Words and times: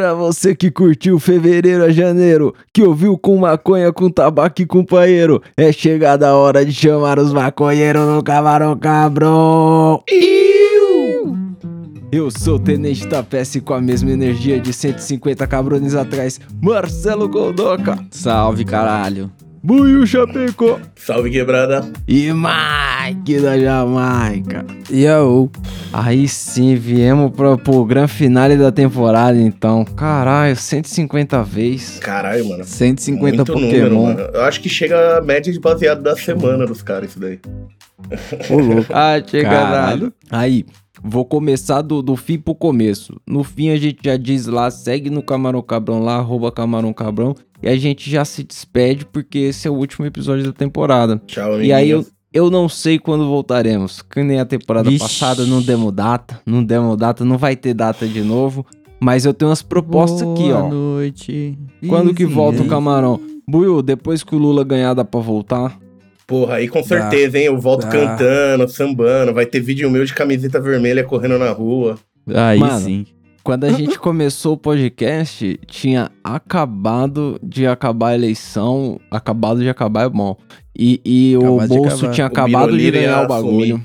Pra 0.00 0.14
você 0.14 0.54
que 0.54 0.70
curtiu 0.70 1.18
fevereiro 1.18 1.84
a 1.84 1.90
janeiro, 1.90 2.54
que 2.72 2.82
ouviu 2.82 3.18
com 3.18 3.36
maconha, 3.36 3.92
com 3.92 4.08
tabaco 4.08 4.62
e 4.62 4.66
companheiro, 4.66 5.42
é 5.56 5.72
chegada 5.72 6.28
a 6.28 6.36
hora 6.36 6.64
de 6.64 6.72
chamar 6.72 7.18
os 7.18 7.32
maconheiros 7.32 8.06
no 8.06 8.22
Camarão 8.22 8.78
Cabrão. 8.78 10.02
Eu 12.12 12.28
sou 12.28 12.56
o 12.56 12.58
Tenente 12.58 13.06
Tapece 13.06 13.60
com 13.60 13.72
a 13.72 13.80
mesma 13.80 14.10
energia 14.10 14.60
de 14.60 14.72
150 14.72 15.46
cabrones 15.46 15.94
atrás, 15.94 16.40
Marcelo 16.60 17.28
Goldoca. 17.28 17.98
Salve, 18.10 18.64
caralho. 18.64 19.30
Buiu 19.62 20.04
Chapecó. 20.04 20.80
Salve 20.96 21.30
quebrada. 21.30 21.88
E 22.08 22.32
Mike 22.32 23.40
da 23.40 23.56
Jamaica. 23.56 24.64
Yo. 24.90 25.50
Aí 25.92 26.26
sim, 26.26 26.74
viemos 26.74 27.30
pro, 27.30 27.56
pro 27.58 27.84
grande 27.84 28.10
finale 28.12 28.56
da 28.56 28.72
temporada, 28.72 29.38
então. 29.38 29.84
Caralho, 29.84 30.56
150 30.56 31.42
vezes. 31.44 31.98
Caralho, 32.00 32.48
mano. 32.48 32.64
150 32.64 33.36
Muito 33.36 33.52
Pokémon. 33.52 33.66
número, 33.70 34.02
mano. 34.02 34.20
Eu 34.34 34.42
acho 34.42 34.60
que 34.60 34.68
chega 34.68 35.18
a 35.18 35.20
média 35.20 35.52
de 35.52 35.60
baseado 35.60 36.02
da 36.02 36.16
semana 36.16 36.66
dos 36.66 36.82
caras, 36.82 37.10
isso 37.10 37.20
daí. 37.20 37.38
Ô, 38.48 38.58
louco. 38.58 38.90
Ah, 38.92 39.22
chega 39.24 39.48
Caralho. 39.50 40.12
Aí, 40.30 40.64
vou 41.02 41.24
começar 41.24 41.82
do, 41.82 42.02
do 42.02 42.16
fim 42.16 42.38
pro 42.38 42.54
começo. 42.54 43.14
No 43.26 43.42
fim, 43.44 43.70
a 43.70 43.76
gente 43.76 43.98
já 44.04 44.16
diz 44.16 44.46
lá, 44.46 44.70
segue 44.70 45.10
no 45.10 45.22
Camarão 45.22 45.62
Cabrão 45.62 46.00
lá, 46.02 46.16
arroba 46.16 46.50
Camarão 46.52 46.92
Cabrão. 46.92 47.34
E 47.62 47.68
a 47.68 47.76
gente 47.76 48.10
já 48.10 48.24
se 48.24 48.42
despede, 48.42 49.04
porque 49.04 49.38
esse 49.38 49.68
é 49.68 49.70
o 49.70 49.74
último 49.74 50.06
episódio 50.06 50.44
da 50.44 50.52
temporada. 50.52 51.20
Tchau, 51.26 51.60
E 51.62 51.72
aí 51.72 51.90
eu, 51.90 51.98
amiguinhos. 51.98 52.14
eu 52.32 52.50
não 52.50 52.68
sei 52.68 52.98
quando 52.98 53.26
voltaremos. 53.26 54.00
Que 54.02 54.22
nem 54.22 54.40
a 54.40 54.44
temporada 54.46 54.90
passada, 54.98 55.44
não 55.44 55.60
demos 55.60 55.92
data. 55.92 56.40
Não 56.46 56.64
demos 56.64 56.96
data, 56.96 57.24
não 57.24 57.36
vai 57.36 57.56
ter 57.56 57.74
data 57.74 58.06
de 58.08 58.22
novo. 58.22 58.64
Mas 59.02 59.24
eu 59.24 59.32
tenho 59.32 59.50
umas 59.50 59.62
propostas 59.62 60.22
aqui, 60.22 60.48
Boa 60.48 60.64
ó. 60.64 60.68
noite. 60.68 61.58
Quando 61.88 62.12
que 62.14 62.26
volta 62.26 62.62
o 62.62 62.66
camarão? 62.66 63.18
Buiu, 63.48 63.82
depois 63.82 64.22
que 64.22 64.34
o 64.34 64.38
Lula 64.38 64.62
ganhar, 64.62 64.92
dá 64.94 65.04
pra 65.04 65.20
voltar? 65.20 65.78
Porra, 66.30 66.54
aí 66.54 66.68
com 66.68 66.80
certeza, 66.80 67.36
hein? 67.38 67.46
Eu 67.46 67.58
volto 67.58 67.82
Dá. 67.86 67.88
cantando, 67.90 68.68
sambando. 68.68 69.34
Vai 69.34 69.44
ter 69.46 69.58
vídeo 69.58 69.90
meu 69.90 70.04
de 70.04 70.14
camiseta 70.14 70.60
vermelha 70.60 71.02
correndo 71.02 71.36
na 71.36 71.50
rua. 71.50 71.98
Aí 72.32 72.56
Mano, 72.60 72.78
sim. 72.78 73.04
Quando 73.42 73.64
a 73.64 73.72
gente 73.72 73.98
começou 73.98 74.52
o 74.52 74.56
podcast, 74.56 75.58
tinha 75.66 76.08
acabado 76.22 77.36
de 77.42 77.66
acabar 77.66 78.10
a 78.10 78.14
eleição. 78.14 79.00
Acabado 79.10 79.58
de 79.60 79.68
acabar 79.68 80.04
é 80.04 80.08
bom. 80.08 80.36
E, 80.78 81.00
e 81.04 81.36
o 81.36 81.58
bolso 81.66 81.96
acabar. 82.06 82.12
tinha 82.14 82.26
O 82.26 82.28
acabado 82.28 82.78
de 82.78 82.90
ganhar 82.92 83.28
o 83.28 83.32
assumir. 83.32 83.72
bagulho. 83.72 83.82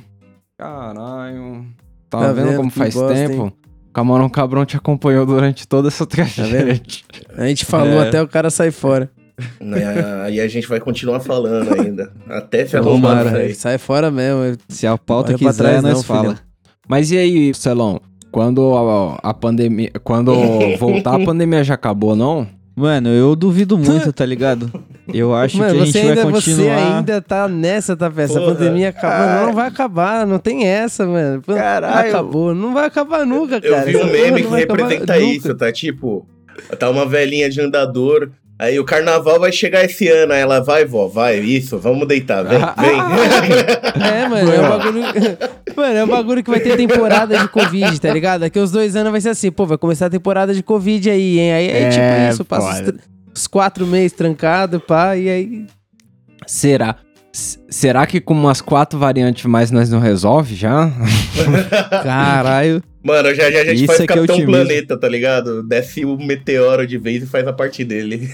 Caralho. 0.56 1.66
Tá, 2.10 2.20
Tá 2.20 2.32
vendo, 2.32 2.46
vendo 2.50 2.58
como 2.58 2.70
faz 2.70 2.94
bosta, 2.94 3.14
tempo? 3.14 3.46
hein? 3.46 3.54
Camarão 3.92 4.30
Cabrão 4.30 4.66
te 4.66 4.78
acompanhou 4.78 5.26
durante 5.26 5.68
toda 5.68 5.88
essa 5.88 6.06
Tá 6.06 6.24
vendo? 6.24 6.34
tragédia. 6.36 6.82
A 7.36 7.48
gente 7.48 7.66
falou 7.66 8.04
É. 8.04 8.08
até 8.08 8.22
o 8.22 8.28
cara 8.28 8.50
sair 8.50 8.72
fora. 8.72 9.10
Né? 9.60 10.24
Aí 10.24 10.40
a 10.40 10.48
gente 10.48 10.68
vai 10.68 10.80
continuar 10.80 11.20
falando 11.20 11.74
ainda. 11.74 12.12
Até 12.28 12.66
se 12.66 12.78
arrumar 12.78 13.26
sai 13.54 13.78
fora 13.78 14.10
mesmo. 14.10 14.58
Se 14.70 14.88
a 14.88 14.98
pauta 14.98 15.30
Olha 15.32 15.38
quiser, 15.38 15.54
trás 15.54 15.84
nós 15.84 15.94
não, 15.96 16.04
fala. 16.04 16.22
filhão. 16.22 16.38
Mas 16.88 17.12
e 17.12 17.18
aí, 17.18 17.54
Celão? 17.54 18.00
Quando 18.32 18.76
a, 18.76 19.30
a 19.30 19.34
pandemia. 19.34 19.92
Quando 20.04 20.34
voltar, 20.80 21.16
a 21.16 21.26
pandemia 21.26 21.64
já 21.64 21.74
acabou, 21.74 22.16
não? 22.16 22.48
Mano, 22.76 23.08
eu 23.08 23.38
duvido 23.38 23.78
muito, 23.78 24.12
tá 24.12 24.26
ligado? 24.26 24.70
Eu 25.14 25.34
acho 25.34 25.58
Mano, 25.58 25.76
que 25.76 25.80
a 25.82 25.86
você 25.86 25.92
gente 25.94 26.10
ainda, 26.10 26.24
vai 26.24 26.32
você 26.34 26.52
continuar. 26.52 26.98
ainda 26.98 27.22
tá 27.22 27.48
nessa, 27.48 27.96
tá, 27.96 28.12
peça? 28.12 28.38
A 28.38 28.42
pandemia. 28.44 28.94
Mano, 29.02 29.46
não 29.46 29.54
vai 29.54 29.68
acabar, 29.70 30.28
não 30.28 30.38
tem 30.40 30.66
essa, 30.68 31.06
mano. 31.08 31.42
Caralho. 31.42 32.10
Acabou, 32.10 32.54
não 32.54 32.74
vai 32.74 32.86
acabar 32.88 33.26
nunca, 33.26 33.62
Eu 33.64 33.72
cara. 33.74 33.86
vi 33.86 33.96
um 33.96 34.12
meme 34.12 34.44
que 34.44 34.50
representa 34.50 35.14
nunca. 35.14 35.20
isso, 35.20 35.56
tá? 35.56 35.72
Tipo, 35.72 36.28
tá 36.78 36.90
uma 36.90 37.06
velhinha 37.06 37.50
de 37.50 37.62
andador. 37.62 38.30
Aí 38.58 38.80
o 38.80 38.86
carnaval 38.86 39.40
vai 39.40 39.52
chegar 39.52 39.84
esse 39.84 40.08
ano. 40.08 40.32
Aí 40.34 40.40
ela 40.42 40.62
vai, 40.62 40.86
vó, 40.86 41.08
vai, 41.08 41.40
isso, 41.40 41.78
vamos 41.78 42.08
deitar, 42.08 42.44
vem, 42.44 42.58
vem. 42.80 42.96
É, 44.06 44.28
mano, 44.30 44.52
é 44.52 44.60
um 44.62 44.70
bagulho. 44.70 45.02
Mano, 45.76 45.98
é 45.98 46.04
um 46.06 46.08
bagulho 46.08 46.42
que 46.44 46.50
vai 46.50 46.62
ter 46.62 46.78
temporada 46.78 47.38
de 47.38 47.48
Covid, 47.50 48.00
tá 48.00 48.10
ligado? 48.14 48.42
Daqui 48.42 48.58
uns 48.58 48.72
dois 48.72 48.96
anos 48.96 49.12
vai 49.12 49.20
ser 49.20 49.30
assim, 49.30 49.52
pô, 49.52 49.66
vai 49.66 49.78
começar 49.78 50.06
a 50.06 50.10
temporada 50.10 50.54
de 50.54 50.64
Covid 50.64 51.10
aí, 51.10 51.38
hein? 51.40 51.52
Aí 51.54 51.68
é, 51.68 51.82
É, 51.82 51.90
tipo 51.90 52.32
isso, 52.34 52.46
passa 52.46 52.94
os, 53.34 53.42
os 53.42 53.48
quatro 53.48 53.86
meses 53.86 54.14
trancado, 54.14 54.80
pá, 54.80 55.18
e 55.18 55.30
aí. 55.30 55.66
Será? 56.48 56.96
S- 57.34 57.60
Será 57.70 58.06
que 58.08 58.22
com 58.22 58.34
umas 58.34 58.62
quatro 58.62 58.98
variantes 58.98 59.44
mais 59.46 59.70
nós 59.70 59.90
não 59.90 60.00
resolve 60.00 60.56
já? 60.56 60.90
Caralho. 62.04 62.82
Mano, 63.06 63.36
já 63.36 63.52
já 63.52 63.62
a 63.62 63.66
gente 63.66 63.78
Isso 63.84 63.86
faz 63.86 64.00
é 64.00 64.04
é 64.04 64.08
Capitão 64.08 64.36
otimismo. 64.36 64.52
Planeta, 64.52 64.98
tá 64.98 65.08
ligado? 65.08 65.62
Desce 65.62 66.04
o 66.04 66.18
meteoro 66.18 66.88
de 66.88 66.98
vez 66.98 67.22
e 67.22 67.28
faz 67.28 67.48
a 67.48 67.54
parte 67.54 67.84
dele. 67.84 68.28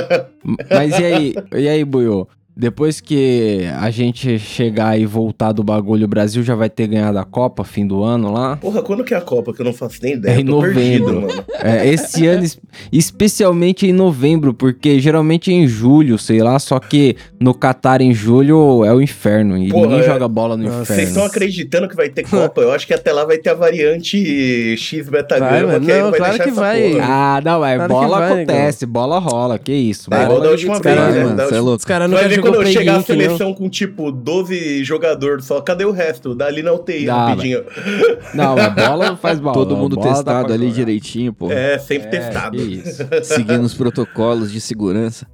Mas 0.70 0.98
e 0.98 1.04
aí, 1.04 1.34
e 1.54 1.68
aí, 1.68 1.84
Buiô? 1.84 2.26
Depois 2.56 3.00
que 3.00 3.62
a 3.80 3.90
gente 3.90 4.38
chegar 4.38 4.96
e 4.98 5.04
voltar 5.04 5.50
do 5.50 5.64
bagulho, 5.64 6.04
o 6.04 6.08
Brasil 6.08 6.42
já 6.44 6.54
vai 6.54 6.70
ter 6.70 6.86
ganhado 6.86 7.18
a 7.18 7.24
Copa, 7.24 7.64
fim 7.64 7.84
do 7.84 8.04
ano 8.04 8.32
lá. 8.32 8.56
Porra, 8.56 8.80
quando 8.80 9.02
que 9.02 9.12
é 9.12 9.16
a 9.16 9.20
Copa? 9.20 9.52
Que 9.52 9.60
eu 9.60 9.64
não 9.64 9.72
faço 9.72 9.98
nem 10.02 10.14
ideia. 10.14 10.36
É 10.36 10.40
em 10.40 10.44
perdido, 10.46 11.12
novembro. 11.12 11.20
mano. 11.22 11.44
É, 11.60 11.88
esse 11.88 12.24
ano, 12.28 12.44
es- 12.44 12.58
especialmente 12.92 13.86
em 13.86 13.92
novembro, 13.92 14.54
porque 14.54 15.00
geralmente 15.00 15.50
é 15.50 15.54
em 15.54 15.66
julho, 15.66 16.16
sei 16.18 16.40
lá, 16.42 16.58
só 16.58 16.78
que 16.78 17.16
no 17.40 17.54
Catar 17.54 18.00
em 18.00 18.14
julho 18.14 18.84
é 18.84 18.92
o 18.94 19.00
inferno. 19.00 19.58
E 19.58 19.68
Porra, 19.70 19.86
ninguém 19.86 20.00
é. 20.00 20.02
joga 20.04 20.28
bola 20.28 20.56
no 20.56 20.64
Nossa, 20.64 20.76
Vocês 20.84 20.90
inferno. 20.98 21.08
estão 21.10 21.24
acreditando 21.24 21.88
que 21.88 21.96
vai 21.96 22.08
ter 22.08 22.22
Copa? 22.22 22.60
Eu 22.60 22.72
acho 22.72 22.86
que 22.86 22.94
até 22.94 23.12
lá 23.12 23.24
vai 23.24 23.38
ter 23.38 23.50
a 23.50 23.54
variante 23.54 24.76
X 24.76 25.08
beta 25.08 25.38
Vai, 25.40 25.60
gama, 25.60 25.72
mano. 25.72 25.86
que 25.86 25.92
aí 25.92 26.00
Não, 26.00 26.10
vai 26.10 26.18
claro 26.20 26.38
que 26.44 26.50
vai. 26.50 26.90
porra. 26.92 27.04
Ah, 27.08 27.40
não, 27.44 27.64
é 27.64 27.74
Claro 27.76 27.92
bola 27.92 28.18
vai, 28.18 28.32
acontece, 28.32 28.86
bola 28.86 29.18
rola, 29.18 29.58
que 29.58 29.72
isso. 29.72 30.08
É 30.12 30.16
bola- 30.16 30.24
igual 30.26 30.40
da 30.40 30.50
última 30.50 30.78
vez, 30.80 30.96
né? 30.96 31.36
é. 31.50 31.60
Os 31.60 31.84
caras 31.84 32.10
Tu 32.43 32.43
quando 32.50 32.60
play 32.62 32.72
chegar 32.72 32.94
a 32.94 32.98
link, 32.98 33.08
não. 33.08 33.16
seleção 33.16 33.54
com, 33.54 33.68
tipo, 33.68 34.10
12 34.12 34.84
jogadores 34.84 35.44
só. 35.44 35.60
Cadê 35.60 35.84
o 35.84 35.90
resto? 35.90 36.34
Dá 36.34 36.46
ali 36.46 36.62
na 36.62 36.72
UTI, 36.72 37.06
Dá, 37.06 37.28
rapidinho. 37.28 37.64
Não, 38.34 38.56
a 38.58 38.70
bola 38.70 39.06
não 39.10 39.16
faz 39.18 39.38
bola. 39.40 39.54
Todo 39.54 39.74
a 39.74 39.78
mundo 39.78 39.96
testado 39.96 40.52
ali 40.52 40.64
jogar. 40.66 40.76
direitinho, 40.76 41.32
pô. 41.32 41.50
É, 41.50 41.78
sempre 41.78 42.06
É, 42.08 42.10
testado. 42.10 42.56
Seguindo 43.24 43.62
os 43.64 43.74
protocolos 43.74 44.50
de 44.52 44.60
segurança. 44.60 45.26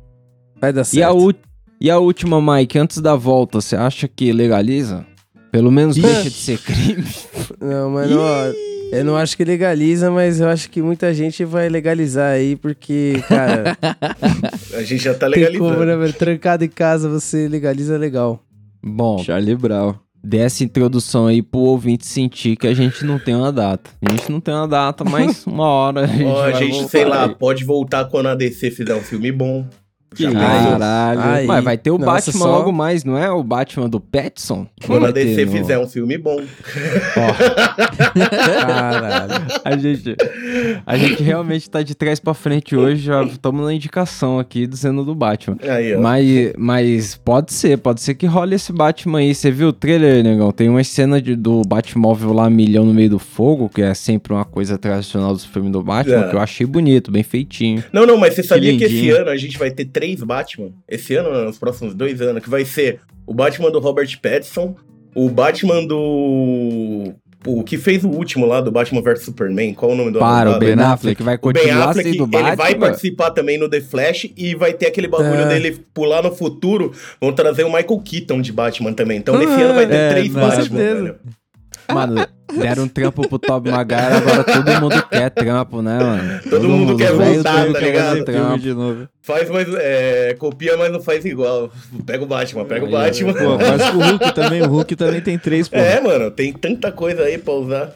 Vai 0.61 0.73
dar 0.73 0.83
E 0.83 0.85
certo. 0.85 1.11
a, 1.11 1.15
u- 1.15 1.35
e 1.81 1.91
a 1.91 1.99
última, 1.99 2.41
Mike, 2.57 2.79
antes 2.79 2.99
da 3.01 3.15
volta, 3.17 3.61
você 3.61 3.75
acha 3.77 4.07
que 4.07 4.33
legaliza? 4.33 5.07
Pelo 5.51 5.73
menos 5.73 5.97
deixa 5.97 6.25
de 6.25 6.31
ser 6.31 6.59
crime. 6.59 7.05
Não, 7.61 7.91
mano, 7.91 8.19
ó, 8.21 8.53
eu 8.93 9.05
não 9.05 9.17
acho 9.17 9.37
que 9.37 9.45
legaliza, 9.45 10.11
mas 10.11 10.41
eu 10.41 10.49
acho 10.49 10.69
que 10.71 10.83
muita 10.83 11.13
gente 11.15 11.45
vai 11.45 11.69
legalizar 11.69 12.33
aí, 12.33 12.57
porque, 12.57 13.23
cara, 13.29 13.77
A 14.75 14.83
gente 14.83 14.99
já 15.05 15.15
tá 15.15 15.31
tem 15.31 15.41
legalizando. 15.41 15.71
como, 15.73 15.85
né, 15.85 15.97
velho? 15.97 16.13
Trancado 16.13 16.65
em 16.65 16.69
casa, 16.69 17.09
você 17.09 17.49
legaliza 17.49 17.97
legal. 17.97 18.43
Bom, 18.83 19.19
Charlie 19.19 19.55
Brown. 19.57 19.95
dê 20.23 20.39
essa 20.39 20.65
introdução 20.65 21.27
aí 21.27 21.43
pro 21.43 21.61
ouvinte 21.61 22.07
sentir 22.07 22.57
que 22.57 22.67
a 22.67 22.75
gente 22.75 23.05
não 23.05 23.19
tem 23.19 23.35
uma 23.35 23.53
data. 23.53 23.91
A 24.07 24.11
gente 24.13 24.31
não 24.31 24.41
tem 24.41 24.55
uma 24.55 24.67
data, 24.69 25.05
mas 25.05 25.45
uma 25.47 25.67
hora 25.67 26.03
a 26.03 26.07
gente 26.07 26.25
Ó, 26.25 26.43
a 26.45 26.53
gente, 26.53 26.89
sei 26.89 27.05
lá, 27.05 27.25
aí. 27.27 27.35
pode 27.35 27.65
voltar 27.65 28.07
quando 28.07 28.27
a 28.27 28.35
DC 28.35 28.71
fizer 28.71 28.95
um 28.95 29.01
filme 29.03 29.31
bom. 29.31 29.67
Que? 30.15 30.31
Caralho. 30.33 31.21
Ai. 31.23 31.47
Mas 31.47 31.65
vai 31.65 31.79
ter 31.79 31.91
o 31.93 31.99
Nossa, 31.99 32.31
Batman 32.33 32.45
só- 32.45 32.51
logo 32.59 32.73
mais, 32.73 33.05
não 33.05 33.17
é? 33.17 33.31
O 33.31 33.43
Batman 33.45 33.89
do 33.89 34.01
Petson? 34.01 34.67
Quando 34.85 35.07
a 35.07 35.13
ter 35.13 35.25
DC 35.25 35.45
no- 35.45 35.53
fizer 35.53 35.79
um 35.79 35.87
filme 35.87 36.19
bom. 36.19 36.41
Caralho. 38.15 39.47
A 39.65 39.77
gente, 39.77 40.17
a 40.87 40.97
gente 40.97 41.23
realmente 41.23 41.69
tá 41.71 41.83
de 41.83 41.95
trás 41.95 42.19
pra 42.19 42.35
frente 42.35 42.75
hoje, 42.77 43.03
já 43.03 43.23
estamos 43.23 43.65
na 43.65 43.73
indicação 43.73 44.39
aqui 44.39 44.67
dizendo 44.67 45.05
do 45.05 45.15
Batman. 45.15 45.57
Aí, 45.63 45.95
ó. 45.95 46.01
Mas, 46.01 46.53
mas 46.59 47.15
pode 47.17 47.53
ser, 47.53 47.79
pode 47.79 48.01
ser 48.01 48.15
que 48.15 48.27
role 48.27 48.55
esse 48.55 48.73
Batman 48.73 49.19
aí. 49.21 49.35
Você 49.35 49.51
viu 49.51 49.69
o 49.69 49.73
trailer, 49.73 50.23
negão? 50.25 50.51
Tem 50.53 50.69
uma 50.69 50.83
cena 50.85 51.21
de, 51.21 51.37
do 51.37 51.63
Batmóvel 51.63 52.33
lá, 52.33 52.49
milhão 52.51 52.85
no 52.85 52.93
meio 52.95 53.11
do 53.11 53.19
fogo, 53.19 53.69
que 53.69 53.83
é 53.83 53.95
sempre 53.95 54.33
uma 54.33 54.45
coisa 54.45 54.77
tradicional 54.79 55.33
dos 55.33 55.45
filmes 55.45 55.73
do 55.73 55.83
Batman, 55.83 56.25
É. 56.27 56.29
que 56.31 56.35
eu 56.37 56.41
achei 56.41 56.67
bonito, 56.67 57.11
bem 57.11 57.23
feitinho. 57.23 57.85
Não, 57.93 58.05
não, 58.07 58.17
mas 58.17 58.35
você 58.35 58.43
sabia 58.43 58.77
que, 58.77 58.85
esse 58.85 58.95
lindinho. 58.95 59.17
ano 59.21 59.31
a 59.31 59.37
gente 59.37 59.59
vai 59.59 59.71
ter 59.71 59.85
três 60.01 60.23
Batman? 60.23 60.71
Esse 60.89 61.15
ano, 61.15 61.31
não, 61.33 61.45
nos 61.45 61.59
próximos 61.59 61.95
dois 61.95 62.21
anos, 62.21 62.43
que 62.43 62.51
vai 62.51 62.65
ser 62.65 63.01
o 63.27 63.35
Batman 63.35 63.71
do 63.71 63.79
Robert 63.79 64.09
Pattinson, 64.21 64.75
o 65.15 65.29
Batman 65.29 65.85
do. 65.87 67.13
O 67.47 67.65
que 67.65 67.79
fez 67.79 68.05
o 68.05 68.09
último 68.09 68.45
lá 68.45 68.61
do 68.61 68.71
Batman 68.71 69.01
vs 69.01 69.23
Superman, 69.25 69.73
qual 69.73 69.93
o 69.93 69.95
nome 69.95 70.11
do 70.11 70.19
Para, 70.19 70.57
o? 70.57 70.59
Ben 70.59 70.75
Affleck 70.79 71.23
vai 71.23 71.39
continuar 71.39 71.89
Affleck, 71.89 72.11
sendo 72.13 72.25
ele 72.25 72.33
Batman. 72.33 72.55
vai 72.57 72.75
participar 72.75 73.31
também 73.31 73.57
no 73.57 73.67
The 73.67 73.81
Flash 73.81 74.31
e 74.37 74.55
vai 74.55 74.75
ter 74.75 74.87
aquele 74.89 75.09
bagulho 75.09 75.41
É. 75.41 75.49
dele 75.49 75.83
pular 75.95 76.23
no 76.23 76.31
futuro. 76.35 76.93
Vão 77.19 77.33
trazer 77.33 77.65
o 77.65 77.69
Michael 77.73 77.99
Keaton 78.05 78.43
de 78.43 78.53
Batman 78.53 78.93
também. 78.93 79.17
Então 79.17 79.39
nesse 79.39 79.55
ano 79.55 79.73
vai 79.75 79.87
ter 79.87 79.95
É, 79.95 80.11
três 80.11 80.29
Batman, 80.35 80.51
certeza. 80.55 81.03
velho. 81.03 81.17
Mano, 81.91 82.27
Deram 82.59 82.85
um 82.85 82.89
trampo 82.89 83.29
pro 83.29 83.39
Tobey 83.39 83.73
Maguire, 83.73 84.15
agora 84.15 84.45
todo 84.45 84.81
mundo 84.81 85.03
quer 85.09 85.31
trampo, 85.31 85.83
né, 85.83 85.99
mano? 85.99 86.41
Todo 86.49 86.69
mundo 86.69 86.97
quer 86.97 87.15
velho, 87.15 87.35
voltar, 87.35 87.65
todo 87.65 87.73
tá 87.75 87.79
quer 87.79 87.87
ligado? 87.87 88.25
trampo. 88.25 88.59
de 88.59 88.75
novo. 88.75 89.09
Faz, 89.23 89.49
mas 89.51 89.69
é, 89.75 90.35
copia, 90.39 90.77
mas 90.77 90.91
não 90.91 91.01
faz 91.01 91.25
igual. 91.25 91.71
Pega 92.07 92.25
o 92.25 92.27
Batman, 92.27 92.65
pega 92.65 92.85
o 92.87 92.91
Batman. 92.91 93.35
Pô, 93.35 93.59
faz 93.59 93.91
com 93.91 93.99
o 93.99 94.03
Hulk 94.03 94.35
também. 94.35 94.63
O 94.63 94.67
Hulk 94.67 94.97
também 94.97 95.21
tem 95.21 95.39
três, 95.39 95.69
pô. 95.69 95.77
É, 95.77 96.01
mano, 96.01 96.31
tem 96.31 96.53
tanta 96.53 96.91
coisa 96.91 97.23
aí 97.23 97.37
pra 97.39 97.53
usar. 97.53 97.93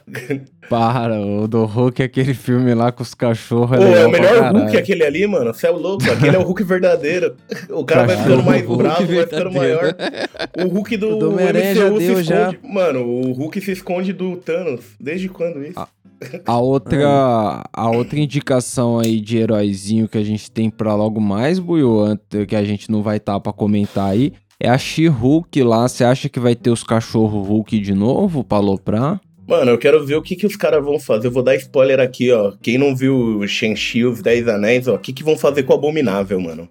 Para, 0.69 1.21
o 1.21 1.47
do 1.47 1.65
Hulk, 1.65 2.03
aquele 2.03 2.33
filme 2.35 2.75
lá 2.75 2.91
com 2.93 3.03
os 3.03 3.15
cachorros. 3.15 3.77
Pô, 3.77 3.83
é 3.85 4.03
é 4.03 4.07
legal 4.07 4.09
o 4.09 4.11
melhor. 4.13 4.53
Hulk 4.53 4.77
aquele 4.77 5.05
ali, 5.05 5.27
mano. 5.27 5.53
Você 5.53 5.67
é 5.67 5.71
o 5.71 5.77
louco. 5.77 6.11
Aquele 6.11 6.37
é 6.37 6.39
o 6.39 6.43
Hulk 6.43 6.63
verdadeiro. 6.63 7.35
O 7.71 7.85
cara 7.85 8.07
vai 8.07 8.17
ficando 8.17 8.43
mais 8.43 8.65
Hulk 8.65 8.83
bravo, 8.83 9.07
vai 9.07 9.27
ficando 9.27 9.53
maior. 9.53 9.83
verdadeiro. 9.83 10.29
O 10.65 10.69
Hulk 10.69 10.97
do, 10.97 11.19
do 11.19 11.31
MCU 11.33 11.99
se 11.99 12.05
esconde. 12.07 12.23
já. 12.25 12.55
Mano, 12.63 13.01
o 13.03 13.33
Hulk 13.33 13.61
se 13.61 13.73
esconde 13.73 14.13
do 14.13 14.37
Thanos. 14.45 14.85
Desde 15.01 15.29
quando 15.29 15.63
isso? 15.65 15.79
Ah, 15.79 15.89
A 16.47 16.59
outra, 16.59 17.65
a 17.73 17.91
outra 17.91 18.19
indicação 18.19 18.99
aí 18.99 19.21
de 19.21 19.37
heróizinho 19.39 20.09
que 20.09 20.17
a 20.19 20.23
gente 20.25 20.51
tem 20.51 20.71
pra 20.71 20.95
logo 20.95 21.21
mais, 21.21 21.59
ante- 21.59 22.47
que 22.47 22.57
a 22.57 22.65
gente 22.65 22.91
não 22.91 23.03
vai 23.03 23.17
estar 23.19 23.39
pra 23.41 23.53
comentar 23.53 24.11
aí, 24.11 24.33
é 24.61 24.69
a 24.69 24.79
She-Hulk 24.79 25.63
lá. 25.63 25.87
Você 25.89 26.05
acha 26.05 26.29
que 26.29 26.39
vai 26.41 26.55
ter 26.55 26.71
os 26.71 26.83
cachorros 26.85 27.47
Hulk 27.49 27.79
de 27.81 27.93
novo 27.95 28.45
pra 28.45 28.59
aloprar? 28.59 29.21
Mano, 29.47 29.73
eu 29.73 29.79
quero 29.79 30.07
ver 30.07 30.15
o 30.17 30.23
que, 30.23 30.37
que 30.37 30.47
os 30.47 30.57
caras 30.57 30.83
vão 30.83 30.99
fazer. 30.99 31.27
Eu 31.27 31.31
vou 31.33 31.43
dar 31.43 31.55
spoiler 31.57 32.01
aqui, 32.01 32.33
ó. 32.33 32.53
Quem 32.63 32.79
não 32.79 32.97
viu 32.97 33.15
o 33.41 33.47
Shang-Chi, 33.47 34.05
os 34.07 34.23
10 34.23 34.49
Anéis, 34.49 34.89
ó. 34.89 34.95
O 34.95 34.99
que, 34.99 35.13
que 35.13 35.23
vão 35.23 35.37
fazer 35.37 35.65
com 35.65 35.75
o 35.75 35.77
Abominável, 35.77 36.41
mano? 36.41 36.67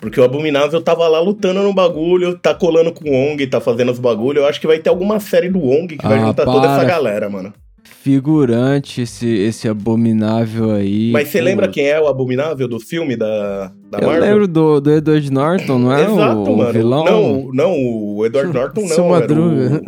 Porque 0.00 0.20
o 0.20 0.24
Abominável 0.24 0.80
tava 0.80 1.08
lá 1.08 1.20
lutando 1.20 1.60
no 1.62 1.74
bagulho, 1.74 2.38
tá 2.38 2.54
colando 2.54 2.92
com 2.92 3.10
o 3.10 3.12
Ong, 3.32 3.44
tá 3.48 3.60
fazendo 3.60 3.90
os 3.90 3.98
bagulho. 3.98 4.38
Eu 4.40 4.46
acho 4.46 4.60
que 4.60 4.66
vai 4.66 4.78
ter 4.78 4.88
alguma 4.90 5.18
série 5.18 5.48
do 5.48 5.58
Ong 5.62 5.96
que 5.96 6.06
vai 6.06 6.18
Ah, 6.18 6.26
juntar 6.26 6.44
toda 6.44 6.66
essa 6.66 6.76
para. 6.76 6.84
galera, 6.84 7.28
mano. 7.28 7.52
Figurante 7.82 9.02
esse, 9.02 9.26
esse 9.28 9.68
abominável 9.68 10.70
aí. 10.70 11.10
Mas 11.12 11.28
você 11.28 11.40
lembra 11.40 11.68
quem 11.68 11.86
é 11.88 12.00
o 12.00 12.06
Abominável 12.06 12.66
do 12.68 12.78
filme 12.78 13.16
da, 13.16 13.72
da 13.90 13.98
Eu 13.98 14.06
Marvel? 14.06 14.20
lembro 14.20 14.48
do, 14.48 14.80
do 14.80 14.92
Edward 14.92 15.32
Norton, 15.32 15.78
não 15.78 15.92
é 15.92 16.04
Exato, 16.04 16.38
o, 16.38 16.52
o 16.54 16.56
mano. 16.58 16.72
vilão? 16.72 17.04
Não, 17.04 17.40
o- 17.48 17.54
não, 17.54 17.72
o 17.74 18.24
Edward 18.24 18.52
Norton 18.52 18.80
não. 18.82 18.88
Seu 18.88 19.04
era 19.04 19.06
o- 19.06 19.10
Madruga. 19.10 19.82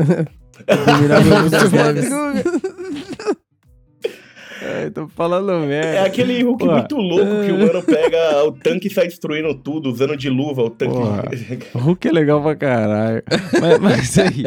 Admirável 0.66 1.50
das 1.50 1.72
Neves. 1.72 2.08
É, 4.70 4.90
tô 4.90 5.08
falando 5.08 5.66
merda. 5.66 5.88
É 5.88 6.04
aquele 6.06 6.42
Hulk 6.42 6.64
Porra. 6.64 6.76
muito 6.78 6.96
louco 6.96 7.44
que 7.44 7.52
o 7.52 7.58
mano 7.58 7.82
pega 7.82 8.44
o 8.44 8.52
tanque 8.52 8.88
e 8.88 8.90
sai 8.92 9.06
destruindo 9.06 9.54
tudo, 9.54 9.90
usando 9.90 10.16
de 10.16 10.28
luva 10.30 10.62
o 10.62 10.70
tanque. 10.70 10.92
Porra. 10.94 11.24
O 11.74 11.78
Hulk 11.78 12.08
é 12.08 12.12
legal 12.12 12.42
pra 12.42 12.54
caralho. 12.56 13.22
mas, 13.60 13.78
mas 13.78 14.18
aí, 14.18 14.44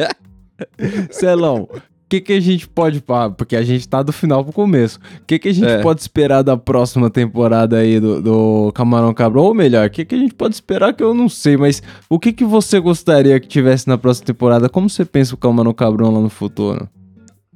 Celão, 1.10 1.68
o 1.72 1.80
que, 2.08 2.20
que 2.20 2.32
a 2.34 2.40
gente 2.40 2.68
pode. 2.68 3.02
Porque 3.36 3.56
a 3.56 3.62
gente 3.62 3.88
tá 3.88 4.02
do 4.02 4.12
final 4.12 4.44
pro 4.44 4.52
começo. 4.52 4.98
O 5.22 5.24
que, 5.26 5.38
que 5.38 5.48
a 5.48 5.52
gente 5.54 5.68
É. 5.68 5.82
pode 5.82 6.00
esperar 6.00 6.42
da 6.42 6.56
próxima 6.56 7.10
temporada 7.10 7.78
aí 7.78 7.98
do, 7.98 8.22
do 8.22 8.72
Camarão 8.72 9.12
Cabrão? 9.14 9.42
Ou 9.44 9.54
melhor, 9.54 9.86
o 9.86 9.90
que, 9.90 10.04
que 10.04 10.14
a 10.14 10.18
gente 10.18 10.34
pode 10.34 10.54
esperar 10.54 10.92
que 10.92 11.02
eu 11.02 11.14
não 11.14 11.28
sei, 11.28 11.56
mas 11.56 11.82
o 12.08 12.18
que, 12.18 12.32
que 12.32 12.44
você 12.44 12.78
gostaria 12.78 13.38
que 13.40 13.48
tivesse 13.48 13.88
na 13.88 13.98
próxima 13.98 14.26
temporada? 14.26 14.68
Como 14.68 14.88
você 14.88 15.04
pensa 15.04 15.34
o 15.34 15.38
Camarão 15.38 15.72
Cabrão 15.72 16.12
lá 16.12 16.20
no 16.20 16.30
futuro? 16.30 16.88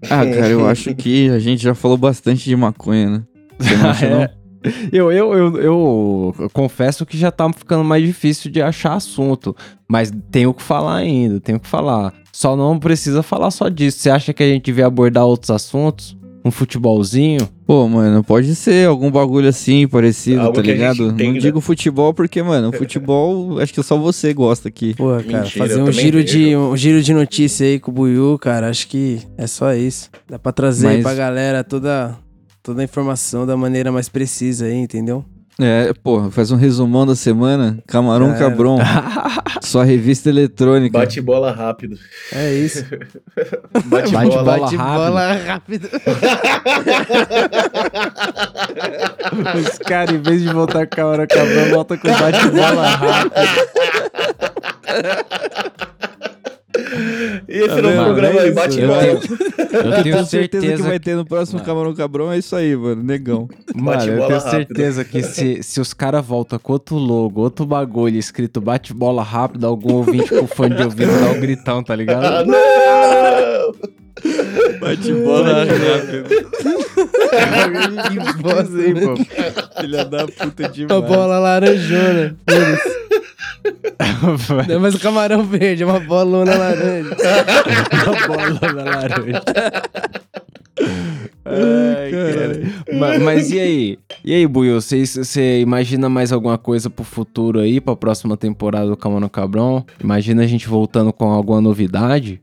Ah, 0.05 0.25
cara, 0.25 0.49
eu 0.49 0.67
acho 0.67 0.95
que 0.95 1.29
a 1.31 1.39
gente 1.39 1.63
já 1.63 1.75
falou 1.75 1.97
bastante 1.97 2.45
de 2.45 2.55
maconha, 2.57 3.11
né? 3.11 3.23
Você 3.59 3.77
não 3.77 3.91
acha, 3.91 4.11
não? 4.11 4.23
É. 4.23 4.39
Eu, 4.93 5.13
eu, 5.13 5.33
eu, 5.35 6.35
eu 6.39 6.51
confesso 6.53 7.07
que 7.07 7.17
já 7.17 7.31
tá 7.31 7.51
ficando 7.53 7.85
mais 7.85 8.05
difícil 8.05 8.51
de 8.51 8.61
achar 8.61 8.95
assunto. 8.95 9.57
Mas 9.89 10.13
tenho 10.31 10.53
que 10.53 10.63
falar 10.63 10.97
ainda, 10.97 11.41
tenho 11.41 11.61
que 11.61 11.69
falar. 11.69 12.13
Só 12.33 12.57
não 12.57 12.79
precisa 12.79 13.23
falar 13.23 13.51
só 13.51 13.69
disso. 13.69 13.99
Você 13.99 14.11
acha 14.11 14.33
que 14.33 14.43
a 14.43 14.49
gente 14.49 14.65
devia 14.65 14.87
abordar 14.87 15.25
outros 15.25 15.51
assuntos? 15.51 16.18
Um 16.45 16.51
futebolzinho? 16.51 17.49
Pô, 17.67 17.87
mano, 17.89 18.23
pode 18.25 18.55
ser 18.55 18.87
algum 18.89 19.11
bagulho 19.11 19.49
assim, 19.49 19.87
parecido, 19.87 20.41
Algo 20.41 20.55
tá 20.55 20.63
ligado? 20.63 20.99
Não 21.07 21.11
entenda. 21.11 21.41
digo 21.41 21.61
futebol 21.61 22.15
porque, 22.15 22.43
mano, 22.43 22.73
futebol 22.73 23.59
acho 23.61 23.75
que 23.75 23.83
só 23.83 23.99
você 23.99 24.33
gosta 24.33 24.69
aqui. 24.69 24.95
Pô, 24.95 25.09
cara, 25.11 25.43
Mentira, 25.43 25.49
fazer 25.67 25.83
um 25.83 25.93
giro, 25.93 26.23
de, 26.25 26.57
um 26.57 26.77
giro 26.77 27.03
de 27.03 27.13
notícia 27.13 27.67
aí 27.67 27.79
com 27.79 27.91
o 27.91 27.95
Buiu, 27.95 28.39
cara, 28.39 28.69
acho 28.71 28.89
que 28.89 29.21
é 29.37 29.47
só 29.47 29.75
isso. 29.75 30.09
Dá 30.29 30.39
pra 30.39 30.53
trazer 30.53 30.89
aí 30.89 30.95
Mas- 30.97 31.03
pra 31.03 31.15
galera 31.15 31.63
toda, 31.65 32.17
toda 32.63 32.81
a 32.81 32.85
informação 32.85 33.45
da 33.45 33.57
maneira 33.57 33.91
mais 33.93 34.09
precisa 34.09 34.67
aí, 34.67 34.75
entendeu? 34.75 35.25
É, 35.61 35.93
pô, 36.05 36.31
faz 36.31 36.53
um 36.53 36.57
resumão 36.57 37.05
da 37.05 37.17
semana. 37.17 37.79
Camarão 37.87 38.33
É. 38.33 38.39
Cabron. 38.39 38.79
Sua 39.61 39.85
revista 39.85 40.29
eletrônica. 40.29 40.97
Bate 40.97 41.21
bola 41.21 41.51
rápido. 41.51 41.99
É 42.33 42.55
isso. 42.55 42.85
Bate, 43.87 44.13
Bate 44.13 44.29
bola. 44.29 44.43
bola. 44.45 44.59
Bate 44.61 44.77
bola 44.77 45.33
rápido. 45.33 45.89
Os 49.69 49.79
caras, 49.79 50.15
em 50.15 50.23
vez 50.23 50.43
de 50.43 50.49
voltar 50.53 50.87
com 50.87 51.01
a 51.01 51.07
hora 51.07 51.27
cabrão, 51.27 51.71
volta 51.71 51.97
com 51.99 52.09
bate-bola 52.09 52.87
rápido. 52.89 53.33
E 57.49 57.57
esse 57.59 57.69
Tá 57.69 57.83
novo 57.83 58.05
programa 58.05 58.41
É 58.41 58.43
aí, 58.45 58.51
bate 58.53 58.81
eu 58.81 58.89
bola. 58.89 59.01
tenho- 59.03 59.21
Eu 59.71 59.93
Eu 59.93 60.03
tenho 60.03 60.25
certeza, 60.25 60.77
que 60.77 60.83
vai 60.83 60.99
ter 60.99 61.15
no 61.17 61.25
próximo 61.25 61.61
Camarão 61.61 61.95
Cabrão, 61.95 62.33
é 62.33 62.39
isso 62.39 62.55
aí, 62.57 62.75
mano, 62.77 63.03
negão. 63.03 63.49
Mano, 63.75 64.03
eu 64.03 64.07
tenho 64.27 64.39
rápido. 64.39 64.51
certeza 64.51 65.05
que 65.05 65.23
se, 65.23 65.63
se 65.63 65.81
os 65.81 65.93
caras 65.93 66.25
voltam 66.25 66.59
com 66.59 66.73
outro 66.73 66.97
logo, 66.97 67.41
outro 67.41 67.67
bagulho 67.67 68.19
escrito 68.19 68.61
bate-bola 68.61 69.23
rápido, 69.23 69.67
algum 69.67 69.95
ouvinte 69.95 70.29
com 70.31 70.47
fone 70.47 70.75
de 70.75 70.83
ouvido 70.83 71.11
dá 71.21 71.31
um 71.31 71.41
gritão, 71.41 71.83
tá 71.83 71.93
Ah, 71.93 71.97
ligado? 71.97 72.47
não! 72.47 73.73
Bate 74.81 75.13
bola 75.13 75.65
rápido. 75.65 76.29
que 78.11 78.43
bosta, 78.43 78.83
hein, 78.83 78.95
pô? 78.95 79.81
Filha 79.81 80.05
da 80.05 80.27
puta 80.27 80.63
Uma 80.65 80.69
demais. 80.69 81.05
bola 81.05 81.39
laranjona. 81.39 82.37
Não 84.69 84.75
é 84.75 84.79
mais 84.79 84.95
um 84.95 84.99
camarão 84.99 85.43
verde, 85.45 85.83
é 85.83 85.87
uma 85.87 86.01
bolona 86.01 86.55
laranja. 86.57 87.17
Uma 88.07 88.27
bola 88.27 88.61
na 88.75 88.83
laranja. 88.85 89.43
Ai, 91.45 92.11
cara. 92.11 92.99
Ma- 92.99 93.19
Mas, 93.19 93.51
e 93.51 93.59
aí? 93.59 93.99
E 94.25 94.35
aí, 94.35 94.47
Buiu? 94.47 94.81
Você 94.81 95.05
você 95.07 95.61
imagina 95.61 96.09
mais 96.09 96.31
alguma 96.33 96.59
coisa 96.59 96.89
pro 96.91 97.05
futuro 97.05 97.59
aí, 97.61 97.81
pra 97.81 97.97
próxima 97.97 98.37
temporada 98.37 98.87
do 98.89 98.97
Camano 98.97 99.29
Cabrão? 99.31 99.85
Imagina 100.03 100.43
a 100.43 100.47
gente 100.47 100.69
voltando 100.69 101.13
com 101.13 101.25
alguma 101.31 101.61
novidade? 101.61 102.41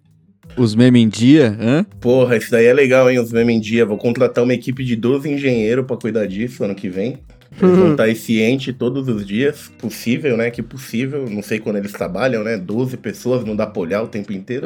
Os 0.58 0.74
memes 0.76 1.02
em 1.04 1.10
dia, 1.10 1.56
hã? 1.60 1.86
Porra, 2.00 2.38
isso 2.38 2.50
daí 2.52 2.66
é 2.66 2.74
legal, 2.74 3.10
hein? 3.10 3.20
Os 3.20 3.32
memes 3.32 3.56
em 3.58 3.60
dia. 3.60 3.86
Vou 3.86 3.98
contratar 3.98 4.44
uma 4.44 4.54
equipe 4.54 4.84
de 4.84 4.96
12 4.96 5.30
engenheiros 5.30 5.86
pra 5.86 5.98
cuidar 5.98 6.26
disso 6.28 6.64
ano 6.64 6.74
que 6.76 6.88
vem. 6.90 7.20
Eles 7.62 7.78
vão 7.78 7.92
estar 7.98 8.16
ciente 8.16 8.72
todos 8.72 9.08
os 9.08 9.26
dias. 9.26 9.72
Possível, 9.78 10.38
né? 10.38 10.50
Que 10.50 10.62
possível. 10.62 11.26
Não 11.30 11.42
sei 11.42 11.60
quando 11.60 11.78
eles 11.78 11.92
trabalham, 11.92 12.44
né? 12.44 12.58
12 12.58 12.96
pessoas, 12.98 13.44
não 13.44 13.56
dá 13.56 13.68
pra 13.68 13.82
olhar 13.82 14.02
o 14.04 14.08
tempo 14.08 14.32
inteiro. 14.32 14.66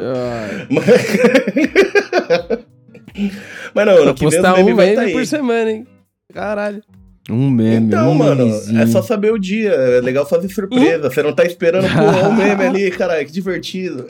Mas, 0.68 0.84
Mas 3.74 3.86
não, 3.86 3.94
ano 4.02 4.14
que 4.14 4.20
vem 4.20 4.28
os 4.28 4.34
postar 4.36 4.56
memes 4.56 4.72
um 4.72 4.76
vai 4.76 4.94
tá 4.94 5.00
meme 5.00 5.06
aí. 5.06 5.12
por 5.12 5.26
semana, 5.26 5.70
hein? 5.70 5.86
Caralho. 6.32 6.82
Um 7.28 7.50
meme, 7.50 7.86
Então, 7.86 8.10
um 8.10 8.14
mano, 8.14 8.46
memezinho. 8.46 8.80
é 8.80 8.86
só 8.86 9.02
saber 9.02 9.32
o 9.32 9.38
dia. 9.38 9.70
É 9.70 10.00
legal 10.00 10.26
fazer 10.28 10.48
surpresa. 10.48 11.10
Você 11.10 11.22
não 11.22 11.32
tá 11.32 11.44
esperando, 11.44 11.84
pô, 11.86 12.28
o 12.28 12.32
meme 12.34 12.64
ali, 12.64 12.90
caralho, 12.90 13.24
que 13.26 13.32
divertido. 13.32 14.06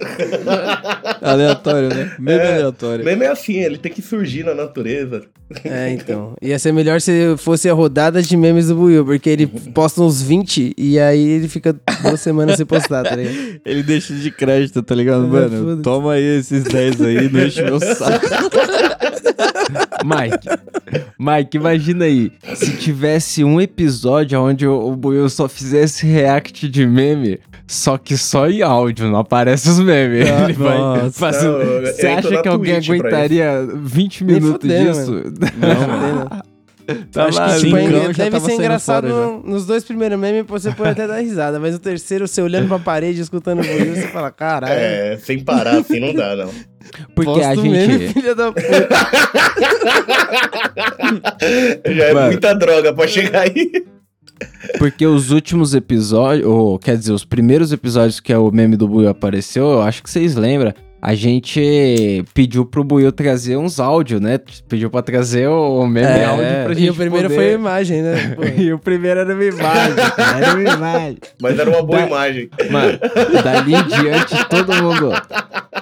Aleatório, 1.20 1.88
né? 1.88 2.12
Meme 2.18 2.40
É. 2.40 2.54
aleatório. 2.54 3.04
Meme 3.04 3.24
é 3.24 3.28
assim, 3.28 3.58
ele 3.58 3.78
tem 3.78 3.92
que 3.92 4.00
surgir 4.00 4.44
na 4.44 4.54
natureza. 4.54 5.22
É, 5.64 5.90
então. 5.92 6.34
Ia 6.40 6.58
ser 6.58 6.72
melhor 6.72 7.00
se 7.00 7.36
fosse 7.36 7.68
a 7.68 7.74
rodada 7.74 8.22
de 8.22 8.36
memes 8.36 8.68
do 8.68 8.74
Buiu, 8.76 9.04
porque 9.04 9.28
ele 9.28 9.46
posta 9.46 10.00
uns 10.00 10.22
20 10.22 10.74
e 10.78 10.98
aí 10.98 11.20
ele 11.30 11.48
fica 11.48 11.74
duas 12.02 12.20
semanas 12.20 12.56
sem 12.56 12.64
postar, 12.66 13.02
tá 13.02 13.16
ligado? 13.16 13.60
Ele 13.66 13.82
deixa 13.82 14.14
de 14.14 14.30
crédito, 14.30 14.82
tá 14.82 14.94
ligado? 14.94 15.24
É, 15.24 15.28
Mano, 15.48 15.82
toma 15.82 16.14
aí 16.14 16.38
esses 16.38 16.64
10 16.64 17.00
aí, 17.02 17.28
não 17.30 17.40
enche 17.42 17.62
meu 17.62 17.78
saco. 17.80 18.26
Mike, 20.04 20.48
Mike, 21.18 21.56
imagina 21.56 22.04
aí, 22.04 22.32
se 22.54 22.76
tivesse 22.76 23.44
um 23.44 23.60
episódio 23.60 24.40
onde 24.40 24.66
o, 24.66 24.96
Buiu 24.96 25.28
só 25.28 25.48
fizesse 25.48 26.06
react 26.06 26.68
de 26.68 26.86
meme, 26.86 27.38
só 27.66 27.96
que 27.96 28.16
só 28.16 28.48
em 28.48 28.62
áudio, 28.62 29.08
não 29.08 29.18
aparece 29.18 29.68
os 29.68 29.78
memes. 29.78 30.28
Ah, 30.28 30.44
Ele 30.44 30.52
vai 30.54 30.78
Não, 30.78 30.96
eu 30.96 31.12
Você 31.12 32.06
acha 32.06 32.42
que 32.42 32.48
alguém 32.48 32.76
aguentaria 32.76 33.66
20 33.74 34.24
Nem 34.24 34.34
minutos 34.34 34.62
fudendo, 34.62 34.92
disso? 34.92 35.12
Não, 35.56 36.28
Entendeu? 36.30 36.49
Tá 37.12 37.26
Acho 37.26 37.38
lá, 37.38 37.54
que 37.54 37.60
tipo, 37.60 37.76
deve 38.16 38.40
ser 38.40 38.52
engraçado 38.52 39.08
no- 39.08 39.42
nos 39.42 39.66
dois 39.66 39.84
primeiros 39.84 40.18
memes, 40.18 40.44
você 40.46 40.70
pode 40.72 40.90
até 40.90 41.06
dar 41.06 41.18
risada, 41.20 41.58
mas 41.60 41.74
o 41.74 41.78
terceiro, 41.78 42.26
você 42.28 42.40
olhando 42.42 42.68
pra 42.68 42.78
parede, 42.78 43.20
escutando 43.20 43.60
o 43.60 43.64
Buiu, 43.66 43.94
você 43.94 44.08
fala, 44.08 44.30
caralho. 44.30 44.72
É, 44.74 45.16
sem 45.18 45.40
parar 45.40 45.78
assim 45.78 46.00
não 46.00 46.14
dá, 46.14 46.36
não. 46.36 46.50
Porque 47.14 47.30
posta 47.30 47.48
a 47.48 47.54
gente. 47.54 47.68
meme, 47.68 48.08
filha 48.08 48.34
da 48.34 48.52
puta. 48.52 48.62
Já 51.94 52.04
é 52.04 52.14
Mano. 52.14 52.26
muita 52.28 52.54
droga 52.54 52.92
pra 52.92 53.06
chegar 53.06 53.42
aí. 53.42 53.70
Porque 54.78 55.06
os 55.06 55.30
últimos 55.30 55.74
episódios, 55.74 56.46
ou 56.46 56.78
quer 56.78 56.96
dizer, 56.96 57.12
os 57.12 57.24
primeiros 57.24 57.72
episódios 57.72 58.20
que 58.20 58.34
o 58.34 58.50
meme 58.50 58.76
do 58.76 58.88
Buiu 58.88 59.08
apareceu, 59.08 59.64
eu 59.70 59.82
acho 59.82 60.02
que 60.02 60.10
vocês 60.10 60.34
lembram. 60.34 60.72
A 61.02 61.14
gente 61.14 62.24
pediu 62.34 62.64
pro 62.66 62.84
Buiu 62.84 63.10
trazer 63.12 63.56
uns 63.56 63.80
áudios, 63.80 64.20
né? 64.20 64.38
Pediu 64.68 64.90
pra 64.90 65.00
trazer 65.02 65.48
o 65.48 65.86
meme 65.86 66.06
É, 66.06 66.24
áudio 66.24 66.44
pra 66.64 66.74
gente 66.74 66.86
E 66.86 66.90
o 66.90 66.94
primeiro 66.94 67.28
poder... 67.28 67.34
foi 67.42 67.50
a 67.50 67.52
imagem, 67.54 68.02
né? 68.02 68.36
E 68.58 68.72
o 68.72 68.78
primeiro 68.78 69.20
era 69.20 69.34
uma 69.34 69.44
imagem, 69.44 69.94
era 70.36 70.54
uma 70.54 70.74
imagem. 70.74 71.18
Mas 71.40 71.58
era 71.58 71.70
uma 71.70 71.82
boa 71.82 71.98
Da- 72.00 72.06
imagem. 72.06 72.50
Mano, 72.70 72.98
dali 73.42 73.74
em 73.74 73.82
diante 73.84 74.48
todo 74.48 74.74
mundo. 74.82 75.12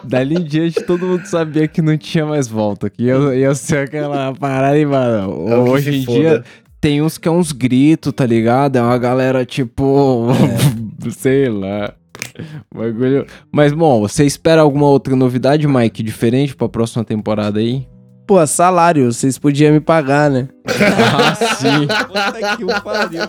Dali 0.05 0.35
em 0.37 0.45
diante 0.45 0.83
todo 0.85 1.07
mundo 1.07 1.27
sabia 1.27 1.67
que 1.67 1.83
não 1.83 1.97
tinha 1.99 2.25
mais 2.25 2.47
volta. 2.47 2.89
Que 2.89 3.05
ia, 3.05 3.15
ia 3.35 3.55
ser 3.55 3.79
aquela 3.79 4.33
parada 4.35 4.79
e, 4.79 4.87
mano. 4.87 5.49
É 5.49 5.57
Hoje 5.57 5.97
em 5.99 6.05
foda. 6.05 6.19
dia 6.19 6.45
tem 6.81 7.03
uns 7.03 7.19
que 7.19 7.27
é 7.27 7.31
uns 7.31 7.51
gritos, 7.51 8.13
tá 8.13 8.25
ligado? 8.25 8.77
É 8.77 8.83
uma 8.83 8.97
galera 8.99 9.45
tipo. 9.45 10.29
sei 11.11 11.49
lá. 11.49 11.93
Bagulho. 12.75 13.27
Mas, 13.53 13.73
bom, 13.73 14.01
você 14.01 14.25
espera 14.25 14.63
alguma 14.63 14.87
outra 14.87 15.15
novidade, 15.17 15.67
Mike, 15.67 16.03
diferente 16.03 16.55
pra 16.55 16.69
próxima 16.69 17.05
temporada 17.05 17.59
aí? 17.61 17.87
Pô, 18.27 18.47
salário, 18.47 19.11
vocês 19.11 19.39
podiam 19.39 19.73
me 19.73 19.81
pagar, 19.81 20.31
né? 20.31 20.49
ah, 20.69 21.35
sim. 21.35 21.87
Puta 22.07 22.57
que 22.57 22.65
o 22.65 22.83
pariu. 22.83 23.23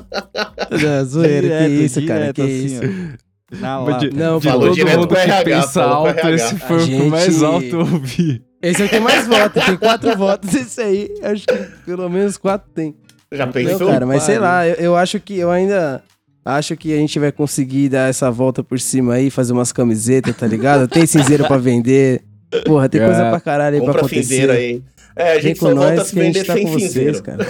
Não, 0.72 1.06
zoeira, 1.06 1.42
que 1.42 1.42
Direto, 1.42 1.72
isso, 1.72 2.06
cara, 2.06 2.34
que 2.34 2.42
direto, 2.42 2.66
isso. 2.66 2.84
assim, 2.84 3.18
lata. 3.86 4.10
Não, 4.14 4.40
de 4.40 4.48
falou 4.48 4.66
todo 4.68 4.76
direto 4.76 4.98
mundo 4.98 5.08
pro 5.08 5.18
que 5.18 5.24
RH, 5.24 5.44
pensa 5.44 5.84
alto, 5.84 6.10
RH. 6.10 6.30
esse 6.32 6.58
foi 6.58 6.96
o 6.96 7.10
mais 7.10 7.42
alto 7.44 7.66
eu 7.66 7.80
ouvi. 7.80 8.44
Esse 8.62 8.82
é 8.82 8.86
o 8.86 8.90
que 8.90 9.00
mais 9.00 9.26
vota, 9.26 9.62
tem 9.62 9.78
quatro 9.78 10.16
votos, 10.20 10.54
esse 10.54 10.82
aí, 10.82 11.10
acho 11.24 11.46
que 11.48 11.86
pelo 11.86 12.10
menos 12.10 12.38
quatro 12.38 12.70
tem. 12.74 12.94
Já 13.32 13.46
Não, 13.46 13.54
pensou? 13.54 13.88
cara, 13.88 14.06
mas 14.06 14.24
sei 14.24 14.38
lá, 14.38 14.68
eu, 14.68 14.76
eu 14.76 14.96
acho 14.98 15.18
que 15.20 15.38
eu 15.38 15.50
ainda 15.50 16.04
acho 16.46 16.76
que 16.78 16.94
a 16.94 16.98
gente 16.98 17.18
vai 17.20 17.32
conseguir 17.32 17.90
dar 17.90 18.10
essa 18.10 18.30
volta 18.32 18.64
por 18.64 18.80
cima 18.80 19.14
aí, 19.16 19.30
fazer 19.30 19.54
umas 19.54 19.72
camisetas, 19.72 20.36
tá 20.36 20.48
ligado? 20.48 20.88
Tem 20.88 21.06
cinzeiro 21.06 21.46
pra 21.48 21.58
vender. 21.58 22.22
Porra, 22.66 22.90
tem 22.90 23.02
É. 23.02 23.06
coisa 23.06 23.30
pra 23.30 23.40
caralho 23.40 23.76
aí 23.76 23.82
pra 23.82 23.88
Compra 23.94 24.02
acontecer. 24.02 24.24
cinzeiro 24.24 24.52
aí. 24.52 24.82
É, 25.16 25.32
a 25.32 25.34
Vem 25.34 25.42
gente 25.42 25.60
com 25.60 25.68
só 25.68 25.76
volta 25.76 25.96
nós 25.96 26.08
se 26.08 26.14
que 26.14 26.20
a 26.20 26.24
gente 26.24 26.34
vender 26.34 26.48
tá 26.48 26.54
sem 26.54 26.64
com 26.64 26.72
vocês, 26.72 26.92
cinzeiro. 26.92 27.24
cara. 27.24 27.46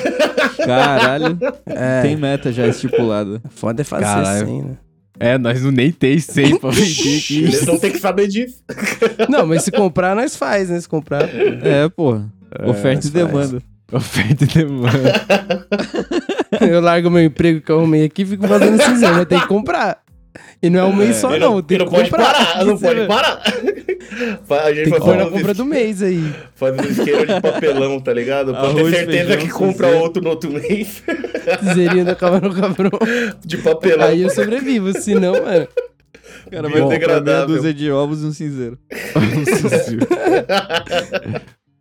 Caralho. 0.65 1.37
É, 1.65 2.01
Tem 2.01 2.15
meta 2.17 2.51
já 2.51 2.67
estipulada. 2.67 3.41
foda 3.49 3.81
é 3.81 3.85
fazer 3.85 4.03
Caralho. 4.05 4.43
assim, 4.43 4.61
né? 4.63 4.77
É, 5.21 5.37
nós 5.37 5.61
não 5.61 5.71
nem 5.71 5.91
tem 5.91 6.17
100 6.17 6.57
pra 6.59 6.69
vender 6.71 7.17
aqui. 7.19 7.43
Eles 7.43 7.65
vão 7.65 7.77
ter 7.77 7.91
que 7.91 7.99
saber 7.99 8.27
disso. 8.27 8.63
Não, 9.29 9.45
mas 9.45 9.63
se 9.63 9.71
comprar, 9.71 10.15
nós 10.15 10.35
faz, 10.35 10.69
né? 10.69 10.79
Se 10.79 10.87
comprar. 10.87 11.23
É, 11.63 11.87
porra. 11.89 12.25
Oferta 12.65 13.05
e 13.05 13.11
faz. 13.11 13.27
demanda. 13.27 13.61
Oferta 13.91 14.43
e 14.45 14.47
demanda. 14.47 15.25
Eu 16.69 16.81
largo 16.81 17.09
meu 17.09 17.23
emprego 17.23 17.61
que 17.61 17.71
eu 17.71 17.77
arrumei 17.79 18.03
aqui 18.05 18.21
e 18.23 18.25
fico 18.25 18.47
fazendo 18.47 18.81
cinzeiro, 18.81 19.15
mas 19.15 19.25
tem 19.25 19.39
que 19.39 19.47
comprar. 19.47 20.01
E 20.61 20.69
não 20.69 20.79
é 20.79 20.83
um 20.83 20.95
mês 20.95 21.15
só, 21.17 21.35
E 21.35 21.39
não. 21.39 21.61
Tem 21.61 21.75
e 21.75 21.79
que 21.79 21.85
não 21.85 21.91
pode 21.91 22.09
comprar. 22.09 22.33
parar, 22.33 22.65
não 22.65 22.77
pode 22.77 22.99
vê. 22.99 23.07
parar. 23.07 23.41
A 24.65 24.73
gente 24.73 24.85
Tem 24.85 24.93
que 24.93 24.99
pôr 24.99 25.15
na 25.15 25.25
compra 25.27 25.53
do 25.53 25.65
mês 25.65 26.01
aí. 26.01 26.33
Faz 26.55 26.75
um 26.77 26.83
isqueiro 26.83 27.25
de 27.25 27.41
papelão, 27.41 27.99
tá 27.99 28.11
ligado? 28.13 28.51
Pra 28.53 28.73
ter 28.73 28.89
certeza 28.91 29.27
feijão, 29.29 29.37
que 29.37 29.49
compra 29.49 29.87
cinzeiro. 29.87 30.03
outro 30.03 30.21
no 30.23 30.29
outro 30.29 30.51
mês. 30.51 31.03
Cinzeirinho 31.63 32.05
da 32.05 32.15
Camarão 32.15 32.53
Cabrão. 32.53 32.91
De 33.45 33.57
papelão. 33.57 34.07
Aí 34.07 34.21
eu 34.21 34.29
sobrevivo, 34.29 34.91
se 34.99 35.13
não, 35.15 35.33
mano. 35.33 35.67
O 36.47 36.51
cara 36.51 36.63
vai 36.69 36.71
Biodegradável. 36.81 37.47
dúzia 37.47 37.73
de 37.73 37.91
ovos 37.91 38.23
e 38.23 38.25
um 38.25 38.31
cinzeiro. 38.33 38.77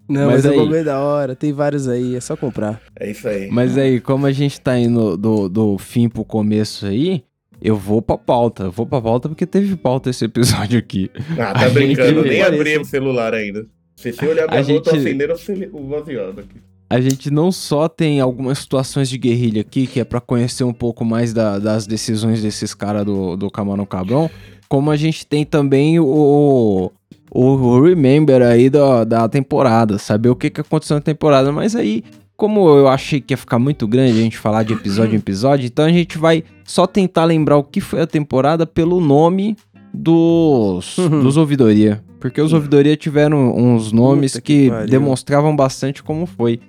Não, 0.09 0.27
Mas 0.27 0.37
mas, 0.37 0.45
o 0.47 0.49
aí- 0.51 0.57
bagulho 0.57 0.77
é 0.77 0.85
da 0.85 0.99
hora. 1.01 1.37
Tem 1.37 1.53
vários 1.53 1.87
aí, 1.89 2.15
é 2.17 2.21
só 2.21 2.37
comprar. 2.37 2.81
É 2.99 3.11
isso 3.11 3.29
aí. 3.29 3.49
Mas 3.51 3.77
aí, 3.77 4.01
como 4.01 4.25
a 4.27 4.33
gente 4.33 4.61
tá 4.61 4.79
indo 4.79 5.17
do, 5.17 5.49
do 5.49 5.77
fim 5.79 6.09
pro 6.09 6.25
começo 6.25 6.87
aí, 6.87 7.23
eu 7.61 7.77
vou 7.77 8.01
pra 8.01 8.17
pauta. 8.17 8.65
Eu 8.65 8.73
vou 8.73 8.87
pra 8.87 9.01
pauta 9.03 9.29
porque 9.29 9.45
teve 9.47 9.77
pauta 9.77 10.09
esse 10.11 10.25
episódio 10.25 10.79
aqui. 10.79 11.11
Ah, 11.39 11.51
A 11.51 11.55
tá 11.55 11.69
brincando. 11.69 12.21
gente- 12.23 12.29
Nem 12.31 12.43
abri 12.43 12.79
o 12.79 12.85
celular 12.85 13.35
ainda. 13.35 13.67
Se 13.97 14.13
você 14.13 14.27
olhar 14.27 14.45
A 14.45 14.57
tô 14.59 14.63
gente- 14.63 14.89
acendendo 14.89 15.35
o 15.73 15.77
o 15.83 15.89
vaziado 15.89 16.41
aqui. 16.41 16.57
A 16.91 17.01
gente 17.03 17.31
não 17.31 17.53
só 17.53 17.87
tem 17.87 18.19
algumas 18.19 18.61
situações 18.61 19.11
de 19.11 19.19
guerrilha 19.19 19.61
aqui, 19.61 19.87
que 19.87 20.01
é 20.01 20.05
pra 20.05 20.23
conhecer 20.23 20.65
um 20.65 20.73
pouco 20.73 21.05
mais 21.05 21.35
da- 21.35 21.59
das 21.59 21.87
decisões 21.87 22.41
desses 22.41 22.73
caras 22.73 23.05
do, 23.05 23.37
do 23.37 23.51
Camarão 23.51 23.85
Cabrão, 23.85 24.31
como 24.69 24.91
a 24.91 24.97
gente 24.97 25.27
tem 25.27 25.45
também 25.45 25.99
o, 25.99 26.93
o 27.31 27.81
Remember 27.81 28.43
aí 28.43 28.69
da, 28.69 29.05
da 29.05 29.29
temporada, 29.29 29.99
saber 29.99 30.29
o 30.29 30.37
que, 30.37 30.51
que 30.51 30.61
aconteceu 30.61 30.97
na 30.97 31.01
temporada. 31.01 31.51
Mas 31.53 31.75
aí, 31.75 32.05
como 32.37 32.69
eu 32.69 32.89
achei 32.89 33.21
que 33.21 33.33
ia 33.33 33.39
ficar 33.39 33.59
muito 33.59 33.87
grande 33.87 34.19
a 34.19 34.23
gente 34.23 34.39
falar 34.39 34.63
de 34.63 34.73
episódio 34.73 35.15
em 35.15 35.19
episódio, 35.19 35.67
então 35.67 35.85
a 35.85 35.93
gente 35.93 36.19
vai 36.19 36.45
só 36.65 36.87
tentar 36.87 37.25
lembrar 37.25 37.57
o 37.57 37.65
que 37.65 37.81
foi 37.81 38.01
a 38.01 38.07
temporada 38.07 38.67
pelo 38.67 39.01
nome 39.01 39.57
dos, 39.93 40.97
dos 40.97 41.37
ouvidoria. 41.37 42.03
Porque 42.21 42.41
os 42.41 42.53
ouvidoria 42.53 42.97
tiveram 42.97 43.57
uns 43.57 43.93
nomes 43.93 44.33
Puta 44.33 44.43
que 44.43 44.71
que, 44.71 44.87
demonstravam 44.91 45.55
bastante 45.55 46.03
como 46.03 46.27
foi. 46.27 46.57
Com 46.57 46.63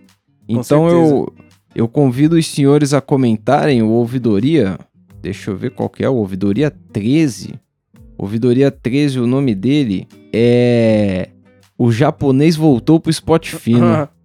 Então 0.47 0.89
certeza. 0.89 1.13
eu, 1.13 1.33
eu 1.75 1.87
convido 1.87 2.35
os 2.35 2.47
senhores 2.47 2.93
a 2.93 3.01
comentarem 3.01 3.81
o 3.81 3.89
Ouvidoria. 3.89 4.77
Deixa 5.21 5.51
eu 5.51 5.57
ver 5.57 5.71
qual 5.71 5.89
que 5.89 6.03
é, 6.03 6.09
o 6.09 6.15
Ouvidoria 6.15 6.71
13. 6.91 7.55
Ouvidoria 8.19 8.69
13, 8.69 9.17
o 9.21 9.25
nome 9.25 9.55
dele 9.55 10.05
é. 10.33 11.29
O 11.77 11.89
japonês 11.89 12.57
voltou 12.57 12.99
pro 12.99 13.09
spot 13.09 13.55
fino. 13.55 14.09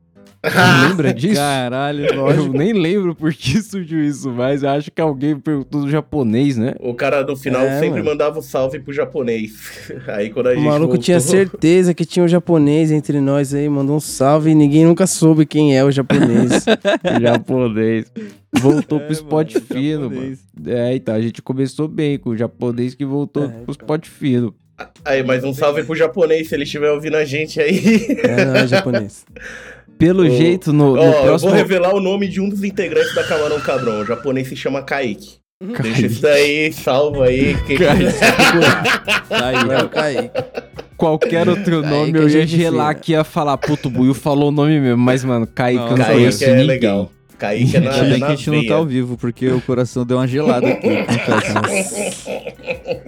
Não 0.45 0.89
lembra 0.89 1.15
disso? 1.15 1.37
Caralho. 1.37 2.05
Eu 2.07 2.49
nem 2.53 2.73
lembro 2.73 3.15
por 3.15 3.33
que 3.33 3.61
surgiu 3.63 4.05
isso, 4.05 4.31
mas 4.31 4.63
eu 4.63 4.69
acho 4.71 4.91
que 4.91 5.01
alguém 5.01 5.39
perguntou 5.39 5.83
do 5.83 5.91
japonês, 5.91 6.57
né? 6.57 6.75
O 6.81 6.93
cara 6.95 7.23
no 7.25 7.37
final 7.37 7.63
É, 7.63 7.81
sempre 7.81 8.01
mano. 8.01 8.05
mandava 8.11 8.39
o 8.39 8.43
salve 8.43 8.79
pro 8.79 8.93
japonês. 8.93 9.53
Aí 10.09 10.31
quando 10.31 10.49
a 10.49 10.51
O 10.51 10.55
gente 10.55 10.65
maluco 10.65 10.87
voltou, 10.87 10.99
tinha 11.03 11.21
certeza 11.21 11.95
que 11.95 12.05
tinha 12.05 12.25
um 12.25 12.29
japonês 12.29 12.93
entre 12.93 13.21
nós 13.21 13.55
aí, 13.55 13.69
mandou 13.69 13.97
um 13.97 14.01
salve 14.01 14.51
e 14.51 14.55
ninguém 14.55 14.85
nunca 14.85 15.07
soube 15.07 15.47
quem 15.47 15.77
é 15.77 15.83
o 15.85 15.91
japonês. 15.91 16.65
O 16.67 17.21
japonês. 17.23 18.13
Voltou 18.53 19.01
pro 19.01 19.09
É, 19.09 19.13
spot 19.13 19.55
mano, 19.55 19.67
fino, 19.67 20.03
japonês. 20.11 20.39
mano. 20.57 20.79
É, 20.79 20.95
então 20.95 21.15
a 21.15 21.21
gente 21.21 21.43
começou 21.43 21.89
bem 21.89 22.19
com 22.19 22.31
o 22.31 22.37
japonês 22.37 22.95
que 22.95 23.05
voltou 23.05 23.45
É, 23.45 23.49
pro 23.49 23.73
spot 23.73 24.07
fino. 24.07 24.55
Aí, 25.05 25.23
mais 25.23 25.45
um 25.45 25.55
salve 25.55 25.85
pro 25.85 25.95
japonês, 25.95 26.49
se 26.49 26.55
ele 26.55 26.65
estiver 26.65 26.91
ouvindo 26.91 27.17
a 27.17 27.25
gente 27.25 27.61
aí. 27.61 27.81
é, 28.25 28.45
não 28.45 28.57
é 28.57 28.67
japonês. 28.67 29.25
Pelo 29.99 30.23
Ô, 30.25 30.29
jeito, 30.31 30.73
no, 30.73 30.95
no 30.97 31.01
Ó, 31.01 31.05
eu 31.05 31.23
próximo. 31.25 31.51
vou 31.51 31.59
revelar 31.59 31.95
o 31.95 32.01
nome 32.01 32.29
de 32.29 32.41
um 32.41 32.49
dos 32.49 32.63
integrantes 32.65 33.15
da 33.15 33.25
Camarão 33.25 33.61
Cabrão. 33.61 34.01
O 34.01 34.05
japonês 34.07 34.49
se 34.49 34.57
chama 34.57 34.83
Kaique. 34.83 35.37
Deixa 35.81 36.07
isso 36.07 36.21
daí, 36.21 36.73
salva 36.73 37.27
aí. 37.27 37.57
Que... 37.67 37.77
Tá 39.29 39.47
aí, 39.47 39.57
ó. 39.83 39.89
cair. 39.89 40.31
Qualquer 40.97 41.49
outro 41.49 41.83
Aí 41.85 41.91
nome 41.91 42.13
que 42.13 42.19
eu 42.19 42.29
ia 42.29 42.47
gelar 42.47 42.89
fina. 42.89 42.91
aqui 42.91 43.13
e 43.13 43.15
ia 43.15 43.25
falar, 43.25 43.57
puto, 43.59 43.89
o 43.89 43.91
Buiu 43.91 44.15
falou 44.15 44.49
o 44.49 44.53
nome 44.53 44.79
mesmo. 44.81 44.99
Mas, 44.99 45.25
mano, 45.25 45.47
Kaique, 45.47 45.81
eu 45.83 45.91
não 45.91 45.97
Não, 45.97 46.05
conheço 46.07 46.39
Kaique 46.39 46.45
é 46.45 46.55
ninguém. 46.55 46.67
legal. 46.67 47.11
Kaique 47.45 47.77
é 47.77 47.81
na, 47.81 47.91
Ainda 47.93 48.05
bem 48.09 48.19
que 48.19 48.25
a 48.25 48.29
gente 48.31 48.49
não 48.51 48.57
tá 48.57 48.63
veia. 48.63 48.75
ao 48.77 48.87
vivo, 48.87 49.17
porque 49.19 49.49
o 49.49 49.61
coração 49.61 50.07
deu 50.07 50.17
uma 50.17 50.27
gelada 50.27 50.67
aqui. 50.67 50.89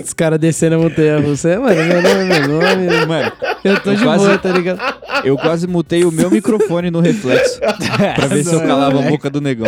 Os 0.02 0.12
caras 0.12 0.38
descendo 0.38 0.76
a 0.76 0.78
montanha 0.78 1.19
russa. 1.21 1.49
É, 1.50 1.59
mano, 1.59 1.83
meu 1.85 2.02
nome 2.02 2.35
é 2.35 2.35
meu 2.40 2.49
nome. 2.49 3.07
Mano, 3.07 3.33
Eu 3.64 3.81
tô 3.81 3.90
Eu 3.90 3.97
de 3.97 4.02
quase- 4.05 4.25
boa, 4.25 4.38
tá 4.38 4.50
ligado? 4.50 4.81
eu 5.25 5.37
quase 5.37 5.66
mutei 5.66 6.05
o 6.05 6.12
meu 6.12 6.31
microfone 6.31 6.90
no 6.90 7.00
reflexo 7.00 7.59
pra 8.14 8.26
ver 8.26 8.45
se 8.45 8.55
eu 8.55 8.61
calava 8.61 8.99
a 8.99 9.02
boca 9.11 9.28
do 9.31 9.40
negão. 9.40 9.66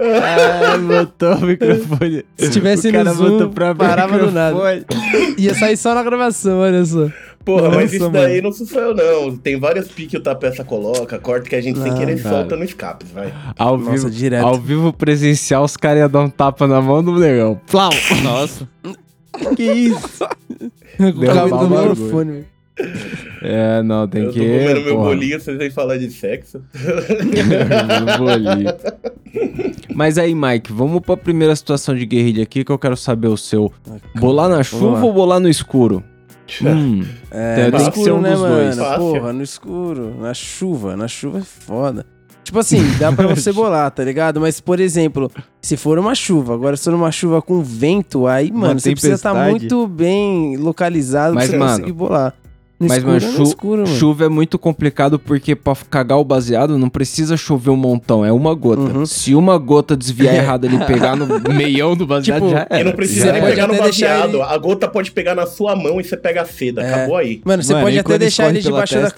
Ah, 0.00 0.76
botou 0.78 1.34
o 1.36 1.46
microfone. 1.46 2.24
Se 2.36 2.50
tivesse 2.50 2.88
o 2.88 2.92
no 2.92 2.98
cara 2.98 3.12
Zoom, 3.12 3.50
pra 3.50 3.74
parava 3.74 4.18
do 4.18 4.30
nada. 4.32 4.56
Ia 5.38 5.54
sair 5.54 5.76
só 5.76 5.94
na 5.94 6.02
gravação, 6.02 6.58
olha 6.60 6.84
só. 6.84 7.08
Porra, 7.44 7.68
mas 7.70 7.74
Nossa, 7.82 7.96
isso 7.96 8.04
mano. 8.10 8.12
daí 8.12 8.40
não 8.40 8.52
sou 8.52 8.66
só 8.66 8.80
eu, 8.80 8.94
não. 8.94 9.36
Tem 9.36 9.58
vários 9.58 9.88
piques 9.88 10.12
que 10.12 10.16
o 10.16 10.22
Tapeça 10.22 10.62
coloca, 10.64 11.18
corta 11.18 11.48
que 11.48 11.56
a 11.56 11.60
gente 11.60 11.78
sem 11.80 11.90
Não, 11.90 11.98
querer 11.98 12.22
cara. 12.22 12.36
solta 12.36 12.56
no 12.56 12.64
escape, 12.64 13.04
vai. 13.12 13.32
Ao, 13.58 13.76
Nossa, 13.76 13.90
vivo, 13.92 14.10
direto. 14.10 14.44
ao 14.46 14.54
vivo 14.60 14.92
presencial, 14.92 15.64
os 15.64 15.76
caras 15.76 16.00
iam 16.00 16.08
dar 16.10 16.20
um 16.20 16.30
tapa 16.30 16.66
na 16.66 16.80
mão 16.80 17.02
do 17.02 17.18
negão. 17.18 17.60
Plau! 17.70 17.90
Nossa. 18.22 18.68
Que 19.56 19.62
isso? 19.64 20.26
Deu 20.98 21.34
mal 21.48 21.68
do 21.68 21.70
microfone. 21.70 22.32
velho. 22.32 22.52
É, 23.42 23.82
não, 23.82 24.08
tem 24.08 24.22
eu 24.24 24.30
que. 24.32 24.38
tô 24.38 24.44
comendo 24.46 24.80
meu 24.82 24.96
bolinho, 24.96 25.40
vocês 25.40 25.58
vêm 25.58 25.70
falar 25.70 25.98
de 25.98 26.10
sexo. 26.10 26.62
No 26.74 28.18
bolinho. 28.18 28.72
Mas 29.94 30.16
aí, 30.18 30.34
Mike, 30.34 30.72
vamos 30.72 31.00
pra 31.00 31.16
primeira 31.16 31.54
situação 31.54 31.94
de 31.94 32.06
guerrilha 32.06 32.42
aqui 32.42 32.64
que 32.64 32.72
eu 32.72 32.78
quero 32.78 32.96
saber 32.96 33.28
o 33.28 33.36
seu. 33.36 33.72
Bolar 34.16 34.48
na 34.48 34.62
chuva 34.62 35.04
ou 35.04 35.12
bolar 35.12 35.38
no 35.40 35.48
escuro? 35.48 36.02
Hum, 36.60 37.04
É, 37.30 37.54
Tem- 37.56 37.70
no 37.70 37.76
escuro, 37.78 38.04
ser 38.04 38.12
um 38.12 38.20
né, 38.20 38.30
dos 38.32 38.40
dois. 38.40 38.76
mano? 38.76 38.88
Fácil. 38.88 38.98
Porra, 38.98 39.32
no 39.32 39.42
escuro, 39.42 40.14
na 40.20 40.34
chuva. 40.34 40.96
Na 40.96 41.08
chuva 41.08 41.38
é 41.38 41.42
foda. 41.42 42.06
Tipo 42.44 42.58
assim, 42.58 42.82
dá 42.98 43.12
pra 43.12 43.28
você 43.28 43.50
bolar, 43.54 43.90
tá 43.92 44.02
ligado? 44.04 44.40
Mas, 44.40 44.60
por 44.60 44.80
exemplo, 44.80 45.30
se 45.62 45.76
for 45.76 45.98
uma 45.98 46.14
chuva, 46.14 46.54
agora 46.54 46.76
se 46.76 46.84
for 46.84 46.94
uma 46.94 47.10
chuva 47.12 47.40
com 47.40 47.62
vento, 47.62 48.26
aí, 48.26 48.50
Uma 48.50 48.68
mano, 48.68 48.80
você 48.80 48.90
precisa 48.90 49.14
estar 49.14 49.30
tempestade. 49.32 49.60
muito 49.60 49.86
bem 49.86 50.56
localizado 50.56 51.34
Mas, 51.34 51.48
pra 51.48 51.52
você 51.52 51.58
mano, 51.58 51.70
conseguir 51.78 51.92
bolar. 51.92 52.34
No 52.82 52.88
Mas, 52.88 52.98
escuro, 52.98 53.12
mano, 53.14 53.24
é 53.24 53.28
no 53.30 53.36
chu- 53.36 53.42
escuro, 53.44 53.82
mano. 53.82 53.96
Chuva 53.96 54.24
é 54.24 54.28
muito 54.28 54.58
complicado 54.58 55.18
porque 55.18 55.54
pra 55.54 55.74
cagar 55.88 56.18
o 56.18 56.24
baseado 56.24 56.76
não 56.76 56.88
precisa 56.88 57.36
chover 57.36 57.70
um 57.70 57.76
montão, 57.76 58.24
é 58.24 58.32
uma 58.32 58.52
gota. 58.54 58.82
Uhum. 58.82 59.06
Se 59.06 59.34
uma 59.34 59.56
gota 59.56 59.96
desviar 59.96 60.34
errado 60.34 60.66
ali 60.66 60.74
e 60.76 60.84
pegar 60.84 61.14
no 61.14 61.26
meião 61.54 61.94
do 61.96 62.06
baseado, 62.06 62.40
Tipo, 62.42 62.50
já 62.50 62.62
E 62.62 62.66
era. 62.70 62.84
não 62.84 62.92
precisa 62.92 63.26
já 63.26 63.32
nem 63.32 63.42
pegar 63.42 63.68
no 63.68 63.76
baseado. 63.76 64.34
ele- 64.38 64.42
A 64.42 64.58
gota 64.58 64.88
pode 64.88 65.12
pegar 65.12 65.34
na 65.34 65.46
sua 65.46 65.76
mão 65.76 66.00
e 66.00 66.04
você 66.04 66.16
pega 66.16 66.42
a 66.42 66.44
seda. 66.44 66.82
É. 66.82 66.92
Acabou 66.92 67.16
aí. 67.16 67.40
Mano, 67.44 67.62
você 67.62 67.72
Mano, 67.72 67.84
pode 67.84 67.98
até 68.00 68.18
deixar 68.18 68.48
ele 68.48 68.60
debaixo 68.60 68.94
da... 69.00 69.12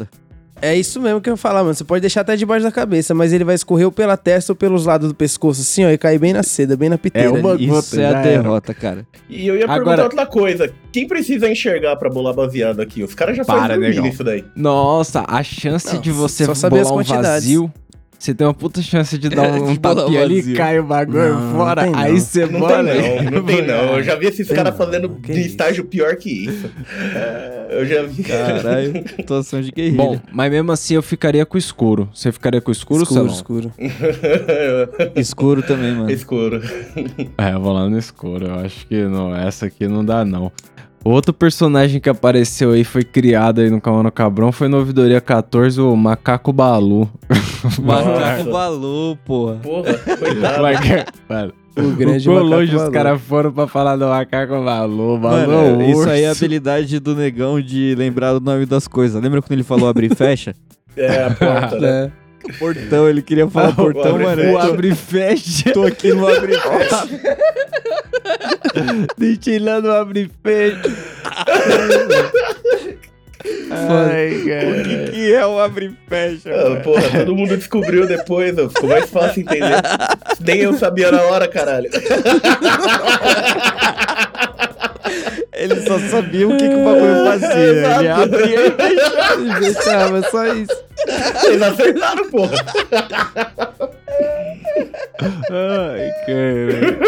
É 0.63 0.75
isso 0.75 1.01
mesmo 1.01 1.21
que 1.21 1.29
eu 1.29 1.35
ia 1.35 1.37
falar, 1.37 1.63
mano. 1.63 1.75
Você 1.75 1.85
pode 1.85 2.01
deixar 2.01 2.23
até 2.23 2.37
debaixo 2.37 2.65
da 2.65 2.73
cabeça, 2.73 3.13
mas 3.15 3.33
ele 3.33 3.45
vai 3.45 3.55
escorrer 3.55 3.85
ou 3.87 3.93
pela 3.93 4.17
testa 4.17 4.53
ou 4.53 4.57
pelos 4.57 4.87
lados 4.87 5.09
do 5.09 5.15
pescoço, 5.15 5.61
assim, 5.61 5.85
ó, 5.85 5.91
e 5.91 5.99
cair 5.99 6.19
bem 6.19 6.33
na 6.33 6.43
seda, 6.43 6.77
bem 6.77 6.89
na 6.89 6.97
piteira. 6.97 7.29
É 7.29 7.31
uma 7.41 7.53
ali. 7.53 7.67
gota, 7.67 7.81
Isso 7.87 8.01
é 8.01 8.07
a 8.07 8.11
já 8.13 8.19
era. 8.21 8.29
derrota, 8.29 8.73
cara. 8.73 9.07
E 9.29 9.47
eu 9.47 9.57
ia 9.57 9.65
Agora- 9.65 9.79
perguntar 9.85 10.03
outra 10.05 10.27
coisa. 10.27 10.73
Quem 10.93 11.07
precisa 11.07 11.51
enxergar 11.51 11.97
pra 11.97 12.09
bolar 12.09 12.33
baseado 12.35 12.81
aqui? 12.81 13.03
Os 13.03 13.15
caras 13.15 13.37
já 13.37 13.45
Para, 13.45 13.75
fazem 13.75 14.01
nisso 14.01 14.25
daí. 14.25 14.45
Nossa, 14.57 15.25
a 15.29 15.43
chance 15.43 15.93
Não, 15.95 16.01
de 16.01 16.11
você 16.13 16.45
só 16.47 16.55
saber 16.55 16.81
as 16.81 16.89
bolar 16.89 16.95
um 17.03 17.05
quantidades. 17.05 17.29
vazio. 17.29 17.73
Você 18.19 18.35
tem 18.35 18.47
uma 18.47 18.55
puta 18.55 18.81
chance 18.81 19.19
de 19.19 19.29
dar 19.29 19.53
um, 19.61 19.73
De 19.73 19.79
tapinha 19.79 20.23
ali 20.23 20.39
e 20.41 20.55
cai 20.55 20.79
o 20.79 20.85
bagulho 20.85 21.35
Não, 21.35 21.53
fora. 21.53 21.87
não 21.87 21.99
aí 21.99 22.13
não. 22.13 22.21
você 22.21 22.47
Não 22.47 22.61
bola. 22.61 22.85
tem 22.85 23.23
não, 23.25 23.31
não 23.31 23.43
tem 23.45 23.67
não. 23.67 23.97
Eu 23.97 24.03
já 24.03 24.15
vi 24.17 24.27
esses 24.27 24.49
caras 24.49 24.73
não, 24.79 24.87
fazendo 24.87 25.09
de 25.09 25.33
isso. 25.33 25.41
estágio 25.49 25.85
pior 25.85 26.17
que 26.17 26.47
isso. 26.49 26.71
Eu 27.71 27.85
já 27.87 28.03
vi. 28.05 28.23
Caralho, 28.23 29.05
situação 29.17 29.61
de 29.61 29.71
guerrilha. 29.71 29.97
Bom, 29.97 30.21
mas 30.33 30.51
mesmo 30.51 30.73
assim 30.73 30.95
eu 30.95 31.03
ficaria 31.03 31.45
com 31.45 31.57
o 31.57 31.59
escuro. 31.59 32.09
Você 32.15 32.31
ficaria 32.33 32.61
com 32.61 32.71
o 32.71 32.73
escuro, 32.73 33.03
Escuro, 33.03 33.27
escuro. 33.27 33.73
escuro 35.17 35.63
também, 35.63 35.93
mano. 35.93 36.11
Escuro. 36.11 36.63
É, 37.37 37.53
eu 37.55 37.61
vou 37.61 37.73
lá 37.73 37.89
no 37.89 37.99
escuro. 37.99 38.47
Eu 38.47 38.55
acho 38.61 38.87
que 38.87 39.03
não, 39.05 39.35
essa 39.35 39.67
aqui 39.67 39.87
não 39.89 40.05
dá, 40.05 40.25
não. 40.25 40.51
Outro 41.05 41.35
personagem 41.35 42.01
que 42.01 42.09
apareceu 42.09 42.73
aí, 42.73 42.83
foi 42.83 43.05
criado 43.05 43.61
aí 43.61 43.69
no 43.69 43.79
Camano 43.81 44.11
Cabrão, 44.11 44.51
foi 44.51 44.69
no 44.69 44.79
Ouvidoria 44.79 45.21
14, 45.21 45.79
o 45.81 45.95
Macaco 45.95 46.51
Balu. 46.53 47.11
Macaco. 47.83 48.51
Balu, 48.51 49.19
porra. 49.25 49.57
Porra, 49.57 49.95
coitado. 49.99 50.63
Maca- 50.63 51.07
Mano, 51.29 51.53
O 51.77 51.91
grande 51.91 52.25
quão 52.25 52.37
macaco 52.37 52.51
longe 52.55 52.77
os 52.77 52.89
caras 52.89 53.21
foram 53.21 53.53
pra 53.53 53.67
falar 53.67 53.97
do 53.97 54.07
Macaco 54.07 54.65
Balu. 54.65 55.19
Balu 55.19 55.37
é 55.37 55.47
Mano, 55.47 55.79
um 55.79 55.91
isso 55.91 56.09
aí 56.09 56.23
é 56.23 56.29
a 56.29 56.33
habilidade 56.33 56.99
do 56.99 57.15
negão 57.15 57.61
de 57.61 57.95
lembrar 57.97 58.35
o 58.35 58.41
nome 58.41 58.65
das 58.65 58.89
coisas. 58.89 59.23
Lembra 59.23 59.43
quando 59.43 59.53
ele 59.53 59.63
falou 59.63 59.89
abre 59.89 60.07
e 60.07 60.15
fecha? 60.15 60.55
É, 60.97 61.25
a 61.25 61.31
porta, 61.33 61.81
né? 61.81 62.13
É. 62.49 62.53
portão, 62.57 63.09
ele 63.09 63.21
queria 63.21 63.51
falar 63.51 63.71
Ah, 63.71 63.71
o 63.73 63.75
portão, 63.75 64.21
e 64.21 64.23
mano. 64.23 64.53
O 64.53 64.59
abre 64.59 64.91
e 64.91 64.95
fecha. 64.95 65.73
Tô 65.73 65.83
aqui 65.83 66.13
no 66.15 66.25
abre 66.29 66.55
e 66.55 66.61
fecha. 66.61 67.09
No 69.83 69.91
abre 69.93 70.31
fecha. 70.43 70.81
Ai, 73.71 74.35
O 74.37 74.83
que, 74.85 75.11
que 75.13 75.35
é 75.35 75.47
o 75.47 75.59
abre 75.59 75.87
e 75.87 75.97
fecha? 76.09 76.51
Ah, 76.51 76.81
porra, 76.81 77.03
todo 77.11 77.35
mundo 77.37 77.57
descobriu 77.57 78.07
depois, 78.07 78.57
ó. 78.59 78.69
ficou 78.69 78.89
mais 78.89 79.11
fácil 79.11 79.43
entender. 79.43 79.83
Nem 80.41 80.61
eu 80.61 80.73
sabia 80.75 81.11
na 81.13 81.21
hora, 81.23 81.47
caralho. 81.47 81.91
Ele 85.57 85.81
só 85.83 85.99
sabia 85.99 86.49
o 86.49 86.57
que, 86.57 86.69
que 86.69 86.75
o 86.75 86.85
bagulho 86.85 87.25
fazia. 87.25 87.55
Ele 87.59 87.79
Exato. 87.81 88.23
abria 88.23 88.67
e 88.67 89.75
fechava. 89.75 90.17
Ele 90.19 90.27
só 90.29 90.47
isso. 90.55 90.85
Vocês 91.41 91.63
acertaram, 91.63 92.31
porra. 92.31 92.57
Ai, 95.51 96.11
cara. 96.27 96.99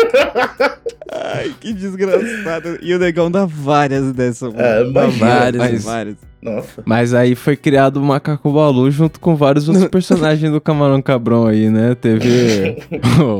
Ai, 1.12 1.55
que 1.61 1.73
desgraçado. 1.73 2.79
E 2.83 2.95
o 2.95 2.99
negão 2.99 3.31
dá 3.31 3.45
várias 3.47 4.12
dessas, 4.12 4.53
mano. 4.53 4.65
É, 4.65 4.85
dá 4.93 5.07
várias, 5.07 5.62
mas- 5.62 5.85
várias. 5.85 6.17
Nossa. 6.43 6.83
Mas 6.85 7.12
aí 7.12 7.35
foi 7.35 7.57
criado 7.57 7.97
o 7.97 8.05
Macaco 8.05 8.53
Balu 8.53 8.88
junto 8.91 9.19
com 9.19 9.35
vários 9.35 9.69
outros 9.69 9.88
personagens 9.91 10.53
do 10.53 10.61
Camarão 10.61 11.03
Cabrão 11.03 11.47
aí, 11.47 11.69
né? 11.69 11.97
Teve 11.97 12.76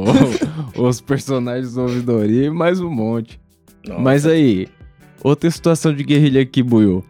os 0.77 1.01
personagens 1.01 1.75
do 1.75 1.83
Ouvidoria 1.83 2.47
e 2.47 2.51
mais 2.51 2.81
um 2.81 2.91
monte. 2.91 3.39
Nossa. 3.87 4.01
Mas 4.01 4.27
aí, 4.27 4.67
outra 5.23 5.51
situação 5.51 5.95
de 5.95 6.03
guerrilha 6.05 6.41
aqui, 6.43 6.63
Buiu. 6.63 7.05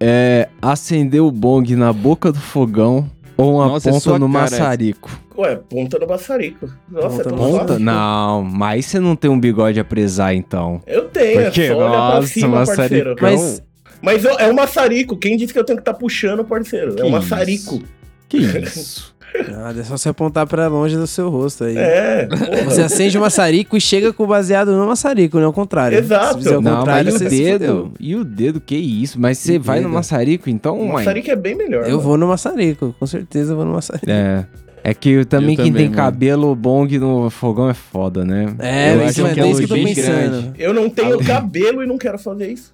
É 0.00 0.48
acender 0.62 1.20
o 1.22 1.30
bong 1.30 1.74
na 1.74 1.92
boca 1.92 2.30
do 2.30 2.38
fogão 2.38 3.10
ou 3.36 3.56
uma 3.56 3.66
Nossa, 3.66 3.88
é 3.88 3.92
ponta 3.92 4.02
sua 4.04 4.18
no 4.18 4.30
cara 4.30 4.42
maçarico. 4.44 5.10
Ué, 5.36 5.56
ponta 5.56 5.98
no 5.98 6.06
maçarico. 6.06 6.68
Nossa, 6.90 7.22
Ponta 7.24 7.28
é. 7.28 7.36
Ponta? 7.36 7.78
Não, 7.78 8.42
mas 8.44 8.86
você 8.86 8.98
não 9.00 9.14
tem 9.16 9.30
um 9.30 9.38
bigode 9.38 9.78
a 9.78 9.84
presar, 9.84 10.34
então. 10.34 10.80
Eu 10.86 11.04
tenho, 11.08 11.42
Porque, 11.44 11.62
é 11.62 11.68
só 11.68 11.76
olhar 11.78 11.90
pra 11.90 11.98
nossa, 12.16 12.26
cima, 12.26 12.64
parceiro. 12.66 13.16
Mas 13.20 13.62
Mas 14.02 14.24
eu- 14.24 14.38
é 14.38 14.48
um 14.48 14.54
maçarico. 14.54 15.16
Quem 15.16 15.36
disse 15.36 15.52
que 15.52 15.58
eu 15.58 15.64
tenho 15.64 15.76
que 15.78 15.82
estar 15.82 15.94
puxando, 15.94 16.44
parceiro? 16.44 16.94
Que 16.94 17.02
é 17.02 17.04
um 17.04 17.08
isso? 17.08 17.16
maçarico. 17.16 17.82
Que 18.28 18.38
isso? 18.38 19.14
Nada, 19.50 19.80
é 19.80 19.84
só 19.84 19.96
você 19.96 20.08
apontar 20.08 20.46
pra 20.46 20.68
longe 20.68 20.96
do 20.96 21.06
seu 21.06 21.28
rosto 21.28 21.64
aí. 21.64 21.76
É, 21.76 22.26
porra. 22.26 22.64
Você 22.64 22.82
acende 22.82 23.16
o 23.16 23.20
maçarico 23.20 23.76
e 23.76 23.80
chega 23.80 24.12
com 24.12 24.24
o 24.24 24.26
baseado 24.26 24.72
no 24.72 24.86
maçarico, 24.86 25.38
não 25.38 25.46
ao 25.46 25.52
contrário. 25.52 25.98
Exato. 25.98 26.42
Se 26.42 26.48
o 26.48 26.60
Não, 26.60 26.78
contrário, 26.78 27.12
mas 27.12 27.20
e 27.22 27.26
o 27.26 27.28
dedo? 27.30 27.92
E 28.00 28.16
o 28.16 28.24
dedo, 28.24 28.60
que 28.60 28.76
isso? 28.76 29.20
Mas 29.20 29.38
você 29.38 29.54
E 29.54 29.58
vai 29.58 29.78
no 29.78 29.84
dedo? 29.84 29.94
maçarico, 29.94 30.48
então, 30.50 30.76
O 30.78 30.84
mãe? 30.86 30.92
maçarico 31.04 31.30
é 31.30 31.36
bem 31.36 31.54
melhor. 31.56 31.84
Eu 31.84 31.90
mano. 31.92 32.00
vou 32.00 32.16
no 32.16 32.26
maçarico, 32.28 32.94
com 32.98 33.06
certeza 33.06 33.52
eu 33.52 33.56
vou 33.56 33.64
no 33.64 33.72
maçarico. 33.72 34.10
É. 34.10 34.46
É 34.84 34.94
que 34.94 35.24
também 35.24 35.50
Eu 35.50 35.56
quem 35.56 35.66
também, 35.72 35.72
tem 35.72 35.84
mano. 35.90 35.96
cabelo 35.96 36.54
bong 36.54 36.98
no 36.98 37.28
fogão 37.30 37.68
é 37.68 37.74
foda, 37.74 38.24
né? 38.24 38.54
É, 38.60 38.92
Eu 38.94 38.98
mas 38.98 39.08
acho 39.10 39.22
mas 39.22 39.34
que 39.34 39.40
é 39.40 39.42
é 39.42 39.50
isso 39.50 39.58
que 39.58 39.64
eu 39.64 39.68
tô 39.68 39.74
pensando. 39.84 40.04
grande. 40.42 40.52
Eu 40.56 40.72
não 40.72 40.88
tenho 40.88 41.18
cabelo 41.24 41.82
e 41.82 41.86
não 41.86 41.98
quero 41.98 42.18
fazer 42.18 42.52
isso. 42.52 42.72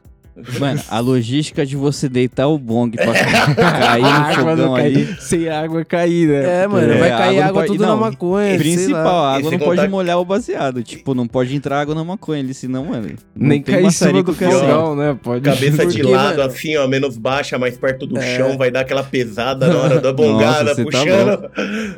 Mano, 0.59 0.81
a 0.88 0.99
logística 0.99 1.64
de 1.64 1.77
você 1.77 2.09
deitar 2.09 2.49
o 2.49 2.59
bong 2.59 2.97
pra 2.97 3.07
cair 3.55 4.03
no 4.03 4.35
fogão 4.35 4.75
cai, 4.75 5.16
sem 5.20 5.49
água 5.49 5.85
cair, 5.85 6.27
né? 6.29 6.62
É, 6.64 6.66
mano, 6.66 6.92
É, 6.92 6.99
vai 6.99 7.09
cair 7.11 7.38
água 7.38 7.44
água 7.44 7.61
pode- 7.62 7.66
tudo 7.73 7.87
não, 7.87 7.94
na 7.94 8.01
maconha. 8.11 8.59
Principal, 8.59 9.25
a 9.25 9.37
água 9.37 9.51
não 9.53 9.59
pode 9.61 9.77
contar- 9.81 9.88
molhar 9.90 10.18
o 10.18 10.25
baseado. 10.25 10.83
Tipo, 10.83 11.14
não 11.14 11.29
pode 11.29 11.55
entrar 11.55 11.81
água 11.81 11.94
na 11.94 12.03
maconha 12.03 12.40
ali, 12.40 12.53
senão, 12.53 12.85
mano. 12.87 13.11
não 13.37 13.49
Nem 13.49 13.62
cair 13.62 13.85
em 13.85 13.90
cima 13.90 14.23
do 14.25 14.35
fogão, 14.35 14.97
né? 14.97 15.16
Pode 15.23 15.40
Cabeça 15.42 15.87
de 15.87 16.03
lado, 16.03 16.38
mano- 16.38 16.42
assim, 16.51 16.77
ó, 16.77 16.88
menos 16.88 17.16
baixa, 17.16 17.57
mais 17.57 17.79
perto 17.79 18.05
do 18.05 18.18
É. 18.18 18.37
chão, 18.37 18.59
vai 18.59 18.73
dar 18.73 18.81
aquela 18.81 19.05
pesada 19.05 19.68
na 19.68 19.77
hora 19.79 20.01
da 20.01 20.11
bongada, 20.12 20.64
Nossa, 20.64 20.75
você 20.75 20.85
tá 20.85 20.90
puxando. 20.99 21.51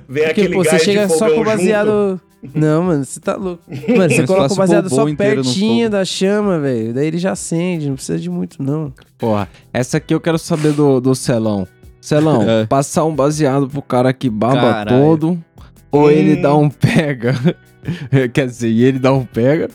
vem 0.06 0.24
Porque, 0.24 0.40
aquele 0.42 0.54
pô, 0.54 0.62
você 0.62 0.70
gás 0.72 0.82
chega 0.82 1.06
de 1.06 1.12
só 1.14 1.30
com 1.30 1.40
o 1.40 1.44
junto. 1.44 2.20
Não, 2.54 2.82
mano, 2.84 3.04
você 3.04 3.18
tá 3.18 3.34
louco. 3.34 3.62
Mano, 3.96 4.08
você 4.10 4.26
coloca 4.26 4.52
o 4.52 4.56
baseado 4.56 4.88
só 4.88 5.04
pertinho 5.16 5.90
da 5.90 6.04
chama, 6.04 6.58
velho. 6.60 6.92
Daí 6.94 7.06
ele 7.08 7.18
já 7.18 7.32
acende, 7.32 7.88
não 7.88 7.94
precisa 7.96 8.18
de 8.18 8.30
muito, 8.30 8.62
não. 8.62 8.92
Porra, 9.18 9.48
essa 9.72 9.96
aqui 9.96 10.14
eu 10.14 10.20
quero 10.20 10.38
saber 10.38 10.72
do, 10.72 11.00
do 11.00 11.14
Celão. 11.14 11.66
Celão, 12.00 12.42
É. 12.48 12.66
passar 12.66 13.04
um 13.04 13.14
baseado 13.14 13.66
pro 13.68 13.82
cara 13.82 14.12
que 14.12 14.30
baba 14.30 14.54
Caralho. 14.60 14.88
todo, 14.90 15.44
ou 15.90 16.04
Hum. 16.06 16.10
ele 16.10 16.36
dá 16.36 16.54
um 16.54 16.68
pega. 16.70 17.34
Quer 18.32 18.46
dizer, 18.46 18.68
e 18.68 18.82
ele 18.84 18.98
dá 18.98 19.12
um 19.12 19.24
pega, 19.24 19.68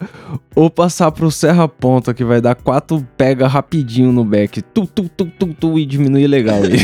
ou 0.55 0.69
passar 0.69 1.11
pro 1.11 1.31
Serra 1.31 1.67
Ponta, 1.67 2.13
que 2.13 2.23
vai 2.25 2.39
dar 2.41 2.55
quatro 2.55 3.05
pega 3.17 3.47
rapidinho 3.47 4.11
no 4.11 4.23
back. 4.23 4.61
Tu, 4.61 4.85
tu, 4.85 5.09
tu, 5.09 5.25
tu, 5.25 5.47
tu, 5.53 5.79
e 5.79 5.85
diminuir 5.85 6.27
legal 6.27 6.63
ele. 6.63 6.77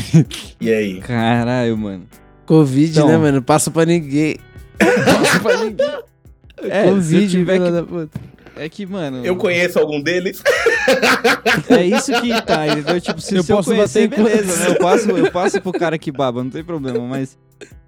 E 0.59 0.71
aí? 0.71 0.99
Caralho, 1.01 1.77
mano. 1.77 2.03
Covid, 2.45 2.91
Então. 2.91 3.07
né, 3.09 3.17
mano? 3.17 3.41
Passa 3.41 3.69
pra 3.69 3.85
ninguém. 3.85 4.37
Pra 5.41 5.57
ninguém. 5.57 5.87
É, 6.63 6.81
se 6.83 6.87
eu 6.87 6.93
Covid, 6.95 7.29
tiver 7.29 7.59
que- 7.59 7.71
da 7.71 7.83
puta. 7.83 8.19
É 8.59 8.67
que, 8.67 8.85
mano. 8.87 9.23
Eu 9.23 9.35
conheço 9.35 9.77
algum 9.77 10.01
deles. 10.01 10.41
É 11.69 11.83
isso 11.85 12.11
que 12.21 12.41
tá, 12.41 12.67
entendeu? 12.67 12.99
Tipo, 12.99 13.21
se 13.21 13.35
Eu 13.35 13.43
se 13.43 13.51
eu 13.51 13.55
posso 13.57 13.69
conhecer, 13.69 14.07
bater 14.07 14.21
em 14.21 14.23
beleza, 14.25 14.55
né? 14.57 14.69
Eu 14.71 14.79
passo, 14.79 15.09
eu 15.11 15.31
passo 15.31 15.61
pro 15.61 15.71
cara 15.71 15.97
que 15.99 16.11
baba, 16.11 16.43
não 16.43 16.49
tem 16.49 16.63
problema, 16.63 16.99
mas. 17.01 17.37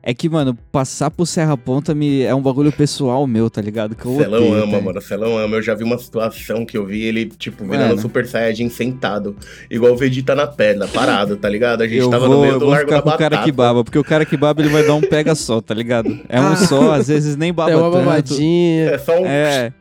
É 0.09 0.13
que, 0.15 0.27
mano, 0.27 0.57
passar 0.71 1.11
pro 1.11 1.23
Serra 1.23 1.55
Ponta 1.55 1.93
me... 1.93 2.23
é 2.23 2.33
um 2.33 2.41
bagulho 2.41 2.71
pessoal 2.71 3.27
meu, 3.27 3.47
tá 3.47 3.61
ligado? 3.61 3.93
Que 3.95 4.07
eu 4.07 4.15
Celão 4.17 4.39
odeio, 4.47 4.63
ama, 4.63 4.77
tá? 4.79 4.83
mano. 4.83 5.01
Celão 5.01 5.37
ama. 5.37 5.57
Eu 5.57 5.61
já 5.61 5.75
vi 5.75 5.83
uma 5.83 5.99
situação 5.99 6.65
que 6.65 6.75
eu 6.75 6.83
vi 6.83 7.03
ele, 7.03 7.25
tipo, 7.27 7.63
virando 7.63 7.89
Mano. 7.89 8.01
Super 8.01 8.25
Saiyajin 8.25 8.69
sentado. 8.69 9.35
Igual 9.69 9.93
o 9.93 9.95
Vegeta 9.97 10.33
na 10.33 10.47
pedra, 10.47 10.87
parado, 10.87 11.35
tá 11.37 11.47
ligado? 11.47 11.81
A 11.83 11.87
gente 11.87 11.99
Eu 11.99 12.09
tava 12.09 12.25
vou, 12.27 12.37
no 12.37 12.41
meio 12.41 12.53
eu 12.53 12.59
do 12.59 12.65
vou 12.65 12.69
Largo 12.73 12.87
ficar 12.87 12.95
da 12.97 13.01
com 13.03 13.09
o 13.09 13.17
cara 13.19 13.37
que 13.43 13.51
baba, 13.51 13.83
porque 13.83 13.99
o 13.99 14.03
cara 14.03 14.25
que 14.25 14.35
baba 14.35 14.61
ele 14.63 14.69
vai 14.69 14.83
dar 14.83 14.95
um 14.95 15.01
pega 15.01 15.35
só, 15.35 15.61
tá 15.61 15.75
ligado? 15.75 16.19
É 16.27 16.41
um 16.41 16.47
Ah. 16.47 16.55
só, 16.55 16.93
às 16.93 17.07
vezes 17.07 17.35
nem 17.35 17.53
baba 17.53 17.69
É 17.69 17.75
uma 17.75 17.91
tanto. 17.91 18.03
babadinha. 18.05 18.89
É 18.89 18.97
só 18.97 19.11
um... 19.19 19.25
É, 19.27 19.71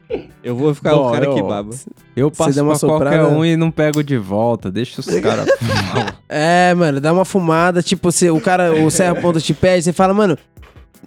eu 0.44 0.54
vou 0.54 0.74
ficar 0.74 0.94
Bom, 0.94 1.08
o 1.08 1.12
cara 1.12 1.26
que 1.32 1.40
eu- 1.40 1.46
baba. 1.46 1.70
Eu 2.14 2.30
passo 2.32 2.60
uma 2.64 2.76
pra 2.76 2.88
qualquer 2.88 3.04
soprada- 3.12 3.28
um 3.28 3.44
e 3.44 3.56
não 3.56 3.70
pego 3.70 4.02
de 4.02 4.16
volta. 4.18 4.70
Deixa 4.72 5.00
os 5.00 5.06
caras. 5.20 5.46
É, 6.28 6.74
mano, 6.74 7.00
dá 7.00 7.12
uma 7.12 7.24
fumada, 7.24 7.80
tipo, 7.82 8.10
você, 8.10 8.28
o 8.30 8.40
cara, 8.40 8.72
o 8.74 8.90
Serra 8.90 9.14
Ponta 9.14 9.40
te 9.40 9.54
pede, 9.54 9.84
você 9.84 9.92
fala, 9.92 10.12
mano, 10.18 10.36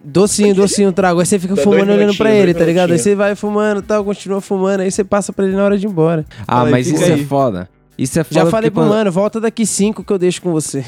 docinho, 0.04 0.56
docinho, 0.56 0.91
trago. 0.91 1.19
Aí 1.19 1.26
você 1.26 1.38
fica 1.38 1.54
Dá 1.56 1.62
fumando 1.62 1.91
olhando 1.91 2.15
pra 2.15 2.32
ele, 2.32 2.54
dois 2.54 2.58
tá 2.58 2.65
ligado? 2.65 2.91
Aí 2.93 3.00
você 3.00 3.13
vai 3.13 3.36
fumando 3.36 3.80
e 3.80 3.84
tal, 3.84 4.04
continua 4.04 4.41
fumando, 4.41 4.80
aí 4.82 4.91
você 4.91 5.04
passa 5.04 5.32
pra 5.34 5.45
ele 5.45 5.56
na 5.56 5.63
hora 5.63 5.78
de 5.78 5.86
ir 5.86 5.89
embora. 5.89 6.26
ah, 6.47 6.56
Fala 6.56 6.65
aí, 6.67 6.71
mas 6.71 6.88
isso 6.88 7.04
é 7.04 7.13
aí. 7.13 7.26
foda. 7.26 7.69
Isso 7.97 8.19
é 8.19 8.24
foda 8.24 8.39
Já 8.39 8.45
falei 8.47 8.71
pro 8.71 8.82
quando- 8.82 8.89
mano, 8.89 9.12
volta 9.12 9.39
daqui 9.39 9.65
cinco 9.65 10.04
que 10.04 10.12
eu 10.12 10.17
deixo 10.17 10.41
com 10.41 10.52
você. 10.52 10.84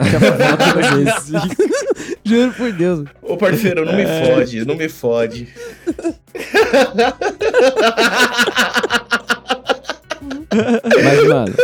Já 0.00 0.18
falei 0.18 1.04
vezes. 1.04 1.30
Juro 2.24 2.52
por 2.54 2.72
Deus. 2.72 3.04
Ô, 3.20 3.36
parceiro, 3.36 3.84
não 3.84 3.92
me 3.94 4.02
É. 4.02 4.34
fode, 4.34 4.64
não 4.64 4.74
me 4.76 4.88
fode. 4.88 5.48
Mas, 11.04 11.28
mano. 11.28 11.54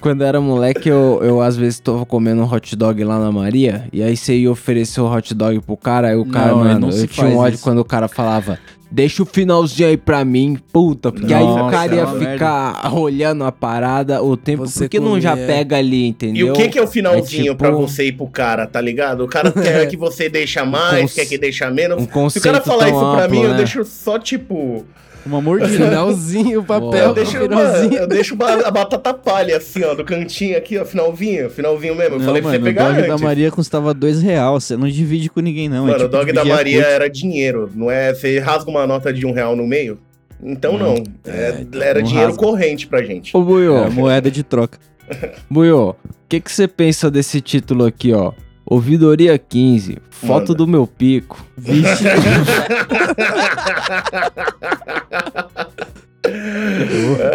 Quando 0.00 0.20
eu 0.20 0.26
era 0.26 0.40
moleque, 0.40 0.88
eu, 0.88 1.20
eu 1.22 1.40
às 1.40 1.56
vezes 1.56 1.80
tava 1.80 2.04
comendo 2.06 2.42
um 2.42 2.44
hot 2.52 2.76
dog 2.76 3.02
lá 3.02 3.18
na 3.18 3.32
Maria, 3.32 3.88
e 3.92 4.02
aí 4.02 4.16
você 4.16 4.36
ia 4.36 4.50
oferecer 4.50 5.00
o 5.00 5.10
hot 5.12 5.34
dog 5.34 5.60
pro 5.60 5.76
cara, 5.76 6.08
aí 6.08 6.16
o 6.16 6.24
cara, 6.26 6.52
Não, 6.52 6.60
é, 6.60 6.64
mano, 6.74 6.88
não 6.88 6.96
eu 6.96 7.06
tinha 7.08 7.26
um 7.26 7.38
ódio 7.38 7.54
isso. 7.56 7.64
quando 7.64 7.78
o 7.78 7.84
cara 7.84 8.06
falava, 8.06 8.56
deixa 8.88 9.22
o 9.22 9.26
finalzinho 9.26 9.88
aí 9.88 9.96
pra 9.96 10.24
mim, 10.24 10.58
puta, 10.72 11.10
porque 11.10 11.32
aí 11.34 11.42
o 11.42 11.46
Nossa, 11.56 11.70
cara 11.76 11.92
é 11.92 11.96
ia 11.96 12.06
uma 12.06 12.18
ficar 12.20 12.94
olhando 12.94 13.42
a 13.42 13.50
parada 13.50 14.22
o 14.22 14.36
tempo, 14.36 14.66
Você 14.68 14.80
porque 14.84 15.00
não 15.00 15.20
já 15.20 15.36
pega 15.36 15.76
ali, 15.78 16.04
E 16.04 16.08
entendeu? 16.08 16.52
o 16.52 16.56
que 16.56 16.68
que 16.68 16.78
é 16.78 16.82
o 16.82 16.86
finalzinho 16.86 17.40
É 17.40 17.44
tipo- 17.46 17.56
pra 17.56 17.70
você 17.70 18.06
ir 18.06 18.12
pro 18.12 18.28
cara, 18.28 18.64
tá 18.66 18.80
ligado? 18.80 19.24
O 19.24 19.28
cara 19.28 19.50
quer 19.50 19.86
que 19.88 19.96
você 19.96 20.28
deixa 20.28 20.64
mais, 20.64 21.00
conce- 21.00 21.14
quer 21.16 21.26
que 21.26 21.38
deixa 21.38 21.68
menos. 21.70 22.06
Um 22.14 22.30
Se 22.30 22.38
o 22.38 22.42
cara 22.42 22.60
falar 22.60 22.90
isso 22.90 23.00
pra 23.00 23.24
amplo, 23.24 23.30
mim, 23.36 23.42
eu 23.42 23.50
né? 23.52 23.56
deixo 23.56 23.82
só 23.84 24.18
tipo. 24.20 24.84
Uma 25.26 25.40
mordida. 25.42 25.84
Finalzinho, 25.84 26.60
o 26.60 26.64
papel, 26.64 26.92
Eu 26.98 27.10
o 27.10 27.14
deixo, 27.14 27.36
uma, 27.38 27.42
finalzinho. 27.48 27.94
eu 27.98 28.06
deixo 28.06 28.34
uma- 28.34 28.52
a 28.66 28.70
batata 28.70 29.12
palha, 29.12 29.56
assim, 29.56 29.82
ó, 29.82 29.94
do 29.94 30.04
cantinho 30.04 30.56
aqui, 30.56 30.78
ó, 30.78 30.84
finalzinho, 30.84 31.50
finalzinho 31.50 31.94
mesmo. 31.96 32.14
Eu 32.14 32.18
Não, 32.20 32.26
falei 32.26 32.40
pra 32.40 32.52
mano, 32.52 32.62
você 32.64 32.70
o 32.70 32.74
pegar 32.74 32.88
dog 32.92 33.06
da 33.08 33.12
antes. 33.14 33.24
Maria 33.24 33.50
custava 33.50 33.92
dois 33.92 34.22
real. 34.22 34.60
Você 34.60 34.76
não 34.76 34.88
divide 34.88 35.28
com 35.28 35.40
ninguém, 35.40 35.68
não. 35.68 35.78
é 35.78 35.80
Mano, 35.80 35.94
tipo 35.94 36.04
o 36.04 36.08
dog 36.08 36.32
da 36.32 36.44
Maria 36.44 36.82
era 36.84 37.10
dinheiro, 37.10 37.70
não 37.74 37.90
é? 37.90 38.14
Você 38.14 38.38
rasga 38.38 38.70
uma 38.70 38.86
nota 38.86 39.12
de 39.12 39.26
um 39.26 39.32
real 39.32 39.56
no 39.56 39.66
meio? 39.66 39.98
Então 40.42 40.78
não. 40.78 40.94
É, 41.26 41.64
era 41.82 41.98
não 42.00 42.06
dinheiro 42.06 42.28
rasga. 42.32 42.42
corrente 42.46 42.86
pra 42.86 43.02
gente. 43.02 43.36
Ô, 43.36 43.42
Buiô, 43.42 43.76
Era 43.78 43.90
moeda 43.90 44.30
de 44.30 44.42
troca. 44.42 44.78
Buiô, 45.50 45.90
o 45.90 45.96
que 46.28 46.40
que 46.40 46.52
você 46.52 46.68
pensa 46.68 47.10
desse 47.10 47.40
título 47.40 47.84
aqui, 47.84 48.12
ó? 48.12 48.32
Ouvidoria 48.68 49.38
15, 49.38 49.98
foto 50.10 50.48
Manda. 50.48 50.54
do 50.54 50.66
meu 50.66 50.86
pico. 50.88 51.46
Vixe. 51.56 52.04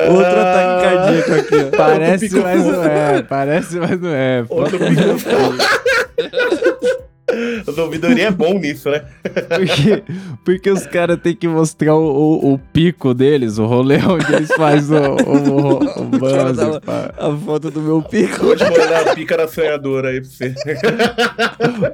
Outro 0.10 0.40
ataque 0.42 0.84
cardíaco 0.84 1.34
aqui, 1.34 1.56
ó. 1.56 1.78
Parece, 1.78 2.40
mas 2.40 2.66
não 2.66 2.84
é. 2.84 3.22
Parece, 3.24 3.80
mas 3.80 4.02
não 4.02 4.10
é. 4.10 4.46
Outro 4.50 4.78
pico. 4.78 4.92
As 7.68 7.78
ouvidorias 7.78 8.28
é 8.28 8.32
bom 8.32 8.54
nisso, 8.60 8.90
né? 8.90 9.04
Porque, 9.24 10.04
porque 10.44 10.70
os 10.70 10.86
caras 10.86 11.20
têm 11.22 11.36
que 11.36 11.48
mostrar 11.48 11.96
o, 11.96 12.04
o, 12.04 12.54
o 12.54 12.60
pico 12.60 13.14
deles, 13.14 13.58
o 13.58 13.66
rolê 13.66 13.98
onde 13.98 14.34
eles 14.34 14.50
fazem 14.56 14.98
o, 14.98 15.16
o, 15.16 15.74
o, 15.74 15.78
o 15.78 16.82
pá. 16.82 17.14
A 17.18 17.36
foto 17.38 17.72
do 17.72 17.82
meu 17.82 18.02
pico. 18.02 18.46
Vou 18.46 18.56
te 18.56 18.64
mandar 18.64 19.10
a 19.10 19.16
pica 19.16 19.38
da 19.38 19.48
sonhadora 19.48 20.10
aí 20.10 20.22
pra 20.22 20.30
você. 20.30 20.56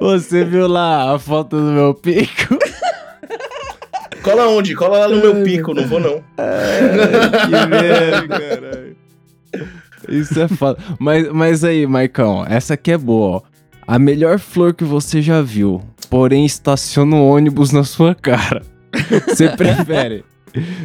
Você 0.00 0.44
viu 0.44 0.66
lá 0.66 1.14
a 1.14 1.18
foto 1.18 1.56
do 1.56 1.72
meu 1.72 1.94
pico? 1.94 2.58
Cola 4.22 4.48
onde? 4.48 4.74
Cola 4.74 4.98
lá 4.98 5.08
no 5.08 5.16
meu 5.16 5.42
pico, 5.42 5.74
não 5.74 5.86
vou 5.86 6.00
não. 6.00 6.22
que 6.36 7.66
merda, 7.68 8.28
caralho. 8.28 8.96
Isso 10.08 10.40
é 10.40 10.48
foda. 10.48 10.78
Mas, 10.98 11.28
mas 11.30 11.64
aí, 11.64 11.86
Maicão, 11.86 12.44
essa 12.48 12.74
aqui 12.74 12.92
é 12.92 12.98
boa, 12.98 13.36
ó. 13.36 13.42
A 13.88 13.98
melhor 13.98 14.38
flor 14.38 14.74
que 14.74 14.84
você 14.84 15.22
já 15.22 15.40
viu, 15.40 15.80
porém 16.10 16.44
estaciona 16.44 17.16
o 17.16 17.26
ônibus 17.26 17.72
na 17.72 17.84
sua 17.84 18.14
cara. 18.14 18.60
Você 19.26 19.48
prefere 19.48 20.26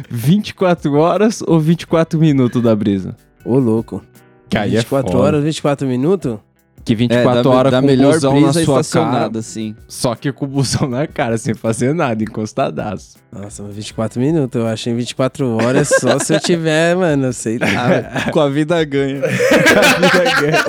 24 0.08 0.94
horas 0.94 1.42
ou 1.42 1.60
24 1.60 2.18
minutos 2.18 2.62
da 2.62 2.74
brisa? 2.74 3.14
Ô, 3.44 3.58
louco. 3.58 4.02
Que 4.48 4.56
aí 4.56 4.70
é 4.74 4.78
24 4.78 5.12
foda. 5.12 5.22
horas, 5.22 5.44
24 5.44 5.86
minutos? 5.86 6.38
Que 6.84 6.94
24 6.94 7.38
é, 7.38 7.42
da, 7.42 7.50
horas 7.50 7.72
da 7.72 7.80
com 7.80 7.86
melhor 7.86 8.12
busão 8.12 8.40
na 8.40 8.52
sua 8.52 8.84
cara. 8.84 9.38
assim. 9.38 9.74
Só 9.88 10.14
que 10.14 10.30
com 10.30 10.44
o 10.44 10.48
busão 10.48 10.88
na 10.88 11.06
cara, 11.06 11.38
sem 11.38 11.54
fazer 11.54 11.94
nada, 11.94 12.22
encostadaço. 12.22 13.16
Nossa, 13.32 13.62
mas 13.62 13.74
24 13.74 14.20
minutos. 14.20 14.60
Eu 14.60 14.66
acho 14.66 14.90
em 14.90 14.94
24 14.94 15.56
horas 15.56 15.88
só 15.88 16.18
se 16.18 16.34
eu 16.34 16.40
tiver, 16.40 16.94
mano, 16.96 17.32
sei 17.32 17.58
lá. 17.58 17.66
Ah, 18.12 18.30
com 18.32 18.38
a 18.38 18.48
vida 18.48 18.84
ganha. 18.84 19.22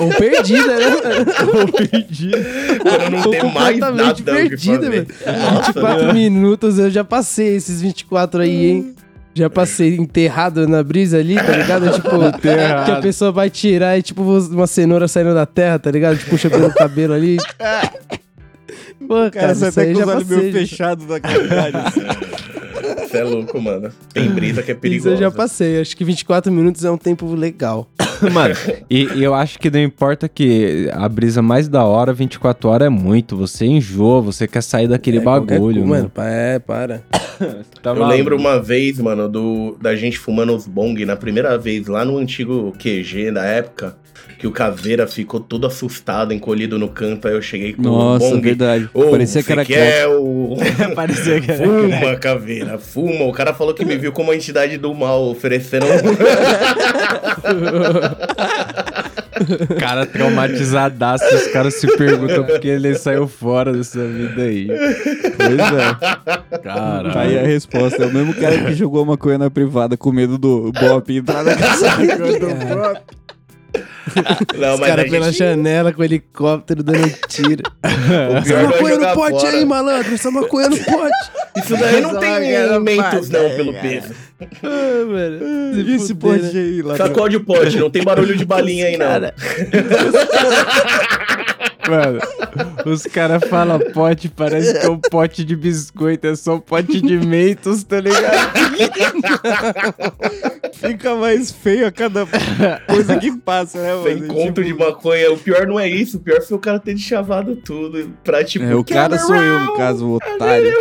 Ou 0.00 0.08
perdida, 0.08 0.76
né, 0.76 0.88
mano? 0.88 1.60
Ou 1.60 1.72
perdido. 1.88 2.38
Quando 2.82 3.10
não 3.10 3.22
Tô 3.22 3.30
tem 3.30 3.52
mais 3.52 3.78
nada 3.78 4.14
fazer. 4.14 4.78
velho. 4.78 5.06
24 5.06 6.14
minutos 6.14 6.78
eu 6.78 6.90
já 6.90 7.04
passei 7.04 7.56
esses 7.56 7.80
24 7.82 8.40
aí, 8.40 8.66
hein? 8.66 8.94
Já 9.36 9.50
passei 9.50 9.96
enterrado 9.96 10.66
na 10.66 10.82
brisa 10.82 11.18
ali, 11.18 11.34
tá 11.36 11.54
ligado? 11.54 11.90
Tipo, 11.92 12.08
que 12.40 12.90
a 12.90 13.00
pessoa 13.02 13.30
vai 13.30 13.50
tirar 13.50 13.98
e 13.98 14.02
tipo 14.02 14.22
uma 14.22 14.66
cenoura 14.66 15.06
saindo 15.06 15.34
da 15.34 15.44
terra, 15.44 15.78
tá 15.78 15.90
ligado? 15.90 16.16
Tipo, 16.16 16.30
puxa 16.30 16.48
pelo 16.48 16.72
cabelo 16.72 17.12
ali. 17.12 17.36
Pô, 19.06 19.30
cara, 19.30 19.54
você 19.54 19.68
isso 19.68 19.80
até 19.80 19.92
com 19.92 20.00
os 20.00 20.08
olhos 20.08 20.28
meio 20.28 20.52
fechados 20.52 21.06
da 21.06 21.20
caridade. 21.20 21.76
Você 23.08 23.18
é 23.18 23.24
louco, 23.24 23.60
mano. 23.60 23.90
Tem 24.12 24.28
brisa 24.30 24.62
que 24.62 24.70
é 24.70 24.74
Isso 24.74 24.80
perigosa. 24.80 25.10
eu 25.10 25.16
já 25.16 25.30
passei. 25.30 25.80
Acho 25.80 25.96
que 25.96 26.04
24 26.04 26.52
minutos 26.52 26.84
é 26.84 26.90
um 26.90 26.98
tempo 26.98 27.26
legal. 27.34 27.88
Mano, 28.32 28.54
e, 28.88 29.04
e 29.14 29.22
eu 29.22 29.34
acho 29.34 29.58
que 29.58 29.70
não 29.70 29.78
importa 29.82 30.26
que 30.26 30.88
a 30.92 31.06
brisa 31.06 31.42
mais 31.42 31.68
da 31.68 31.84
hora, 31.84 32.14
24 32.14 32.68
horas 32.70 32.86
é 32.86 32.88
muito. 32.88 33.36
Você 33.36 33.66
enjoa, 33.66 34.22
você 34.22 34.48
quer 34.48 34.62
sair 34.62 34.88
daquele 34.88 35.18
É, 35.18 35.20
bagulho, 35.20 35.82
cu, 35.82 35.88
mano. 35.88 36.10
mano. 36.16 36.28
É, 36.28 36.58
para. 36.58 37.02
Tá 37.82 37.90
Eu 37.90 38.06
lembro 38.06 38.34
uma 38.34 38.58
vez, 38.58 38.98
mano, 38.98 39.28
do, 39.28 39.76
da 39.80 39.94
gente 39.94 40.18
fumando 40.18 40.56
os 40.56 40.66
bong 40.66 41.04
na 41.04 41.14
primeira 41.16 41.58
vez, 41.58 41.86
lá 41.86 42.02
no 42.02 42.16
antigo 42.16 42.72
QG 42.78 43.30
da 43.30 43.44
época, 43.44 43.94
que 44.38 44.46
o 44.46 44.50
Caveira 44.52 45.06
ficou 45.06 45.40
todo 45.40 45.66
assustado, 45.66 46.32
encolhido 46.32 46.78
no 46.78 46.88
canto, 46.88 47.26
aí 47.26 47.34
eu 47.34 47.42
cheguei 47.42 47.72
com 47.72 47.82
o 47.82 47.84
Nossa, 47.84 48.30
bong. 48.30 48.40
verdade. 48.40 48.88
Ô, 48.92 49.10
Parecia 49.10 49.42
que 49.42 49.52
era 49.52 49.64
quer 49.64 50.06
o... 50.08 50.56
Parecia 50.94 51.40
que 51.40 51.50
era 51.50 51.64
Fuma, 51.66 52.16
caveira, 52.16 52.78
fuma. 52.78 53.24
O 53.24 53.32
cara 53.32 53.54
falou 53.54 53.72
que 53.74 53.84
me 53.84 53.96
viu 53.96 54.12
como 54.12 54.28
uma 54.30 54.36
entidade 54.36 54.76
do 54.76 54.92
mal, 54.94 55.30
oferecendo. 55.30 55.86
cara 59.78 60.06
traumatizadaço. 60.06 61.24
Os 61.34 61.46
caras 61.48 61.74
se 61.74 61.86
perguntam 61.96 62.44
por 62.44 62.58
que 62.60 62.68
ele 62.68 62.94
saiu 62.94 63.26
fora 63.28 63.72
dessa 63.72 64.04
vida 64.06 64.42
aí. 64.42 64.66
Pois 64.66 65.58
é. 65.58 66.58
Cara. 66.58 67.12
Tá 67.12 67.20
aí 67.20 67.38
a 67.38 67.42
resposta. 67.42 68.02
É 68.02 68.06
o 68.06 68.12
mesmo 68.12 68.34
cara 68.34 68.64
que 68.64 68.74
jogou 68.74 69.02
uma 69.02 69.16
coisa 69.16 69.38
na 69.38 69.50
privada 69.50 69.96
com 69.96 70.12
medo 70.12 70.38
do 70.38 70.72
Bop 70.72 71.14
entrar 71.16 71.44
na 71.44 71.54
casa 71.54 71.88
do 71.96 72.46
Bop. 72.76 73.00
Não, 74.56 74.74
Os 74.74 74.80
caras 74.80 75.10
pela 75.10 75.26
gente... 75.26 75.38
janela 75.38 75.92
com 75.92 76.00
o 76.00 76.04
helicóptero 76.04 76.82
dando 76.82 77.08
tiro. 77.28 77.62
Essa 77.82 78.54
é 78.54 78.62
maconha 78.62 78.98
no 78.98 79.14
pote 79.14 79.40
fora. 79.40 79.56
aí, 79.56 79.64
malandro. 79.64 80.14
Essa 80.14 80.30
maconha 80.30 80.68
no 80.68 80.78
pote. 80.78 81.30
Isso 81.56 81.76
daí 81.76 82.00
não 82.00 82.18
tem 82.18 82.30
maconha 82.30 82.72
no 82.72 82.80
mentos, 82.80 83.28
pote, 83.28 83.32
não, 83.32 83.50
pelo 83.50 83.74
peso. 83.74 84.14
Ah, 84.40 85.04
mano. 85.06 85.80
E 85.80 85.96
esse 85.96 86.08
fuder, 86.08 86.40
pote 86.40 86.54
né? 86.54 86.60
aí, 86.60 86.82
lá. 86.82 86.96
Sacode 86.96 87.36
o 87.36 87.44
pote, 87.44 87.78
não 87.78 87.90
tem 87.90 88.04
barulho 88.04 88.36
de 88.36 88.44
balinha 88.44 88.86
aí, 88.86 88.96
não. 88.96 89.06
Mano, 91.88 92.20
os 92.84 93.02
caras 93.04 93.44
falam 93.48 93.78
pote, 93.92 94.28
parece 94.28 94.78
que 94.80 94.86
é 94.86 94.90
um 94.90 94.98
pote 94.98 95.44
de 95.44 95.54
biscoito, 95.54 96.26
é 96.26 96.34
só 96.34 96.56
um 96.56 96.60
pote 96.60 97.00
de 97.00 97.16
mentos, 97.18 97.84
tá 97.84 98.00
ligado? 98.00 98.34
Fica 100.74 101.14
mais 101.14 101.50
feio 101.50 101.86
a 101.86 101.92
cada 101.92 102.26
coisa 102.86 103.16
que 103.18 103.32
passa, 103.38 103.80
né, 103.80 103.94
mano? 103.94 104.26
conto 104.34 104.62
de 104.62 104.74
maconha. 104.74 105.32
O 105.32 105.38
pior 105.38 105.66
não 105.66 105.80
é 105.80 105.88
isso. 105.88 106.18
O 106.18 106.20
pior 106.20 106.40
foi 106.42 106.56
o 106.56 106.60
cara 106.60 106.78
ter 106.78 106.96
chavado 106.98 107.56
tudo 107.56 108.10
pra, 108.22 108.44
tipo... 108.44 108.64
É, 108.64 108.74
o 108.74 108.84
cara 108.84 109.18
sou 109.18 109.34
eu, 109.36 109.60
no 109.60 109.76
caso, 109.76 110.06
o 110.06 110.14
otário. 110.16 110.74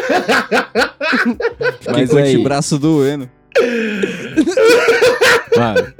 Mas 1.91 2.09
com 2.09 2.15
o 2.15 2.19
aí- 2.19 2.43
braço 2.43 2.77
doendo. 2.77 3.29
Mano. 5.57 5.93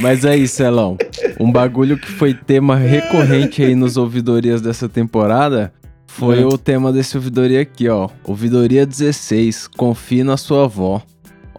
Mas 0.00 0.24
aí, 0.24 0.46
Celão, 0.48 0.96
um 1.38 1.50
bagulho 1.50 1.96
que 1.98 2.10
foi 2.10 2.34
tema 2.34 2.76
recorrente 2.76 3.62
aí 3.62 3.74
nos 3.74 3.96
ouvidorias 3.96 4.60
dessa 4.60 4.88
temporada 4.88 5.72
foi 6.06 6.42
É. 6.42 6.46
o 6.46 6.58
tema 6.58 6.92
desse 6.92 7.16
ouvidoria 7.16 7.60
aqui, 7.60 7.88
ó. 7.88 8.08
Ouvidoria 8.24 8.84
16, 8.86 9.68
confie 9.68 10.24
na 10.24 10.36
sua 10.36 10.64
avó. 10.64 11.00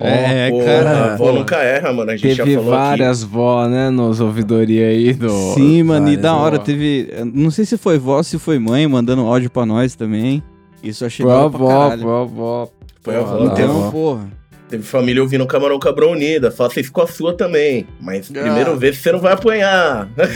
É, 0.03 0.49
Pô, 0.49 0.59
cara. 0.65 0.89
a 0.89 1.13
avó 1.13 1.25
pô. 1.27 1.31
nunca 1.31 1.57
erra, 1.57 1.93
mano. 1.93 2.09
A 2.09 2.15
gente 2.17 2.35
Teve 2.35 2.53
já 2.53 2.59
falou 2.59 2.71
várias 2.75 3.23
vó, 3.23 3.67
né, 3.67 3.89
nos 3.91 4.19
ouvidoria 4.19 4.87
aí 4.87 5.13
do... 5.13 5.29
Sim, 5.53 5.83
mano, 5.83 6.09
e 6.09 6.17
da 6.17 6.35
hora 6.35 6.57
vó. 6.57 6.63
teve. 6.63 7.07
Não 7.33 7.51
sei 7.51 7.65
se 7.65 7.77
foi 7.77 7.99
vó 7.99 8.17
ou 8.17 8.23
se 8.23 8.39
foi 8.39 8.57
mãe 8.57 8.87
mandando 8.87 9.21
áudio 9.21 9.51
pra 9.51 9.63
nós 9.65 9.93
também. 9.93 10.41
Isso 10.83 11.03
eu 11.03 11.07
achei 11.07 11.23
Foi 11.23 11.31
da 11.31 11.39
a 11.39 11.43
hora 11.45 11.49
pra 11.51 11.59
avó, 11.59 11.67
caralho. 11.83 12.01
foi 12.01 12.11
a 12.11 12.21
avó. 12.21 12.63
aqui. 12.63 12.71
Foi 13.03 13.15
a 13.15 13.19
avó. 13.19 13.45
Então, 13.45 13.91
porra. 13.91 14.40
Teve 14.71 14.83
família 14.83 15.21
ouvindo 15.21 15.45
Camarão 15.45 15.77
Cabrão 15.77 16.11
Unida. 16.11 16.49
Faça 16.49 16.79
isso 16.79 16.91
com 16.91 17.01
a 17.01 17.07
sua 17.07 17.35
também. 17.35 17.85
Mas 17.99 18.29
primeiro 18.29 18.77
vê 18.77 18.93
se 18.93 19.01
você 19.01 19.11
não 19.11 19.19
vai 19.19 19.33
apanhar. 19.33 20.09
É 20.21 20.27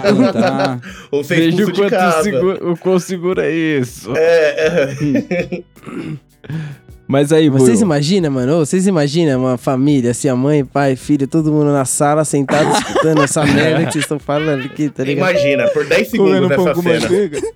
pra 0.00 0.12
plantar. 0.12 0.80
Ou 1.10 1.24
ser 1.24 1.36
Veja 1.36 1.64
o 1.64 1.72
quanto 1.72 2.22
segura, 2.22 2.70
o 2.70 2.76
quão 2.76 2.98
segura 2.98 3.50
isso. 3.50 4.12
É, 4.16 4.66
é. 4.66 5.62
Mas 7.10 7.32
aí, 7.32 7.48
Vocês 7.48 7.78
Buiu, 7.80 7.86
imaginam, 7.86 8.30
mano? 8.30 8.52
Ô, 8.54 8.58
Vocês 8.64 8.86
imaginam 8.86 9.40
uma 9.40 9.58
família, 9.58 10.12
assim, 10.12 10.28
a 10.28 10.36
mãe, 10.36 10.64
pai, 10.64 10.94
filho, 10.94 11.26
todo 11.26 11.50
mundo 11.50 11.72
na 11.72 11.84
sala, 11.84 12.24
sentado, 12.24 12.70
escutando 12.70 13.20
essa 13.20 13.44
merda 13.52 13.86
que 13.86 13.92
vocês 13.92 14.04
estão 14.04 14.20
falando 14.20 14.64
aqui, 14.64 14.88
tá 14.88 15.02
ligado? 15.02 15.30
Imagina, 15.30 15.66
por 15.70 15.84
10 15.84 16.08
segundos 16.08 16.34
Comendo 16.36 16.54
pão 16.54 16.64
dessa 16.66 16.74
com 16.76 16.82
cena. 16.82 17.00
manteiga. 17.00 17.40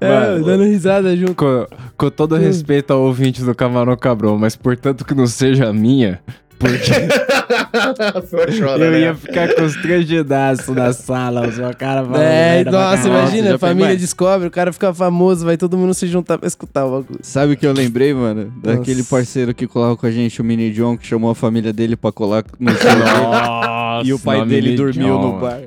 É, 0.00 0.08
Mano, 0.08 0.44
dando 0.44 0.64
risada 0.64 1.16
junto. 1.16 1.34
com, 1.34 1.66
com 1.96 2.10
todo 2.10 2.34
respeito 2.34 2.92
ao 2.92 3.02
ouvinte 3.02 3.42
do 3.44 3.54
Camarão 3.54 3.96
Cabrão, 3.96 4.36
mas 4.36 4.56
portanto 4.56 5.04
que 5.04 5.14
não 5.14 5.26
seja 5.28 5.68
a 5.68 5.72
minha, 5.72 6.18
Porque 6.60 6.92
eu 8.84 8.90
né? 8.90 9.00
ia 9.00 9.14
ficar 9.14 9.54
constrangidaço 9.54 10.74
na 10.74 10.92
sala, 10.92 11.48
os 11.48 11.56
meu 11.56 11.74
cara 11.74 12.04
falando 12.04 12.20
É, 12.20 12.62
nossa, 12.64 13.08
imagina, 13.08 13.54
a 13.54 13.58
família 13.58 13.96
descobre, 13.96 14.46
o 14.46 14.50
cara 14.50 14.70
fica 14.70 14.92
famoso, 14.92 15.46
vai 15.46 15.56
todo 15.56 15.78
mundo 15.78 15.94
se 15.94 16.06
juntar 16.06 16.36
pra 16.36 16.46
escutar 16.46 16.84
o 16.84 16.90
bagulho. 16.90 17.20
Sabe 17.22 17.54
o 17.54 17.56
que 17.56 17.66
eu 17.66 17.72
lembrei, 17.72 18.12
mano? 18.12 18.52
Daquele 18.62 18.98
Nossa. 18.98 19.16
parceiro 19.16 19.54
que 19.54 19.66
colava 19.66 19.96
com 19.96 20.04
a 20.04 20.10
gente, 20.10 20.42
o 20.42 20.44
Mini 20.44 20.70
John, 20.70 20.98
que 20.98 21.06
chamou 21.06 21.30
a 21.30 21.34
família 21.34 21.72
dele 21.72 21.96
pra 21.96 22.12
colar 22.12 22.44
no. 22.58 22.70
Nossa, 22.70 24.02
E 24.04 24.12
o 24.12 24.18
pai 24.18 24.44
dele 24.44 24.70
de 24.70 24.76
dormiu 24.76 25.16
John. 25.16 25.32
no 25.32 25.40
bar. 25.40 25.60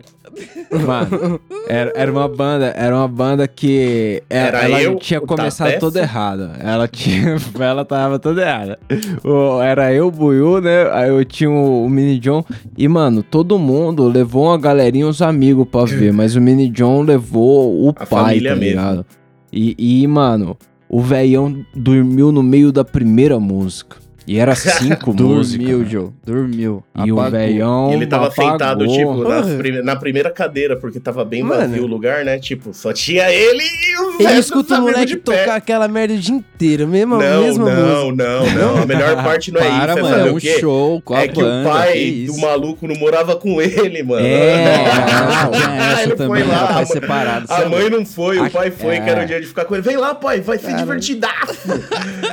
Mano, 0.71 1.39
era, 1.67 1.91
era 1.95 2.11
uma 2.11 2.27
banda, 2.27 2.73
era 2.75 2.95
uma 2.95 3.07
banda 3.07 3.47
que 3.47 4.21
é, 4.29 4.37
Era 4.37 4.63
ela 4.63 4.81
eu, 4.81 4.95
tinha 4.95 5.21
começado 5.21 5.79
toda 5.79 5.99
errada. 5.99 6.53
Ela 6.59 6.87
tinha, 6.87 7.35
ela 7.59 7.85
tava 7.85 8.17
toda 8.19 8.41
errada. 8.41 8.79
O- 9.23 9.61
era 9.61 9.93
eu, 9.93 10.09
Buiu, 10.09 10.59
né? 10.61 10.89
Aí 10.91 11.09
eu 11.09 11.23
tinha 11.23 11.49
o, 11.49 11.85
o 11.85 11.89
Mini 11.89 12.17
John 12.19 12.43
e 12.77 12.87
mano, 12.87 13.21
todo 13.23 13.59
mundo 13.59 14.07
levou 14.07 14.45
uma 14.47 14.57
galerinha, 14.57 15.07
os 15.07 15.21
amigos 15.21 15.67
pra 15.67 15.85
ver, 15.85 16.11
mas 16.13 16.35
o 16.35 16.41
Mini 16.41 16.69
John 16.69 17.01
levou 17.01 17.87
o 17.87 17.89
A 17.95 18.05
pai, 18.05 18.39
tá 18.39 18.53
ligado? 18.55 19.05
E, 19.51 19.75
e 19.77 20.07
mano, 20.07 20.57
o 20.89 20.99
velhão 21.01 21.63
dormiu 21.75 22.31
no 22.31 22.41
meio 22.41 22.71
da 22.71 22.83
primeira 22.83 23.39
música. 23.39 23.97
E 24.25 24.39
era 24.39 24.55
cinco 24.55 25.13
músicas. 25.17 25.67
Dormiu, 25.67 25.79
né? 25.79 25.89
Joe. 25.89 26.09
Dormiu. 26.25 26.83
E 27.05 27.11
o 27.11 27.19
Apagou. 27.19 27.31
velhão 27.39 27.91
E 27.91 27.93
ele 27.95 28.07
tava 28.07 28.27
apagou. 28.27 28.51
sentado, 28.51 28.87
tipo, 28.87 29.57
prime- 29.57 29.81
na 29.81 29.95
primeira 29.95 30.29
cadeira, 30.29 30.75
porque 30.77 30.99
tava 30.99 31.25
bem 31.25 31.43
Mano. 31.43 31.61
vazio 31.61 31.83
o 31.83 31.87
lugar, 31.87 32.23
né? 32.23 32.37
Tipo, 32.39 32.73
só 32.73 32.93
tinha 32.93 33.29
ele 33.31 33.61
e 33.63 33.97
os 34.01 34.19
Ele 34.19 34.39
escuta 34.39 34.79
o 34.79 34.81
moleque 34.81 35.17
tocar 35.17 35.55
aquela 35.55 35.87
merda 35.87 36.13
o 36.13 36.17
dia 36.17 36.35
inteiro, 36.35 36.87
mesma, 36.87 37.17
Não, 37.17 37.43
mesma 37.43 37.65
música. 37.65 37.81
não, 37.81 38.11
não, 38.11 38.49
não. 38.75 38.83
A 38.83 38.85
melhor 38.85 39.15
parte 39.23 39.51
não 39.51 39.59
é 39.59 39.67
Para, 39.67 39.91
isso, 39.93 39.99
é 39.99 40.01
mano. 40.01 40.27
É 40.27 40.31
o 40.31 40.35
um 40.35 40.39
quê? 40.39 40.59
show 40.59 41.01
com 41.01 41.13
a 41.15 41.23
É 41.23 41.27
que 41.27 41.41
banda. 41.41 41.67
o 41.69 41.71
pai 41.73 42.23
do 42.27 42.37
maluco 42.37 42.87
não 42.87 42.95
morava 42.95 43.35
com 43.35 43.61
ele, 43.61 44.03
mano. 44.03 44.25
É, 44.25 44.75
Ah, 45.13 45.49
tinha 45.51 45.91
essa 45.91 46.01
ele 46.03 46.15
também. 46.15 46.43
foi 46.43 46.51
lá. 46.53 46.67
Pai 46.73 46.85
separado. 46.85 47.45
A 47.49 47.65
mãe 47.69 47.89
não 47.89 48.05
foi, 48.05 48.39
o 48.39 48.49
pai 48.49 48.71
foi, 48.71 48.95
É. 48.95 48.99
que 49.01 49.09
era 49.09 49.23
o 49.23 49.25
dia 49.25 49.41
de 49.41 49.47
ficar 49.47 49.65
com 49.65 49.73
ele. 49.75 49.81
Vem 49.83 49.97
lá, 49.97 50.15
pai, 50.15 50.39
vai 50.41 50.57
ser 50.57 50.75
divertidaço. 50.75 51.69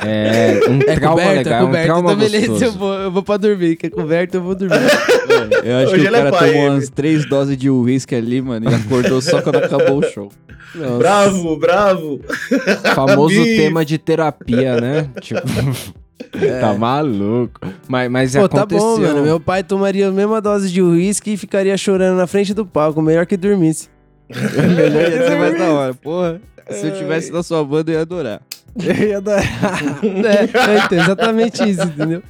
É, 0.05 0.59
um 0.69 0.79
É 0.87 0.95
trauma 0.95 1.17
coberto, 1.21 1.37
legal, 1.37 1.59
é 1.59 1.61
é 1.61 1.63
um 1.65 1.71
coberto. 1.81 2.01
trauma 2.01 2.11
Então, 2.13 2.19
beleza, 2.19 2.47
gostoso. 2.47 2.65
eu 2.65 2.71
vou, 2.79 2.93
eu 2.93 3.11
vou 3.11 3.23
pra 3.23 3.37
dormir. 3.37 3.75
Que 3.75 3.87
é 3.87 3.89
coberto, 3.89 4.35
eu 4.37 4.41
vou 4.41 4.55
dormir. 4.55 4.77
Eu 5.63 5.77
acho 5.77 5.93
Hoje 5.93 6.05
que 6.05 6.09
o 6.11 6.15
é 6.15 6.19
cara 6.19 6.31
pai, 6.31 6.49
tomou 6.51 6.63
ele. 6.65 6.69
umas 6.75 6.89
três 6.89 7.25
doses 7.27 7.57
de 7.57 7.69
uísque 7.69 8.13
ali, 8.15 8.41
mano, 8.41 8.69
e 8.69 8.73
acordou 8.73 9.21
só 9.21 9.41
quando 9.41 9.57
acabou 9.57 9.99
o 9.99 10.03
show. 10.03 10.31
Nossa. 10.75 10.97
bravo, 10.97 11.57
bravo. 11.57 12.19
Famoso 12.95 13.43
tema 13.43 13.83
de 13.83 13.97
terapia, 13.97 14.79
né? 14.79 15.09
Tipo, 15.19 15.41
tá 16.61 16.73
maluco. 16.73 17.59
Mas, 17.87 18.09
mas 18.11 18.35
Pô, 18.35 18.47
tá 18.47 18.59
aconteceu. 18.59 18.79
bom, 18.87 18.99
mano. 18.99 19.23
Meu 19.23 19.39
pai 19.39 19.63
tomaria 19.63 20.07
a 20.07 20.11
mesma 20.11 20.39
dose 20.41 20.71
de 20.71 20.81
uísque 20.81 21.33
e 21.33 21.37
ficaria 21.37 21.75
chorando 21.77 22.17
na 22.17 22.27
frente 22.27 22.53
do 22.53 22.65
palco, 22.65 23.01
melhor 23.01 23.25
que 23.25 23.35
dormisse. 23.37 23.89
Melhor 24.29 25.11
ia 25.11 25.27
ser 25.27 25.37
mais 25.37 25.57
da 25.57 25.69
hora. 25.71 25.93
Porra, 25.93 26.41
se 26.69 26.87
eu 26.87 26.95
tivesse 26.97 27.31
na 27.31 27.43
sua 27.43 27.63
banda, 27.65 27.91
eu 27.91 27.95
ia 27.95 28.01
adorar. 28.01 28.41
Eu 28.75 29.07
ia 29.07 29.17
adorar. 29.17 29.43
É, 30.03 30.75
é, 30.75 30.85
então, 30.85 30.97
exatamente 30.97 31.67
isso, 31.69 31.83
entendeu? 31.83 32.21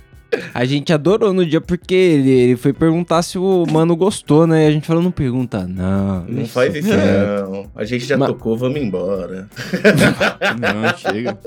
A 0.54 0.64
gente 0.64 0.94
adorou 0.94 1.34
no 1.34 1.46
dia 1.46 1.60
porque 1.60 1.94
ele, 1.94 2.30
ele 2.30 2.56
foi 2.56 2.72
perguntar 2.72 3.22
se 3.22 3.38
o 3.38 3.66
mano 3.70 3.96
gostou, 3.98 4.48
né? 4.48 4.64
E 4.64 4.68
a 4.68 4.72
gente 4.72 4.88
falou, 4.88 5.04
não 5.04 5.12
pergunta, 5.12 5.68
não. 5.68 6.24
Não 6.26 6.46
faz 6.46 6.74
isso, 6.74 6.88
quieto. 6.88 7.50
não. 7.52 7.66
A 7.76 7.84
gente 7.84 8.06
já 8.06 8.18
Ma- 8.18 8.28
tocou, 8.28 8.58
vamos 8.58 8.80
embora. 8.80 9.50
Não, 10.60 10.98
chega. 10.98 11.38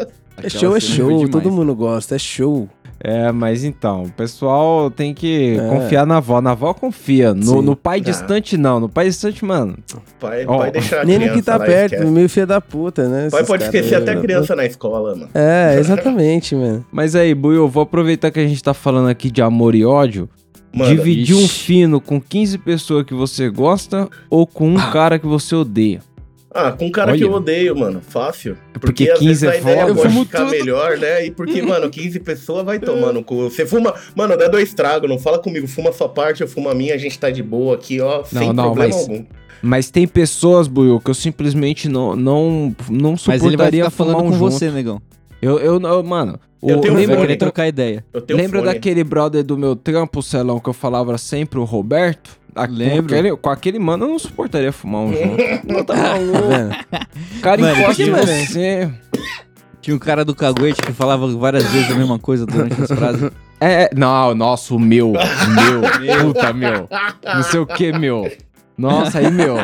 É 0.43 0.49
show, 0.51 0.77
é 0.77 0.81
show, 0.81 1.09
demais. 1.25 1.31
todo 1.31 1.51
mundo 1.51 1.75
gosta, 1.75 2.17
é 2.17 2.19
show. 2.19 2.69
É, 3.01 3.31
mas 3.33 3.65
então, 3.65 4.05
o 4.05 4.11
pessoal 4.11 4.91
tem 4.91 5.13
que 5.13 5.59
É. 5.59 5.69
confiar 5.69 6.07
na 6.07 6.17
avó. 6.19 6.41
Na 6.41 6.53
avó 6.53 6.73
confia. 6.73 7.35
No, 7.35 7.61
no 7.61 7.77
pai 7.77 7.99
Ah. 7.99 8.03
distante, 8.03 8.57
não. 8.57 8.81
No 8.81 8.89
pai 8.89 9.07
distante, 9.07 9.45
mano. 9.45 9.77
Pai, 10.19 10.45
Ó, 10.47 10.59
pai 10.59 10.71
deixar 10.71 11.01
a 11.03 11.05
Nem 11.05 11.19
no 11.19 11.33
que 11.35 11.43
tá 11.43 11.57
lá, 11.57 11.65
perto, 11.67 11.95
esquece. 11.95 12.11
meio 12.11 12.29
filho 12.29 12.47
da 12.47 12.61
puta, 12.61 13.09
né? 13.09 13.29
Pai 13.31 13.41
esses 13.41 13.49
pode 13.49 13.65
esquecer 13.65 13.97
aí, 13.97 14.03
até 14.03 14.15
né? 14.15 14.21
criança 14.23 14.57
na 14.57 14.65
escola, 14.65 15.15
mano. 15.15 15.29
É, 15.35 15.77
exatamente, 15.79 16.55
mano. 16.55 16.85
Mas 16.91 17.15
aí, 17.15 17.35
Buiu, 17.35 17.63
eu 17.63 17.69
vou 17.69 17.83
aproveitar 17.83 18.31
que 18.31 18.41
a 18.41 18.47
gente 18.47 18.63
tá 18.63 18.73
falando 18.73 19.09
aqui 19.09 19.31
de 19.31 19.43
amor 19.43 19.75
e 19.75 19.85
ódio. 19.85 20.29
Mano, 20.73 20.91
Dividir 20.97 21.37
um 21.37 21.41
ixi. 21.45 21.65
fino 21.67 22.01
com 22.01 22.21
15 22.21 22.59
pessoas 22.59 23.05
que 23.05 23.15
você 23.15 23.49
gosta 23.49 24.09
ou 24.29 24.45
com 24.47 24.69
um 24.69 24.91
cara 24.91 25.19
que 25.19 25.27
você 25.27 25.55
odeia? 25.55 26.01
Ah, 26.55 26.71
com 26.71 26.87
um 26.87 26.91
cara 26.91 27.17
que 27.17 27.25
Olha. 27.25 27.31
eu 27.33 27.37
odeio, 27.37 27.77
mano. 27.77 28.01
Fácil. 28.01 28.57
Porque 28.81 29.11
às 29.11 29.19
15 29.19 29.27
vezes 29.27 29.43
a 29.43 29.55
é 29.57 29.61
ideia 29.61 29.81
foda. 29.81 29.91
Eu 29.91 29.97
pode 29.97 30.09
fumo 30.09 30.25
ficar 30.25 30.39
tudo. 30.45 30.51
melhor, 30.53 30.97
né? 30.99 31.27
E 31.27 31.31
porque, 31.33 31.61
mano, 31.63 31.91
15 31.91 32.21
pessoas 32.21 32.65
vai 32.65 32.79
tomando 32.79 33.23
cu. 33.25 33.51
Você 33.51 33.67
fuma. 33.67 33.93
Mano, 34.15 34.37
dá 34.37 34.47
dois 34.47 34.73
tragos, 34.73 35.11
não 35.11 35.19
fala 35.19 35.39
comigo. 35.41 35.67
Fuma 35.67 35.91
a 35.91 35.93
sua 35.93 36.09
parte, 36.09 36.43
eu 36.43 36.49
fumo 36.49 36.69
a 36.69 36.75
minha, 36.75 36.95
a 36.95 36.99
gente 36.99 37.19
tá 37.19 37.29
de 37.29 37.43
boa 37.43 37.75
aqui, 37.75 38.01
ó, 38.01 38.23
sem 38.23 38.53
não, 38.53 38.65
problema 38.67 38.95
mas- 38.95 38.97
algum. 39.03 39.25
Mas 39.67 39.91
tem 39.91 40.07
pessoas, 40.07 40.69
Buiu, 40.69 41.01
que 41.01 41.09
eu 41.11 41.15
simplesmente 41.15 41.89
não, 41.89 42.15
não, 42.15 42.77
não 42.91 43.13
Mas 43.27 43.43
ele 43.43 43.57
vai 43.57 43.69
suportaria 43.69 43.85
ficar 43.87 43.91
fumar 43.91 44.13
falando 44.13 44.27
um 44.27 44.31
com 44.33 44.39
junto. 44.39 44.51
você, 44.53 44.71
negão. 44.71 45.01
Eu, 45.45 45.59
eu, 45.59 45.81
eu- 45.81 46.03
mano, 46.03 46.39
o, 46.61 46.71
Eu 46.71 46.81
tenho 46.81 46.95
um 46.95 46.99
Ele 46.99 47.07
vai 47.07 47.17
fone. 47.17 47.37
trocar 47.37 47.69
ideia. 47.69 48.05
Eu 48.13 48.21
tenho 48.21 48.39
lembra 48.39 48.61
fone. 48.61 48.73
daquele 48.73 49.05
brother 49.05 49.45
do 49.45 49.57
meu 49.59 49.77
trampo, 49.77 50.23
Celão, 50.23 50.59
que 50.59 50.69
eu 50.69 50.73
falava 50.73 51.17
sempre, 51.19 51.59
o 51.59 51.65
Roberto? 51.65 52.39
A- 52.55 52.67
Lembro. 52.67 53.09
Com 53.09 53.15
aquele, 53.15 53.37
com 53.37 53.51
aquele 53.51 53.79
mano 53.79 54.05
eu 54.05 54.09
não 54.11 54.19
suportaria 54.19 54.71
fumar 54.73 55.03
um 55.03 55.13
junto. 55.13 55.37
Não, 55.67 55.85
tá 55.85 55.95
maluco. 55.97 56.39
O 57.37 57.41
cara 57.41 57.61
Mano, 57.61 57.81
encosta 57.81 58.03
em 58.03 58.11
você. 58.11 58.91
Tinha 59.83 59.95
um 59.95 59.99
cara 59.99 60.25
do 60.25 60.35
caguete 60.35 60.81
que 60.81 60.93
falava 60.93 61.27
várias 61.37 61.65
vezes 61.65 61.91
a 61.91 61.95
mesma 61.95 62.19
coisa 62.19 62.47
durante 62.47 62.81
as 62.81 62.89
frases. 62.91 63.31
É, 63.61 63.83
é, 63.85 63.91
não, 63.95 64.35
nossa, 64.35 64.73
o 64.75 64.79
meu, 64.81 65.13
meu, 65.53 66.25
puta, 66.25 66.53
meu, 66.55 66.89
não 67.35 67.43
sei 67.43 67.61
o 67.61 67.67
que, 67.67 67.93
meu. 67.93 68.31
Nossa, 68.77 69.19
aí, 69.21 69.31
meu, 69.31 69.55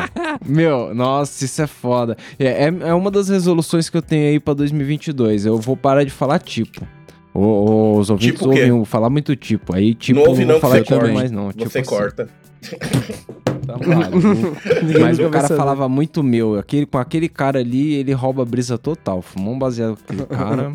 meu, 0.45 0.95
nossa, 0.95 1.43
isso 1.43 1.61
é 1.61 1.67
foda. 1.67 2.15
É, 2.39 2.65
é, 2.65 2.73
é 2.89 2.93
uma 2.93 3.11
das 3.11 3.27
resoluções 3.29 3.89
que 3.89 3.97
eu 3.97 4.01
tenho 4.01 4.29
aí 4.29 4.39
pra 4.39 4.53
2022. 4.53 5.45
Eu 5.45 5.57
vou 5.57 5.75
parar 5.75 6.03
de 6.03 6.11
falar 6.11 6.39
tipo. 6.39 6.87
O- 7.33 7.39
o- 7.39 7.97
os 7.97 8.09
ouvintes 8.09 8.39
Tipo 8.39 8.49
ouvem 8.49 8.85
falar 8.85 9.09
muito 9.09 9.35
tipo. 9.35 9.75
Aí, 9.75 9.93
tipo, 9.93 10.19
Não 10.19 10.27
ouve 10.29 10.43
vou 10.45 10.53
não, 10.53 10.59
falar 10.61 10.75
você 10.77 10.83
tipo 10.83 10.95
corta. 10.99 11.13
mais 11.13 11.31
não. 11.31 11.51
Tipo 11.51 11.69
Você 11.69 11.79
assim, 11.79 11.89
corta. 11.89 12.25
tá 12.25 13.77
Mas 15.01 15.19
o 15.19 15.29
cara 15.29 15.47
falava 15.47 15.87
muito 15.89 16.23
meu. 16.23 16.57
Aquele, 16.59 16.85
com 16.85 16.97
aquele 16.97 17.29
cara 17.29 17.59
ali, 17.59 17.93
ele 17.95 18.13
rouba 18.13 18.41
a 18.43 18.45
brisa 18.45 18.77
total. 18.77 19.21
Fumou 19.21 19.53
um 19.53 19.59
baseado 19.59 19.97
com 19.97 20.13
aquele 20.13 20.25
cara. 20.37 20.73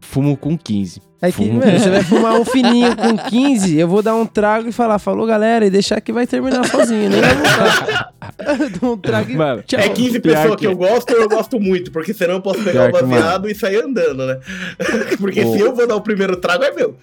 Fumo 0.00 0.36
com 0.36 0.56
15. 0.56 1.00
É 1.20 1.32
que, 1.32 1.38
Fumo. 1.38 1.54
mano, 1.58 1.80
você 1.80 1.90
vai 1.90 2.04
fumar 2.04 2.38
um 2.40 2.44
fininho 2.44 2.94
com 2.94 3.16
15, 3.18 3.76
eu 3.76 3.88
vou 3.88 4.02
dar 4.02 4.14
um 4.14 4.24
trago 4.24 4.68
e 4.68 4.72
falar, 4.72 5.00
falou 5.00 5.26
galera, 5.26 5.66
e 5.66 5.70
deixar 5.70 6.00
que 6.00 6.12
vai 6.12 6.28
terminar 6.28 6.64
sozinho, 6.68 7.10
nem 7.10 7.20
vai 7.20 7.34
voltar. 7.34 8.12
Dou 8.80 8.92
um 8.92 8.96
trago 8.96 9.32
e 9.32 9.36
Mano, 9.36 9.64
tchau. 9.66 9.80
É 9.80 9.88
15 9.88 10.20
Pior 10.20 10.34
pessoas 10.36 10.54
que- 10.54 10.60
que 10.60 10.66
eu 10.68 10.76
gosto, 10.76 11.10
eu 11.10 11.28
gosto 11.28 11.58
muito, 11.58 11.90
porque 11.90 12.14
senão 12.14 12.34
eu 12.34 12.40
posso 12.40 12.62
pegar 12.62 12.88
o 12.88 12.92
que, 12.92 13.02
baseado 13.02 13.50
e 13.50 13.54
sair 13.54 13.82
andando, 13.82 14.26
né? 14.26 14.38
Porque 15.18 15.42
se 15.44 15.58
eu 15.58 15.74
vou 15.74 15.88
dar 15.88 15.96
o 15.96 16.00
primeiro 16.00 16.36
trago, 16.36 16.62
é 16.62 16.70
meu. 16.72 16.94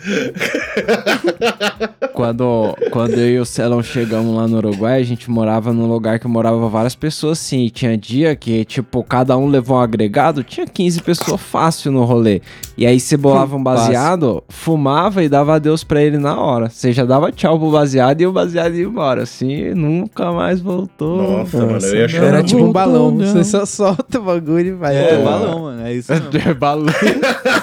Quando, 2.14 2.76
quando 2.92 3.14
eu 3.16 3.30
e 3.30 3.40
o 3.40 3.46
Celão 3.46 3.84
chegamos 3.84 4.34
lá 4.36 4.48
no 4.48 4.58
Uruguai, 4.58 5.02
a 5.02 5.04
gente 5.04 5.30
morava 5.30 5.74
num 5.74 5.86
lugar 5.86 6.18
que 6.20 6.28
morava 6.28 6.68
várias 6.70 6.96
pessoas 6.96 7.40
sim. 7.40 7.66
E 7.66 7.70
tinha 7.70 7.98
dia 7.98 8.36
que, 8.36 8.64
tipo, 8.64 9.04
cada 9.04 9.36
um 9.38 9.48
levou 9.48 9.78
um 9.78 9.82
agregado, 9.82 10.44
tinha 10.44 10.66
15 10.66 11.02
pessoas 11.02 11.42
fácil 11.42 11.92
no 11.92 12.06
rolê. 12.06 12.42
E 12.78 12.86
aí 12.86 13.00
você 13.00 13.18
bolava 13.18 13.56
um 13.58 13.64
baseado, 13.64 14.05
fumava 14.50 15.24
e 15.24 15.30
dava 15.30 15.56
adeus 15.56 15.84
pra 15.84 16.02
ele 16.02 16.18
na 16.18 16.40
hora. 16.40 16.70
Você 16.70 16.92
já 16.92 17.06
dava 17.06 17.32
tchau 17.32 17.60
pro 17.60 17.72
baseado 17.72 18.22
e 18.22 18.28
o 18.28 18.32
baseado 18.32 18.76
ia 18.76 18.86
embora. 18.86 19.24
Assim, 19.24 19.74
nunca 19.74 20.32
mais 20.32 20.60
voltou. 20.62 21.22
Nossa, 21.40 21.58
mano, 21.66 21.80
eu 21.86 21.96
ia 21.96 22.08
chorar. 22.08 22.28
Era 22.28 22.44
tipo 22.44 22.64
um 22.64 22.72
balão, 22.72 23.12
não. 23.12 23.26
você 23.26 23.44
só 23.44 23.66
solta 23.66 24.20
o 24.20 24.24
bagulho 24.24 24.68
e 24.68 24.72
vai. 24.74 24.96
É, 24.96 25.18
Pô, 25.18 25.24
balão, 25.24 25.60
mano. 25.64 25.82
É 25.86 25.94
isso 25.94 26.12
mesmo. 26.14 26.30
É 26.50 26.54
balão. 26.54 26.94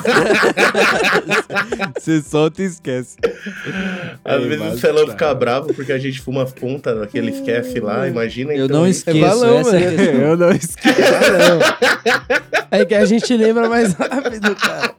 Você 1.98 2.20
solta 2.22 2.62
e 2.62 2.66
esquece. 2.66 3.16
Às 4.24 4.42
Ei, 4.42 4.48
vezes 4.48 4.74
o 4.74 4.78
Celão 4.78 5.06
tá. 5.06 5.12
fica 5.12 5.34
bravo 5.34 5.72
porque 5.74 5.92
a 5.92 5.98
gente 5.98 6.20
fuma 6.20 6.42
as 6.42 6.52
pontas 6.52 6.98
daquele 6.98 7.30
esquece 7.30 7.80
lá, 7.80 8.06
imagina. 8.08 8.52
Eu 8.52 8.66
então, 8.66 8.80
não 8.80 8.86
esqueço. 8.86 9.20
balão, 9.20 9.58
essa 9.58 9.76
é 9.76 9.78
a 9.78 9.90
mano. 9.90 9.96
questão. 9.96 10.20
eu 10.20 10.36
não 10.36 10.50
esqueço. 10.50 11.02
É 12.70 12.84
que 12.84 12.94
a 12.94 13.04
gente 13.04 13.36
lembra 13.36 13.68
mais 13.68 13.92
rápido, 13.94 14.56
cara. 14.56 14.94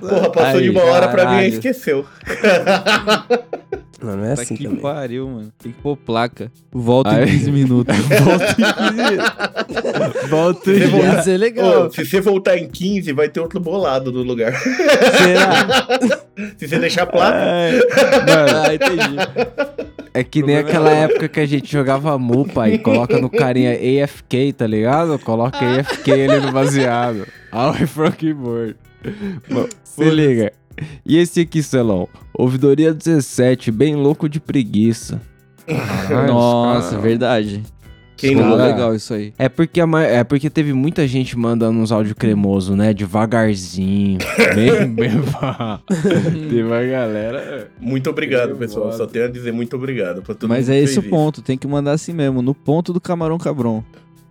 Porra, 0.00 0.30
passou 0.30 0.58
Aí, 0.58 0.62
de 0.64 0.70
uma 0.70 0.84
hora 0.84 1.08
pra 1.08 1.30
mim 1.32 1.42
e 1.42 1.48
esqueceu. 1.48 2.06
Não, 4.02 4.16
não 4.16 4.24
é 4.24 4.34
Tá 4.34 4.42
assim 4.42 4.56
que 4.56 4.64
também. 4.64 4.80
pariu, 4.80 5.28
mano. 5.28 5.52
Tem 5.62 5.72
que 5.72 5.80
pôr 5.80 5.96
placa. 5.96 6.50
Volta 6.72 7.10
Aí. 7.10 7.24
em 7.28 7.38
15 7.38 7.52
minutos. 7.52 7.96
Volta 10.28 10.64
Você 10.64 10.78
já. 10.80 10.86
volta- 10.88 11.06
Ia 11.06 11.22
ser 11.22 11.36
legal. 11.38 11.86
Ô, 11.86 11.90
se 11.90 12.04
você 12.04 12.20
voltar 12.20 12.56
em 12.58 12.68
15, 12.68 13.12
vai 13.12 13.28
ter 13.28 13.40
outro 13.40 13.60
bolado 13.60 14.12
no 14.12 14.22
lugar. 14.22 14.52
Será? 14.54 15.86
se 16.58 16.68
você 16.68 16.78
deixar 16.78 17.06
placa. 17.06 17.38
Mano, 17.38 18.58
ah, 18.66 18.74
entendi. 18.74 19.16
É 20.14 20.22
que 20.22 20.42
nem 20.42 20.56
aquela 20.58 20.90
época 20.90 21.28
que 21.28 21.40
a 21.40 21.46
gente 21.46 21.70
jogava 21.72 22.18
mupa 22.18 22.68
e 22.68 22.78
coloca 22.78 23.18
no 23.18 23.30
carinha 23.30 23.72
AFK, 23.72 24.52
tá 24.52 24.66
ligado? 24.66 25.18
Coloca 25.18 25.58
AFK 25.58 26.10
ali 26.12 26.40
no 26.40 26.52
baseado. 26.52 27.26
All 27.50 27.72
from 27.86 28.10
keyboard. 28.12 28.76
Bom, 29.50 29.66
Se 29.84 30.04
liga. 30.10 30.52
E 31.04 31.16
esse 31.18 31.40
aqui, 31.40 31.62
Celão? 31.62 32.08
Ouvidoria 32.34 32.92
17, 32.94 33.70
bem 33.70 33.94
louco 33.96 34.28
de 34.28 34.40
preguiça. 34.40 35.20
Nossa, 36.26 36.90
cara. 36.90 37.02
verdade. 37.02 37.62
Quem 38.16 38.36
Ficou 38.36 38.54
legal 38.54 38.94
isso 38.94 39.12
aí. 39.14 39.32
É 39.36 39.48
porque, 39.48 39.80
a 39.80 39.86
ma- 39.86 40.04
é 40.04 40.22
porque 40.22 40.48
teve 40.48 40.72
muita 40.72 41.08
gente 41.08 41.36
mandando 41.36 41.80
uns 41.80 41.90
áudios 41.90 42.14
cremoso, 42.16 42.76
né? 42.76 42.94
Devagarzinho. 42.94 44.18
bem, 44.54 44.94
bem. 44.94 45.22
pá. 45.22 45.80
Teve 45.88 46.62
uma 46.62 46.84
galera. 46.84 47.68
Muito 47.80 48.08
obrigado, 48.08 48.54
pessoal. 48.54 48.92
Só 48.92 49.06
tenho 49.06 49.24
a 49.24 49.28
dizer 49.28 49.52
muito 49.52 49.74
obrigado 49.74 50.22
pra 50.22 50.36
todo 50.36 50.48
Mas 50.48 50.68
mundo 50.68 50.76
é 50.76 50.78
que 50.78 50.84
esse 50.84 50.98
o 51.00 51.02
fez 51.02 51.10
ponto, 51.10 51.42
tem 51.42 51.58
que 51.58 51.66
mandar 51.66 51.92
assim 51.92 52.12
mesmo, 52.12 52.42
no 52.42 52.54
ponto 52.54 52.92
do 52.92 53.00
camarão 53.00 53.38
cabrão. 53.38 53.84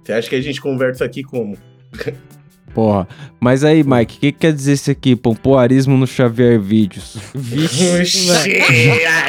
Você 0.04 0.14
acha 0.14 0.30
que 0.30 0.36
a 0.36 0.42
gente 0.42 0.62
conversa 0.62 1.04
aqui 1.04 1.22
como? 1.22 1.58
Porra. 2.74 3.08
Mas 3.40 3.64
aí, 3.64 3.84
Mike, 3.84 4.18
o 4.18 4.20
que, 4.20 4.32
que 4.32 4.38
quer 4.40 4.54
dizer 4.54 4.74
isso 4.74 4.92
aqui? 4.92 5.16
Pompoarismo 5.16 5.98
no 5.98 6.06
Xavier 6.08 6.60
Vídeos. 6.60 7.18
Vixe! 7.34 8.28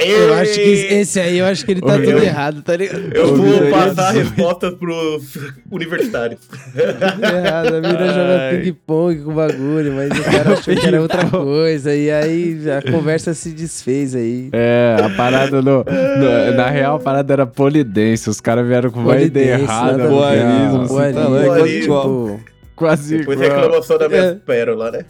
Eu 0.07 0.35
acho 0.35 0.55
que 0.55 0.61
esse 0.61 1.19
aí, 1.19 1.39
eu 1.39 1.47
acho 1.47 1.65
que 1.65 1.73
ele 1.73 1.81
tá 1.81 1.95
Ô, 1.95 1.99
tudo 1.99 2.23
errado, 2.23 2.63
tá 2.63 2.77
ligado? 2.77 3.11
Eu 3.15 3.37
vou 3.37 3.71
passar 3.71 4.13
18. 4.13 4.29
respostas 4.29 4.75
pros 4.75 5.39
universitários. 5.71 6.41
Tudo 6.73 7.25
errado. 7.27 7.75
A 7.75 7.81
mina 7.81 8.07
joga 8.09 8.61
ping-pong 8.63 9.21
com 9.23 9.31
o 9.31 9.35
bagulho, 9.35 9.93
mas 9.95 10.11
o 10.11 10.23
cara 10.25 10.53
achou 10.53 10.75
que 10.77 10.87
era 10.87 11.01
outra 11.03 11.25
coisa. 11.27 11.95
E 11.95 12.11
aí 12.11 12.59
a 12.71 12.91
conversa 12.93 13.33
se 13.35 13.51
desfez 13.53 14.15
aí. 14.15 14.51
É, 14.53 14.97
a 15.03 15.09
parada 15.11 15.63
no, 15.63 15.79
no- 15.85 16.55
Na 16.57 16.69
real, 16.69 16.97
a 16.97 17.01
parada 17.01 17.33
era 17.33 17.47
polidense. 17.47 18.29
Os 18.29 18.41
caras 18.41 18.67
vieram 18.67 18.91
com 18.91 19.01
uma 19.01 19.21
ideia 19.21 19.55
errada. 19.59 20.05
a 20.05 20.07
ver. 20.31 20.37
viado. 20.37 20.79
Você 20.87 21.13
Boa 21.13 21.13
tá 21.13 21.67
é 21.69 21.69
igual. 21.79 22.41
Quase 22.83 23.19
Depois 23.19 23.41
igual. 23.41 23.61
reclamação 23.61 23.99
da 23.99 24.09
minha 24.09 24.21
É. 24.23 24.35
pérola, 24.35 24.91
né? 24.91 25.05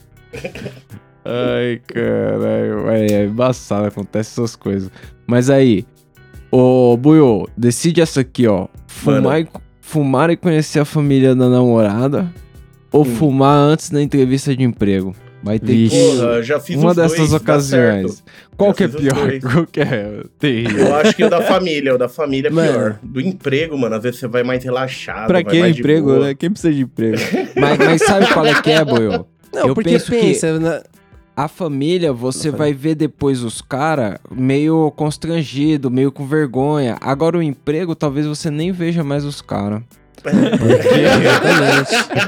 Ai, 1.24 1.80
caralho. 1.86 2.88
É, 2.90 3.06
é 3.06 3.24
embaçado, 3.24 3.86
acontece 3.86 4.30
essas 4.40 4.56
coisas. 4.56 4.90
Mas 5.26 5.48
aí, 5.50 5.84
ô 6.50 6.96
Buiô, 6.96 7.48
decide 7.56 8.00
essa 8.00 8.20
aqui, 8.20 8.46
ó. 8.46 8.66
Fumar 8.86 9.40
e, 9.40 9.48
fumar 9.80 10.30
e 10.30 10.36
conhecer 10.36 10.80
a 10.80 10.84
família 10.84 11.34
da 11.34 11.48
namorada 11.48 12.32
ou 12.90 13.02
Hum. 13.02 13.04
fumar 13.16 13.56
antes 13.56 13.88
da 13.90 14.02
entrevista 14.02 14.54
de 14.54 14.64
emprego? 14.64 15.14
Vai 15.42 15.58
ter 15.58 15.66
Vixe. 15.66 15.96
que. 15.96 16.16
Porra, 16.16 16.42
já 16.42 16.60
fiz 16.60 16.76
Uma 16.76 16.90
os 16.90 16.96
dois, 16.96 17.10
dessas 17.12 17.30
dá 17.30 17.36
ocasiões. 17.36 18.24
Qual 18.56 18.70
Já 18.70 18.74
que 18.76 18.84
é 18.84 18.88
pior? 18.88 19.14
dois. 19.14 19.42
Qual 19.52 19.66
que 19.66 19.80
é 19.80 20.22
terrível? 20.38 20.86
Eu 20.86 20.94
acho 20.94 21.16
que 21.16 21.24
o 21.24 21.30
da 21.30 21.42
família, 21.42 21.94
o 21.94 21.98
da 21.98 22.08
família 22.08 22.48
é 22.48 22.50
Mano. 22.50 22.72
pior. 22.72 22.98
Do 23.02 23.20
emprego, 23.20 23.76
mano, 23.76 23.96
às 23.96 24.02
vezes 24.02 24.20
você 24.20 24.28
vai 24.28 24.42
mais 24.44 24.62
relaxado. 24.62 25.26
Pra 25.26 25.42
que 25.42 25.58
emprego, 25.58 26.18
né? 26.20 26.34
Quem 26.34 26.50
precisa 26.50 26.72
de 26.72 26.82
emprego? 26.82 27.16
mas, 27.56 27.78
mas 27.78 28.02
sabe 28.04 28.26
qual 28.32 28.46
é 28.46 28.62
que 28.62 28.70
é, 28.70 28.84
Buiô? 28.84 29.24
Não, 29.52 29.68
Eu 29.68 29.74
porque 29.74 29.90
penso 29.90 30.10
que- 30.10 30.20
pensa, 30.20 30.58
na- 30.60 30.82
A 31.34 31.48
família, 31.48 32.12
você 32.12 32.50
Não, 32.50 32.58
vai 32.58 32.72
ver 32.74 32.94
depois 32.94 33.42
os 33.42 33.60
caras 33.62 34.18
meio 34.30 34.90
constrangido, 34.94 35.90
meio 35.90 36.12
com 36.12 36.26
vergonha. 36.26 36.96
Agora 37.00 37.38
o 37.38 37.42
emprego, 37.42 37.94
talvez 37.94 38.26
você 38.26 38.50
nem 38.50 38.70
veja 38.70 39.02
mais 39.02 39.24
os 39.24 39.40
caras. 39.40 39.82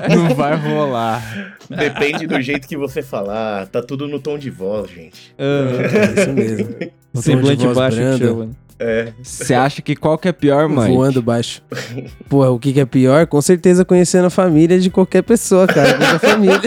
Não 0.09 0.35
vai 0.35 0.57
rolar. 0.57 1.57
Depende 1.69 2.27
do 2.27 2.41
jeito 2.41 2.67
que 2.67 2.77
você 2.77 3.03
falar. 3.03 3.67
Tá 3.67 3.83
tudo 3.83 4.09
no 4.09 4.19
tom 4.19 4.39
de 4.39 4.51
voz, 4.51 4.91
gente. 4.91 5.35
é 5.39 6.21
isso 6.21 6.33
mesmo. 6.33 6.75
Semblante 7.15 7.67
baixo 7.69 7.97
que 7.97 8.03
brando. 8.03 8.57
É. 8.79 9.13
Você 9.23 9.55
acha 9.55 9.81
que 9.81 9.95
qual 9.95 10.19
que 10.19 10.29
é 10.29 10.33
pior, 10.33 10.69
mãe? 10.69 10.93
Voando 10.93 11.23
baixo. 11.23 11.63
Porra, 12.29 12.51
o 12.51 12.59
que, 12.59 12.73
que 12.73 12.81
é 12.81 12.85
pior? 12.85 13.27
Com 13.27 13.41
certeza 13.41 13.85
conhecendo 13.85 14.27
a 14.27 14.31
família 14.31 14.79
de 14.81 14.91
qualquer 14.91 15.23
pessoa, 15.23 15.67
cara. 15.67 15.95
Qualquer 15.95 16.19
família. 16.19 16.61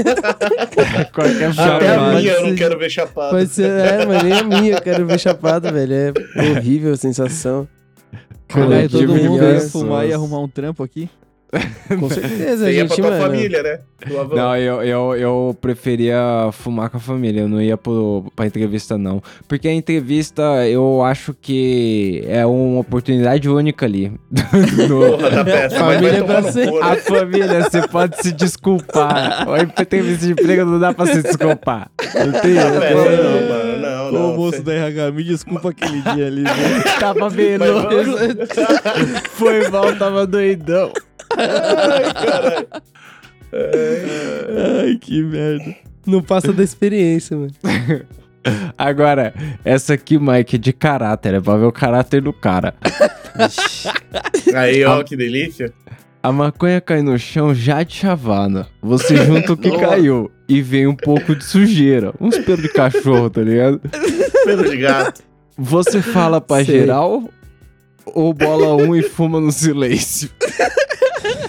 Qual 1.13 1.27
que 1.27 1.43
é 1.43 1.51
pior, 1.51 1.75
Até 1.75 1.95
a 1.95 2.13
minha 2.13 2.31
eu 2.31 2.47
não 2.47 2.55
quero 2.55 2.79
ver 2.79 2.89
chapado. 2.89 3.31
Pode 3.31 3.49
ser, 3.49 3.69
é, 3.69 4.05
mas 4.05 4.23
nem 4.23 4.33
a 4.33 4.43
minha, 4.43 4.75
eu 4.75 4.81
quero 4.81 5.05
ver 5.05 5.19
chapado, 5.19 5.71
velho. 5.71 5.93
É 5.93 6.13
horrível 6.51 6.93
a 6.93 6.97
sensação. 6.97 7.67
Caralho, 8.47 8.89
todo 8.89 9.13
mundo 9.15 9.43
ia 9.43 9.59
fumar 9.61 10.07
e 10.07 10.13
arrumar 10.13 10.39
um 10.39 10.47
trampo 10.47 10.83
aqui. 10.83 11.09
Com 11.99 12.09
certeza, 12.11 12.57
Você 12.57 12.65
a 12.65 12.71
ia 12.71 12.85
pra 12.85 12.95
gente, 12.95 13.01
tua 13.01 13.09
mano. 13.09 13.21
família, 13.23 13.63
né? 13.63 13.79
Não, 14.35 14.57
eu, 14.57 14.83
eu, 14.83 15.15
eu 15.15 15.57
preferia 15.61 16.19
fumar 16.51 16.89
com 16.89 16.97
a 16.97 16.99
família, 16.99 17.41
eu 17.41 17.47
não 17.47 17.61
ia 17.61 17.77
pro, 17.77 18.25
pra 18.35 18.45
entrevista, 18.45 18.97
não. 18.97 19.23
Porque 19.47 19.65
a 19.69 19.73
entrevista, 19.73 20.41
eu 20.67 21.01
acho 21.03 21.33
que 21.33 22.21
é 22.27 22.45
uma 22.45 22.81
oportunidade 22.81 23.49
única 23.49 23.85
ali. 23.85 24.11
No- 24.89 25.17
Porra, 25.17 25.29
tá 25.31 25.45
péssimo. 25.45 25.85
Mas 25.85 25.95
Família 25.95 26.23
vai 26.25 26.37
é 26.37 26.51
ser- 26.51 26.69
cu, 26.69 26.77
A 26.79 26.89
né? 26.89 26.95
família, 26.97 27.61
você 27.63 27.87
pode 27.87 28.21
se 28.21 28.31
desculpar. 28.33 29.47
A 29.49 29.81
entrevista 29.81 30.25
de 30.25 30.31
emprego 30.33 30.65
não 30.65 30.79
dá 30.79 30.93
pra 30.93 31.05
se 31.05 31.21
desculpar. 31.23 31.89
Não 32.13 32.41
tem 32.41 32.55
Tá 32.55 32.69
não, 32.71 32.79
péssimo, 32.81 33.03
tem- 33.03 33.17
não, 33.23 33.49
mano. 33.49 33.66
Não, 34.11 34.25
Ô, 34.25 34.27
não. 34.31 34.35
moço 34.37 34.61
da 34.63 34.73
RH, 34.73 35.11
me 35.11 35.23
desculpa 35.23 35.69
aquele 35.69 36.01
dia 36.01 36.27
ali. 36.27 36.41
né? 36.43 36.51
Tava 36.99 37.29
vendo. 37.29 37.63
Foi 39.31 39.67
mal, 39.69 39.95
tava 39.95 40.25
doidão. 40.27 40.91
Ai, 41.37 42.13
caralho. 42.13 42.67
Ai, 44.83 44.97
que 44.99 45.21
merda. 45.23 45.75
Não 46.05 46.21
passa 46.21 46.53
da 46.53 46.63
experiência, 46.63 47.35
mano. 47.37 47.51
Agora, 48.77 49.33
essa 49.65 49.93
aqui, 49.95 50.17
Mike, 50.17 50.55
é 50.55 50.59
de 50.59 50.71
caráter. 50.71 51.33
É 51.33 51.41
pra 51.41 51.57
ver 51.57 51.65
o 51.65 51.71
caráter 51.71 52.21
do 52.21 52.31
cara. 52.31 52.73
Aí, 54.55 54.83
ó, 54.85 55.03
que 55.03 55.17
delícia. 55.17 55.73
A 56.23 56.31
maconha 56.31 56.79
cai 56.79 57.01
no 57.01 57.17
chão 57.19 57.53
já 57.53 57.83
de 57.83 57.93
chavada. 57.93 58.67
Você 58.81 59.15
junta 59.17 59.53
o 59.53 59.57
que 59.57 59.69
Nossa. 59.69 59.85
caiu. 59.87 60.31
E 60.47 60.61
vem 60.61 60.87
um 60.87 60.95
pouco 60.95 61.35
de 61.35 61.43
sujeira. 61.43 62.13
Uns 62.19 62.37
pelos 62.37 62.61
de 62.61 62.69
cachorro, 62.69 63.29
tá 63.29 63.41
ligado? 63.41 63.81
Pelo 64.45 64.69
de 64.69 64.77
gato. 64.77 65.21
Você 65.57 66.01
fala 66.01 66.39
pra 66.39 66.63
Sei. 66.63 66.79
geral 66.79 67.23
ou 68.05 68.33
bola 68.33 68.73
um 68.75 68.95
e 68.95 69.01
fuma 69.03 69.39
no 69.41 69.51
silêncio? 69.51 70.29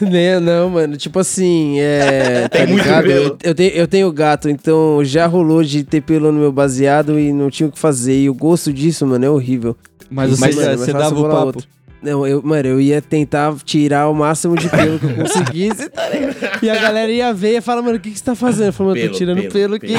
Nem, 0.00 0.40
não, 0.40 0.70
mano. 0.70 0.96
Tipo 0.96 1.18
assim, 1.18 1.78
é. 1.78 2.48
Tem 2.48 2.60
tá 2.62 2.66
muito 2.66 2.84
ligado? 2.84 3.04
pelo. 3.04 3.24
Eu, 3.24 3.38
eu 3.42 3.54
tenho, 3.54 3.70
eu 3.72 3.86
tenho 3.88 4.12
gato, 4.12 4.48
então 4.48 5.04
já 5.04 5.26
rolou 5.26 5.62
de 5.62 5.82
ter 5.84 6.00
pelo 6.00 6.32
no 6.32 6.40
meu 6.40 6.52
baseado 6.52 7.18
e 7.18 7.32
não 7.32 7.50
tinha 7.50 7.68
o 7.68 7.72
que 7.72 7.78
fazer. 7.78 8.18
E 8.18 8.30
o 8.30 8.34
gosto 8.34 8.72
disso, 8.72 9.06
mano, 9.06 9.24
é 9.24 9.30
horrível. 9.30 9.76
Mas 10.10 10.38
Mas, 10.38 10.54
você, 10.54 10.64
mano, 10.64 10.78
você 10.78 10.92
dava 10.92 11.18
o 11.18 11.22
papo. 11.24 11.46
outro. 11.46 11.68
Não, 12.02 12.26
eu, 12.26 12.40
mano, 12.42 12.68
eu 12.68 12.80
ia 12.80 13.02
tentar 13.02 13.54
tirar 13.64 14.08
o 14.08 14.14
máximo 14.14 14.56
de 14.56 14.68
pelo 14.68 14.98
que 14.98 15.06
eu 15.06 15.14
conseguisse, 15.16 15.88
tá 15.90 16.08
ligado? 16.08 16.62
E 16.62 16.70
a 16.70 16.76
galera 16.80 17.10
ia 17.10 17.32
ver 17.34 17.50
e 17.50 17.52
ia 17.54 17.62
falar, 17.62 17.82
mano, 17.82 17.96
o 17.96 18.00
que, 18.00 18.10
que 18.10 18.18
você 18.18 18.24
tá 18.24 18.34
fazendo? 18.34 18.66
Eu 18.68 18.72
falei, 18.72 18.92
mano, 18.92 19.00
eu 19.04 19.10
tô 19.12 19.18
Pelo, 19.18 19.34
tirando 19.34 19.52
pelo, 19.52 19.52
pelo, 19.52 19.74
aqui. 19.74 19.94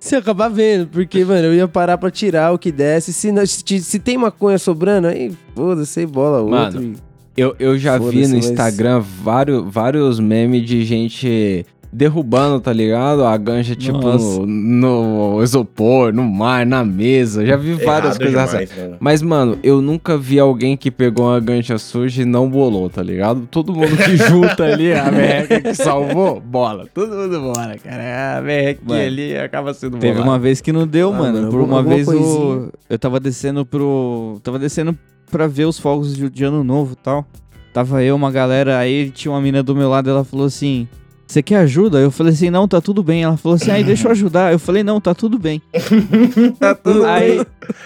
Você 0.00 0.16
ia 0.16 0.18
acabar 0.18 0.48
vendo, 0.48 0.86
porque, 0.88 1.24
mano, 1.24 1.46
eu 1.46 1.54
ia 1.54 1.66
parar 1.68 1.96
pra 1.96 2.10
tirar 2.10 2.52
o 2.52 2.58
que 2.58 2.70
desse. 2.70 3.12
Se, 3.12 3.32
não- 3.32 3.46
se, 3.46 3.62
se 3.80 3.98
tem 3.98 4.18
maconha 4.18 4.58
sobrando, 4.58 5.06
aí 5.08 5.32
foda-se, 5.54 6.00
aí 6.00 6.06
bola 6.06 6.40
outro. 6.40 6.80
Mano, 6.80 6.94
Eu, 7.36 7.56
eu 7.58 7.78
já 7.78 7.96
vi 7.96 8.04
Foda-se, 8.04 8.28
no 8.28 8.36
mas- 8.36 8.46
Instagram 8.50 9.00
vários, 9.22 9.64
vários 9.72 10.20
memes 10.20 10.64
de 10.66 10.84
gente 10.84 11.64
derrubando, 11.94 12.60
tá 12.60 12.72
ligado? 12.72 13.24
A 13.24 13.36
ganja, 13.36 13.74
tipo, 13.76 13.98
no, 13.98 14.46
no 14.46 15.42
isopor, 15.42 16.12
no 16.12 16.24
mar, 16.24 16.66
na 16.66 16.84
mesa. 16.84 17.46
Já 17.46 17.56
vi 17.56 17.74
várias 17.74 18.16
Errado 18.16 18.18
coisas 18.18 18.54
assim. 18.54 18.64
demais, 18.66 18.76
mano. 18.78 18.96
Mas, 19.00 19.22
mano, 19.22 19.58
eu 19.62 19.80
nunca 19.80 20.18
vi 20.18 20.38
alguém 20.40 20.76
que 20.76 20.90
pegou 20.90 21.26
uma 21.28 21.38
gancha 21.40 21.78
suja 21.78 22.22
e 22.22 22.24
não 22.24 22.48
bolou, 22.50 22.90
tá 22.90 23.02
ligado? 23.02 23.46
Todo 23.50 23.72
mundo 23.72 23.96
que 23.96 24.16
junta 24.28 24.64
ali, 24.64 24.92
a 24.92 25.10
merreca 25.10 25.60
que 25.60 25.74
salvou, 25.74 26.40
bola. 26.40 26.86
Todo 26.92 27.14
mundo 27.14 27.40
bora, 27.40 27.78
cara. 27.78 28.38
A 28.38 28.42
merrequinha 28.42 29.06
ali 29.06 29.36
acaba 29.36 29.72
sendo 29.72 29.98
Teve 29.98 30.14
bolada. 30.14 30.30
uma 30.30 30.38
vez 30.38 30.60
que 30.60 30.72
não 30.72 30.86
deu, 30.86 31.12
Ah, 31.14 31.18
mano. 31.18 31.48
Por 31.50 31.60
uma 31.60 31.82
vez 31.82 32.08
o... 32.08 32.12
coisinha. 32.12 32.68
eu 32.90 32.98
tava 32.98 33.20
descendo 33.20 33.64
pro. 33.64 34.40
Tava 34.42 34.58
descendo 34.58 34.98
pra 35.30 35.46
ver 35.46 35.64
os 35.66 35.78
fogos 35.78 36.16
de, 36.16 36.28
de 36.28 36.44
ano 36.44 36.64
novo 36.64 36.92
e 36.94 36.96
tal. 36.96 37.24
Tava 37.72 38.02
eu, 38.04 38.14
uma 38.14 38.30
galera, 38.30 38.78
aí 38.78 39.10
tinha 39.10 39.32
uma 39.32 39.40
mina 39.40 39.62
do 39.62 39.74
meu 39.74 39.88
lado, 39.88 40.08
ela 40.10 40.24
falou 40.24 40.46
assim. 40.46 40.86
Você 41.26 41.42
quer 41.42 41.56
ajuda? 41.56 41.98
Eu 41.98 42.10
falei 42.10 42.32
assim, 42.32 42.50
não, 42.50 42.68
tá 42.68 42.80
tudo 42.80 43.02
bem. 43.02 43.22
Ela 43.24 43.36
falou 43.36 43.56
assim, 43.56 43.70
aí 43.70 43.82
deixa 43.82 44.06
eu 44.06 44.10
ajudar. 44.12 44.52
Eu 44.52 44.58
falei, 44.58 44.82
não, 44.84 45.00
tá 45.00 45.14
tudo 45.14 45.38
bem. 45.38 45.60
Tá 46.60 46.74
tudo 46.74 47.04
Aí, 47.04 47.40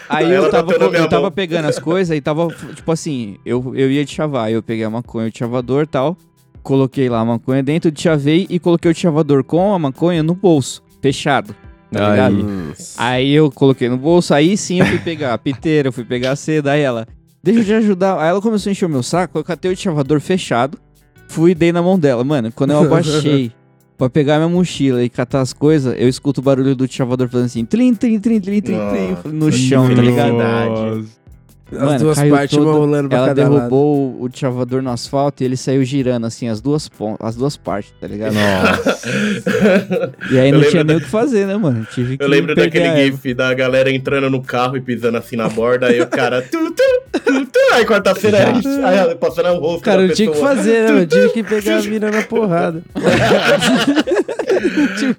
aí 0.08 0.24
Ela 0.32 0.46
eu 0.46 0.50
tava, 0.50 0.74
co- 0.74 0.88
minha 0.90 1.02
eu 1.02 1.08
tava 1.08 1.30
pegando 1.30 1.66
as 1.66 1.78
coisas 1.78 2.16
e 2.16 2.20
tava, 2.20 2.48
tipo 2.74 2.90
assim, 2.90 3.36
eu, 3.46 3.72
eu 3.74 3.90
ia 3.90 4.04
de 4.04 4.12
chavar. 4.12 4.50
Eu 4.50 4.62
peguei 4.62 4.84
a 4.84 4.90
maconha, 4.90 5.28
o 5.28 5.36
chavador 5.38 5.84
e 5.84 5.86
tal. 5.86 6.16
Coloquei 6.62 7.08
lá 7.08 7.20
a 7.20 7.24
maconha 7.24 7.62
dentro, 7.62 7.90
de 7.90 8.00
chavei 8.02 8.46
e 8.50 8.58
coloquei 8.58 8.90
o 8.90 8.94
chavador 8.94 9.42
com 9.44 9.72
a 9.72 9.78
maconha 9.78 10.22
no 10.22 10.34
bolso, 10.34 10.82
fechado. 11.00 11.54
Tá 11.90 12.04
Aí. 12.06 12.10
ligado? 12.34 12.74
Aí 12.98 13.30
eu 13.32 13.50
coloquei 13.50 13.88
no 13.88 13.96
bolso, 13.96 14.34
aí 14.34 14.56
sim 14.56 14.80
eu 14.80 14.86
fui 14.86 14.98
pegar 14.98 15.32
a 15.32 15.38
piteira, 15.38 15.88
eu 15.88 15.92
fui 15.92 16.04
pegar 16.04 16.32
a 16.32 16.36
seda, 16.36 16.72
aí 16.72 16.82
ela, 16.82 17.06
deixa 17.42 17.60
eu 17.60 17.64
te 17.64 17.72
ajudar. 17.74 18.20
Aí 18.20 18.28
ela 18.28 18.42
começou 18.42 18.68
a 18.68 18.72
encher 18.72 18.84
o 18.84 18.88
meu 18.90 19.02
saco, 19.02 19.38
eu 19.38 19.44
catei 19.44 19.72
o 19.72 19.76
chavador 19.76 20.20
fechado, 20.20 20.76
fui 21.28 21.52
e 21.52 21.54
dei 21.54 21.70
na 21.72 21.80
mão 21.82 21.98
dela. 21.98 22.24
Mano, 22.24 22.50
quando 22.52 22.70
eu 22.72 22.80
abaixei 22.80 23.52
pra 23.96 24.08
pegar 24.10 24.36
minha 24.38 24.48
mochila 24.48 25.02
e 25.04 25.08
catar 25.08 25.40
as 25.40 25.52
coisas, 25.52 25.94
eu 25.98 26.08
escuto 26.08 26.40
o 26.40 26.44
barulho 26.44 26.74
do 26.74 26.90
chavador 26.90 27.28
fazendo 27.28 27.46
assim, 27.46 27.64
trim, 27.64 27.94
trim, 27.94 28.18
trim, 28.18 28.40
trim, 28.40 28.60
trim, 28.60 28.78
trim, 28.90 29.10
Nossa, 29.10 29.28
no 29.28 29.52
chão, 29.52 29.94
tá 29.94 30.02
ligado? 30.02 30.32
Nossa. 30.32 31.18
As 31.70 31.78
Mano, 31.82 31.98
duas 31.98 32.16
caiu 32.16 32.34
partes, 32.34 32.56
uma 32.56 32.64
todo- 32.64 32.78
rolando 32.78 33.08
pra 33.10 33.18
Ela 33.18 33.26
cada 33.26 33.42
lado. 33.42 33.52
derrubou 33.58 33.98
o, 34.18 34.24
o 34.24 34.30
chavador 34.32 34.80
no 34.80 34.88
asfalto 34.88 35.42
e 35.42 35.44
ele 35.44 35.54
saiu 35.54 35.84
girando, 35.84 36.24
assim, 36.26 36.48
as 36.48 36.62
duas, 36.62 36.90
as 37.20 37.36
duas 37.36 37.58
partes, 37.58 37.92
tá 38.00 38.06
ligado? 38.06 38.34
E 40.30 40.38
aí 40.38 40.48
Eu 40.48 40.58
não 40.58 40.68
tinha 40.68 40.82
da- 40.84 40.94
nem 40.94 40.96
o 40.96 41.04
que 41.04 41.10
fazer, 41.10 41.46
né, 41.46 41.56
mano? 41.58 41.86
Tive 41.92 42.16
que 42.16 42.24
Eu 42.24 42.28
lembro 42.28 42.54
daquele 42.54 43.04
gif 43.10 43.34
da 43.34 43.52
galera 43.52 43.90
entrando 43.90 44.30
no 44.30 44.40
carro 44.42 44.78
e 44.78 44.80
pisando 44.80 45.18
assim 45.18 45.36
na 45.36 45.48
borda, 45.50 45.88
aí 45.88 46.00
o 46.00 46.06
cara. 46.06 46.40
Tu, 46.40 46.56
tu, 46.72 46.82
aí 47.74 47.84
quarta-feira 47.84 48.38
aí, 48.38 49.08
aí 49.08 49.14
passando 49.16 49.50
o 49.50 49.58
rosto. 49.60 49.82
Cara, 49.84 50.02
eu 50.02 50.14
tinha 50.14 50.30
que 50.30 50.38
fazer, 50.38 50.90
né? 50.90 51.02
Eu 51.02 51.06
tive 51.06 51.28
que 51.32 51.42
pegar 51.42 51.78
a 51.78 51.82
mina 51.82 52.10
na 52.10 52.22
porrada. 52.22 52.82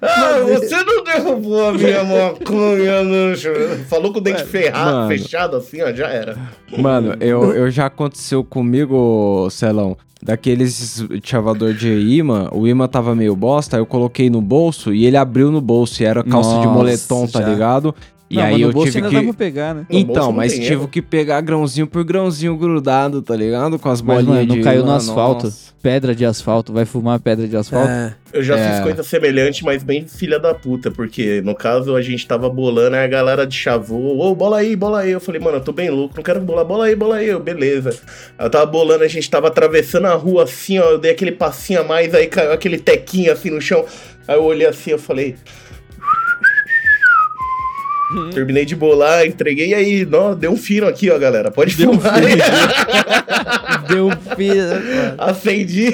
Ah, 0.02 0.38
você 0.44 0.76
não 0.84 1.02
derrubou 1.02 1.68
a 1.68 1.72
minha 1.72 2.04
maconha 2.04 3.02
no 3.02 3.34
chão. 3.36 3.52
Falou 3.88 4.12
com 4.12 4.18
o 4.18 4.22
dente 4.22 4.44
ferrado, 4.44 4.96
mano. 4.96 5.08
fechado 5.08 5.56
assim, 5.56 5.80
ó, 5.82 5.92
já 5.92 6.08
era. 6.08 6.36
Mano, 6.76 7.16
eu, 7.20 7.52
eu 7.54 7.70
já 7.70 7.86
aconteceu 7.86 8.44
comigo, 8.44 9.48
Celão. 9.50 9.96
Daqueles 10.22 11.06
chavador 11.24 11.72
de 11.72 11.88
imã, 11.88 12.48
o 12.52 12.68
imã 12.68 12.86
tava 12.86 13.14
meio 13.14 13.34
bosta, 13.34 13.76
aí 13.76 13.80
eu 13.80 13.86
coloquei 13.86 14.28
no 14.28 14.42
bolso 14.42 14.92
e 14.92 15.06
ele 15.06 15.16
abriu 15.16 15.50
no 15.50 15.62
bolso 15.62 16.02
e 16.02 16.04
era 16.06 16.22
calça 16.22 16.50
de 16.50 16.56
Nossa, 16.56 16.68
moletom, 16.68 17.26
tá 17.26 17.40
já. 17.40 17.48
ligado? 17.48 17.94
E 18.30 18.36
Não, 18.36 18.44
aí 18.44 18.52
mas 18.52 18.60
no 18.60 18.68
eu 18.68 18.72
bolso 18.72 18.92
tive 18.92 18.98
ainda 18.98 19.08
que. 19.08 19.14
dá 19.16 19.22
pra 19.32 19.32
pegar, 19.44 19.74
né? 19.74 19.86
Então, 19.90 20.30
mas 20.30 20.52
tem 20.52 20.60
tive 20.62 20.74
erro. 20.74 20.86
que 20.88 21.02
pegar 21.02 21.40
grãozinho 21.40 21.84
por 21.88 22.04
grãozinho 22.04 22.56
grudado, 22.56 23.20
tá 23.22 23.34
ligado? 23.34 23.76
Com 23.76 23.88
as 23.88 24.00
Mas, 24.00 24.18
bolinhas 24.24 24.36
mano, 24.46 24.48
não 24.50 24.54
de 24.56 24.62
caiu 24.62 24.84
no 24.84 24.92
asfalto. 24.92 25.46
nossa. 25.46 25.70
Pedra 25.82 26.14
de 26.14 26.24
asfalto, 26.24 26.72
vai 26.72 26.84
fumar 26.84 27.18
pedra 27.18 27.48
de 27.48 27.56
asfalto? 27.56 27.88
É. 27.90 28.14
Eu 28.32 28.42
já 28.44 28.56
É. 28.56 28.70
fiz 28.70 28.80
coisa 28.84 29.02
semelhante, 29.02 29.64
mas 29.64 29.82
bem 29.82 30.06
filha 30.06 30.38
da 30.38 30.54
puta, 30.54 30.92
porque 30.92 31.40
no 31.40 31.56
caso 31.56 31.96
a 31.96 32.02
gente 32.02 32.24
tava 32.24 32.48
bolando, 32.48 32.94
aí 32.94 33.04
a 33.04 33.08
galera 33.08 33.44
de 33.44 33.56
chavou, 33.56 34.20
ô, 34.20 34.32
bola 34.32 34.58
aí, 34.58 34.76
bola 34.76 35.00
aí. 35.00 35.10
Eu 35.10 35.20
falei, 35.20 35.40
mano, 35.40 35.56
eu 35.56 35.60
tô 35.64 35.72
bem 35.72 35.90
louco, 35.90 36.14
não 36.16 36.22
quero 36.22 36.38
bolar, 36.40 36.64
bola 36.64 36.84
aí, 36.84 36.94
bola 36.94 37.16
aí. 37.16 37.26
Eu, 37.26 37.40
beleza. 37.40 37.98
Eu 38.38 38.48
tava 38.48 38.66
bolando, 38.66 39.02
a 39.02 39.08
gente 39.08 39.28
tava 39.28 39.48
atravessando 39.48 40.06
a 40.06 40.14
rua 40.14 40.44
assim, 40.44 40.78
ó, 40.78 40.90
eu 40.90 40.98
dei 40.98 41.10
aquele 41.10 41.32
passinho 41.32 41.80
a 41.80 41.84
mais, 41.84 42.14
aí 42.14 42.28
caiu 42.28 42.52
aquele 42.52 42.78
tequinho 42.78 43.32
assim 43.32 43.50
no 43.50 43.60
chão. 43.60 43.84
Aí 44.28 44.36
eu 44.36 44.44
olhei 44.44 44.68
assim, 44.68 44.90
eu 44.92 44.98
falei. 44.98 45.34
Terminei 48.32 48.64
de 48.64 48.74
bolar, 48.74 49.26
entreguei 49.26 49.68
e 49.68 49.74
aí, 49.74 50.04
não, 50.04 50.34
deu 50.34 50.52
um 50.52 50.56
fino 50.56 50.86
aqui, 50.86 51.10
ó, 51.10 51.18
galera. 51.18 51.50
Pode 51.50 51.74
filmar 51.74 52.14
aí. 52.14 52.36
Deu 53.88 54.08
um 54.08 54.36
filho. 54.36 54.62
Acendi, 55.18 55.92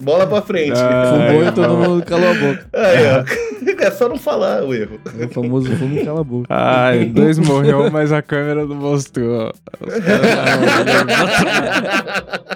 bola 0.00 0.26
pra 0.26 0.42
frente. 0.42 0.72
Ah. 0.76 1.26
Fumou 1.28 1.44
e 1.46 1.52
todo 1.52 1.76
mundo 1.76 2.04
calou 2.04 2.30
a 2.30 2.34
boca. 2.34 2.66
Aí, 2.72 3.06
ó. 3.06 3.50
É 3.80 3.90
só 3.90 4.10
não 4.10 4.18
falar 4.18 4.62
o 4.62 4.74
erro. 4.74 5.00
O 5.06 5.28
famoso 5.32 5.74
fumo 5.76 6.04
cala 6.04 6.20
a 6.20 6.24
boca. 6.24 6.46
Ai, 6.50 7.06
dois 7.06 7.38
morreu, 7.38 7.90
mas 7.90 8.12
a 8.12 8.20
câmera 8.20 8.66
não 8.66 8.76
mostrou. 8.76 9.54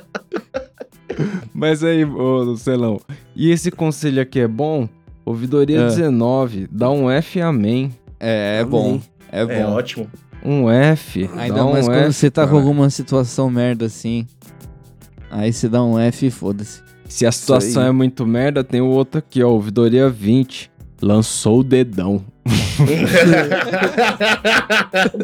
Mas 1.54 1.84
aí, 1.84 2.04
ô 2.04 2.56
Celão, 2.56 3.00
e 3.36 3.50
esse 3.50 3.70
conselho 3.70 4.20
aqui 4.20 4.40
é 4.40 4.48
bom? 4.48 4.88
Ouvidoria 5.24 5.80
É. 5.80 5.84
19, 5.86 6.68
dá 6.70 6.90
um 6.90 7.10
F 7.10 7.40
amém. 7.40 7.92
É, 8.20 8.58
é 8.60 8.64
bom. 8.64 9.00
É 9.30 9.42
É 9.42 9.62
bom. 9.64 9.72
ótimo. 9.72 10.06
Um 10.44 10.70
F. 10.70 11.28
Ainda 11.36 11.54
dá 11.56 11.64
um 11.66 11.72
mais 11.72 11.86
quando 11.86 11.96
F, 11.98 12.12
você 12.12 12.30
tá 12.30 12.42
com 12.42 12.48
cara. 12.48 12.58
alguma 12.60 12.90
situação 12.90 13.48
merda 13.50 13.86
assim. 13.86 14.26
Aí 15.30 15.52
você 15.52 15.68
dá 15.68 15.82
um 15.82 15.98
F 15.98 16.26
e 16.26 16.30
foda-se. 16.30 16.82
Se 17.08 17.26
a 17.26 17.32
situação 17.32 17.82
é 17.82 17.92
muito 17.92 18.26
merda, 18.26 18.62
tem 18.62 18.80
o 18.80 18.86
outro 18.86 19.18
aqui, 19.18 19.42
ó. 19.42 19.50
Ouvidoria 19.50 20.08
20. 20.08 20.70
Lançou 21.02 21.60
o 21.60 21.64
dedão. 21.64 22.24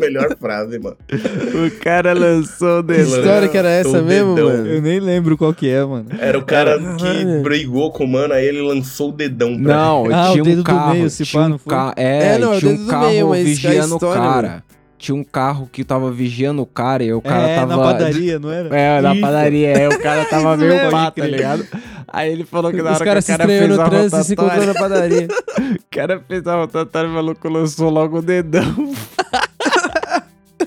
Melhor 0.00 0.36
frase, 0.38 0.78
mano. 0.78 0.96
O 1.12 1.70
cara 1.82 2.12
lançou 2.12 2.80
o 2.80 2.84
Que 2.84 2.92
história 3.00 3.48
que 3.48 3.56
era 3.58 3.68
essa 3.70 4.00
O 4.00 4.04
mesmo, 4.04 4.34
dedão. 4.34 4.50
mano? 4.50 4.80
nem 4.80 5.00
lembro 5.00 5.36
qual 5.36 5.52
que 5.52 5.68
é, 5.68 5.84
mano. 5.84 6.06
Era 6.18 6.38
o 6.38 6.42
cara 6.42 6.78
que 6.78 7.24
brigou 7.42 7.90
com 7.92 8.04
o 8.04 8.08
mano, 8.08 8.34
aí 8.34 8.46
ele 8.46 8.60
lançou 8.62 9.10
o 9.10 9.12
dedão 9.12 9.60
pra 9.62 9.74
Não, 9.74 10.06
Ah, 10.12 10.28
o 10.28 10.32
tinha 10.32 10.42
um 10.42 10.46
dedo 10.46 10.56
do 10.58 10.64
carro. 10.64 10.92
meio, 10.94 11.10
se 11.10 11.24
tinha 11.24 11.42
pá, 11.42 11.46
um 11.46 11.50
não 11.50 11.58
foi? 11.58 11.70
ca... 11.70 11.92
É, 11.96 12.34
É, 12.34 12.38
não, 12.38 12.54
é 12.54 12.56
o 12.56 12.60
tinha 12.60 12.72
dedo 12.72 12.82
um 12.82 12.86
do 12.86 12.90
carro 12.90 13.06
meio, 13.08 13.28
mas 13.28 13.40
a 13.40 13.44
vigiando 13.44 13.96
o 13.96 14.00
cara. 14.00 14.62
Tinha 14.98 15.14
um 15.14 15.24
carro 15.24 15.66
que 15.72 15.82
tava 15.82 16.10
vigiando 16.12 16.60
o 16.60 16.66
cara 16.66 17.02
e 17.02 17.10
o 17.10 17.22
cara 17.22 17.48
é, 17.48 17.56
tava. 17.56 17.74
na 17.74 17.82
padaria, 17.82 18.38
não 18.38 18.50
era? 18.52 18.68
É, 18.76 19.00
na 19.00 19.12
Isso. 19.14 19.20
padaria, 19.22 19.68
é, 19.70 19.88
o 19.88 19.98
cara 19.98 20.24
tava 20.28 20.54
Isso 20.56 20.64
meio 20.66 20.90
pá, 20.90 21.10
tá 21.10 21.26
ligado? 21.26 21.66
Aí 22.08 22.32
ele 22.32 22.44
falou 22.44 22.70
que 22.70 22.82
na 22.82 22.90
Os 22.90 22.96
hora 22.96 23.04
caras 23.04 23.26
que 23.26 23.32
o 23.32 23.36
cara 23.36 23.48
fez 23.48 23.68
no 23.68 23.80
a 23.80 23.88
trânsito 23.88 24.20
e 24.20 24.24
se 24.24 24.32
encontrou 24.32 24.66
rotatória, 24.66 24.74
na 24.74 24.80
padaria. 24.80 25.28
o 25.80 25.84
cara 25.90 26.20
fez 26.26 26.46
a 26.46 26.56
rotatória 26.56 27.08
e 27.08 27.10
o 27.10 27.14
maluco 27.14 27.48
lançou 27.48 27.90
logo 27.90 28.18
o 28.18 28.22
dedão. 28.22 28.92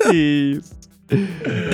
Isso. 0.13 0.73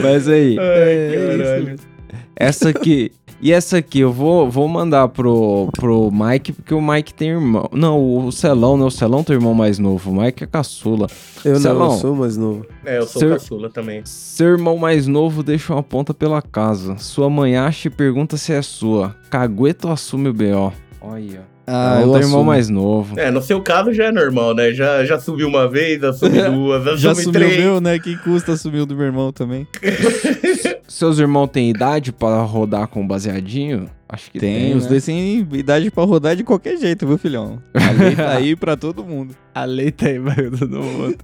Mas 0.01 0.28
aí, 0.28 0.57
Ai, 0.60 0.66
É, 0.68 1.38
caralho. 1.38 1.74
isso. 1.76 1.88
essa 2.36 2.70
aqui. 2.70 3.12
E 3.41 3.53
essa 3.53 3.77
aqui 3.77 4.01
eu 4.01 4.11
vou, 4.11 4.49
vou 4.49 4.67
mandar 4.67 5.07
pro, 5.07 5.69
pro 5.71 6.11
Mike, 6.11 6.51
porque 6.51 6.73
o 6.73 6.81
Mike 6.81 7.13
tem 7.13 7.29
irmão. 7.29 7.69
Não, 7.71 7.97
o 8.27 8.31
Celão, 8.33 8.75
né? 8.77 8.83
O 8.83 8.91
Celão 8.91 9.23
tem 9.23 9.35
irmão 9.35 9.53
mais 9.53 9.79
novo. 9.79 10.11
O 10.11 10.21
Mike 10.21 10.43
é 10.43 10.47
caçula. 10.47 11.07
Eu 11.45 11.53
não, 11.53 11.59
Celão. 11.61 11.91
eu 11.93 11.97
sou 11.97 12.15
mais 12.15 12.35
novo. 12.35 12.65
É, 12.85 12.97
eu 12.97 13.07
sou 13.07 13.19
Seu- 13.21 13.29
caçula 13.31 13.69
também. 13.69 14.01
Seu 14.03 14.47
irmão 14.47 14.77
mais 14.77 15.07
novo 15.07 15.41
deixa 15.41 15.73
uma 15.73 15.81
ponta 15.83 16.13
pela 16.13 16.41
casa. 16.41 16.97
Sua 16.97 17.29
mãe 17.29 17.55
acha 17.55 17.87
e 17.87 17.91
pergunta 17.91 18.35
se 18.35 18.51
é 18.51 18.61
sua. 18.61 19.15
Cagueto 19.29 19.87
assume 19.87 20.27
o 20.29 20.33
B.O. 20.33 20.73
Olha. 20.99 21.47
Ah, 21.71 21.99
é 21.99 22.03
eu 22.03 22.09
o 22.09 22.13
teu 22.13 22.21
irmão 22.23 22.43
mais 22.43 22.67
novo. 22.67 23.17
É, 23.19 23.29
no 23.29 23.43
seu 23.43 23.61
caso 23.61 23.93
já 23.93 24.05
é 24.05 24.11
normal, 24.11 24.55
né? 24.55 24.73
Já, 24.73 25.05
já 25.05 25.19
subiu 25.19 25.47
uma 25.47 25.67
vez, 25.69 26.03
assume 26.03 26.41
duas, 26.49 26.81
assume 26.81 26.97
Já 26.97 27.13
sumiu 27.13 27.29
o 27.29 27.31
três. 27.31 27.57
meu, 27.59 27.79
né? 27.79 27.99
Quem 27.99 28.17
custa 28.17 28.53
assumir 28.53 28.79
o 28.81 28.85
do 28.87 28.95
meu 28.95 29.05
irmão 29.05 29.31
também. 29.31 29.67
Seus 30.88 31.19
irmãos 31.19 31.47
têm 31.47 31.69
idade 31.69 32.11
pra 32.11 32.41
rodar 32.41 32.88
com 32.88 33.05
baseadinho? 33.05 33.89
Acho 34.07 34.32
que 34.32 34.39
tem. 34.39 34.55
Tem, 34.55 34.75
os 34.75 34.84
né? 34.84 34.89
dois 34.89 35.05
têm 35.05 35.47
idade 35.53 35.91
pra 35.91 36.03
rodar 36.03 36.36
de 36.36 36.43
qualquer 36.43 36.77
jeito, 36.77 37.05
viu, 37.05 37.17
filhão? 37.17 37.61
A 37.73 37.91
lei 37.93 38.15
tá 38.15 38.32
aí 38.32 38.55
pra 38.55 38.75
todo 38.75 39.03
mundo. 39.03 39.36
A 39.53 39.65
lei 39.65 39.91
tá 39.91 40.07
aí, 40.07 40.17
vai 40.17 40.49
todo 40.49 40.80
mundo. 40.80 41.17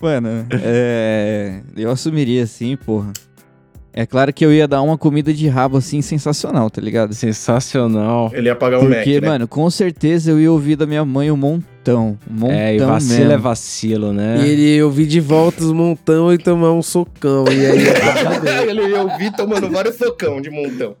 Mano, 0.00 0.46
é. 0.50 1.60
Eu 1.76 1.90
assumiria 1.90 2.46
sim, 2.46 2.76
porra. 2.76 3.12
É 3.98 4.04
claro 4.04 4.30
que 4.30 4.44
eu 4.44 4.52
ia 4.52 4.68
dar 4.68 4.82
uma 4.82 4.98
comida 4.98 5.32
de 5.32 5.48
rabo 5.48 5.78
assim 5.78 6.02
sensacional, 6.02 6.68
tá 6.68 6.82
ligado? 6.82 7.14
Sensacional. 7.14 8.30
Ele 8.34 8.48
ia 8.48 8.54
pagar 8.54 8.76
o 8.76 8.80
Porque, 8.80 9.14
Mac, 9.14 9.22
né? 9.22 9.28
mano, 9.28 9.48
com 9.48 9.70
certeza 9.70 10.30
eu 10.30 10.38
ia 10.38 10.52
ouvir 10.52 10.76
da 10.76 10.84
minha 10.84 11.02
mãe 11.02 11.30
um 11.30 11.36
montão. 11.36 12.18
Um 12.30 12.34
montão 12.34 12.58
é, 12.58 12.74
e 12.74 12.78
vacilo 12.78 13.18
mesmo. 13.20 13.32
é 13.32 13.36
vacilo, 13.38 14.12
né? 14.12 14.36
E 14.44 14.50
ele 14.50 14.82
ouvir 14.82 15.06
de 15.06 15.18
volta 15.18 15.64
os 15.64 15.72
montão 15.72 16.30
e 16.30 16.36
tomar 16.36 16.72
um 16.72 16.82
socão. 16.82 17.46
E 17.48 17.64
aí 17.64 17.86
Ele 18.68 18.86
ia 18.86 19.00
ouvir 19.00 19.32
tomando 19.32 19.70
vários 19.70 19.96
socão 19.96 20.42
de 20.42 20.50
montão. 20.50 20.94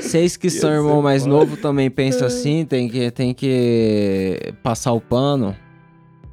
Vocês 0.00 0.36
que 0.36 0.50
são 0.50 0.72
irmão 0.72 1.00
mais 1.00 1.24
novo 1.24 1.56
também 1.56 1.88
pensam 1.88 2.26
assim, 2.26 2.64
tem 2.64 2.88
que, 2.88 3.12
tem 3.12 3.32
que 3.32 4.52
passar 4.60 4.90
o 4.90 5.00
pano. 5.00 5.54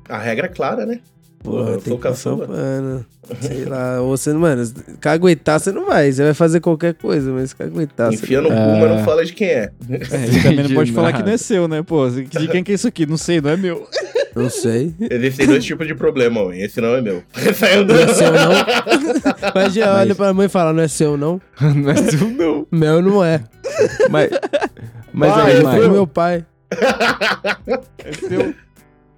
A 0.09 0.17
regra 0.17 0.47
é 0.47 0.49
clara, 0.49 0.83
né? 0.83 0.99
Porra, 1.43 1.77
tem 1.77 1.95
que 1.97 2.01
passar 2.01 2.33
o 2.33 2.37
pano. 2.47 3.05
Sei 3.41 3.65
lá, 3.65 4.01
ou 4.01 4.15
você, 4.17 4.33
mano, 4.33 4.63
caguetar 4.99 5.59
você 5.59 5.71
não 5.71 5.85
vai. 5.85 6.11
Você 6.11 6.23
vai 6.23 6.33
fazer 6.33 6.59
qualquer 6.59 6.93
coisa, 6.93 7.31
mas 7.31 7.53
caguetar 7.53 8.11
você 8.11 8.15
Enfia 8.23 8.41
no 8.41 8.49
cu, 8.49 8.53
É. 8.55 8.79
mas 8.81 8.89
não 8.91 9.03
fala 9.05 9.23
de 9.25 9.33
quem 9.33 9.47
é. 9.47 9.71
É, 9.89 9.95
e 10.25 10.41
também 10.41 10.55
não 10.57 10.63
De 10.67 10.73
pode 10.75 10.91
falar 10.91 11.07
que 11.11 11.19
nada. 11.19 11.25
não 11.27 11.33
é 11.33 11.37
seu, 11.37 11.67
né, 11.67 11.81
pô? 11.83 12.09
De 12.09 12.47
quem 12.49 12.63
que 12.63 12.71
é 12.71 12.75
isso 12.75 12.87
aqui? 12.87 13.05
Não 13.05 13.17
sei, 13.17 13.39
não 13.39 13.49
é 13.49 13.57
meu. 13.57 13.87
não 14.35 14.49
sei. 14.49 14.93
Existem 15.09 15.47
dois 15.47 15.63
tipos 15.63 15.87
de 15.87 15.95
problema, 15.95 16.41
homem. 16.41 16.61
Esse 16.61 16.81
não 16.81 16.95
é 16.95 17.01
meu. 17.01 17.23
Saiu 17.55 17.85
do... 17.85 17.93
Não 17.93 18.01
é 18.01 18.07
seu, 18.09 18.31
não? 18.31 18.51
Mas 19.55 19.73
já 19.73 19.93
olha 19.95 20.15
pra 20.15 20.33
mãe 20.33 20.45
e 20.47 20.49
fala, 20.49 20.73
não 20.73 20.83
é 20.83 20.87
seu, 20.89 21.15
não? 21.15 21.39
não 21.61 21.91
é 21.91 21.95
seu, 21.95 22.29
não. 22.29 22.67
Meu 22.71 23.01
não 23.01 23.23
é. 23.23 23.41
Mas, 24.09 24.29
mas 25.13 25.31
Vai, 25.33 25.51
aí, 25.57 25.63
Mike. 25.65 25.89
meu 25.89 26.07
pai. 26.07 26.45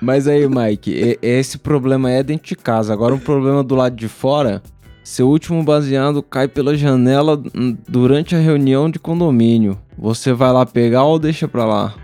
Mas 0.05 0.27
aí, 0.27 0.47
Mike, 0.47 1.17
esse 1.19 1.57
problema 1.57 2.11
é 2.11 2.21
dentro 2.21 2.47
de 2.49 2.55
casa. 2.55 2.93
Agora, 2.93 3.15
um 3.15 3.19
problema 3.19 3.63
do 3.63 3.73
lado 3.73 3.95
de 3.95 4.07
fora. 4.07 4.61
Seu 5.03 5.27
último 5.27 5.63
baseado 5.63 6.21
cai 6.21 6.47
pela 6.47 6.77
janela 6.77 7.41
durante 7.89 8.35
a 8.35 8.39
reunião 8.39 8.87
de 8.87 8.99
condomínio. 8.99 9.79
Você 9.97 10.31
vai 10.31 10.51
lá 10.53 10.63
pegar 10.63 11.05
ou 11.05 11.17
deixa 11.17 11.47
pra 11.47 11.65
lá? 11.65 11.95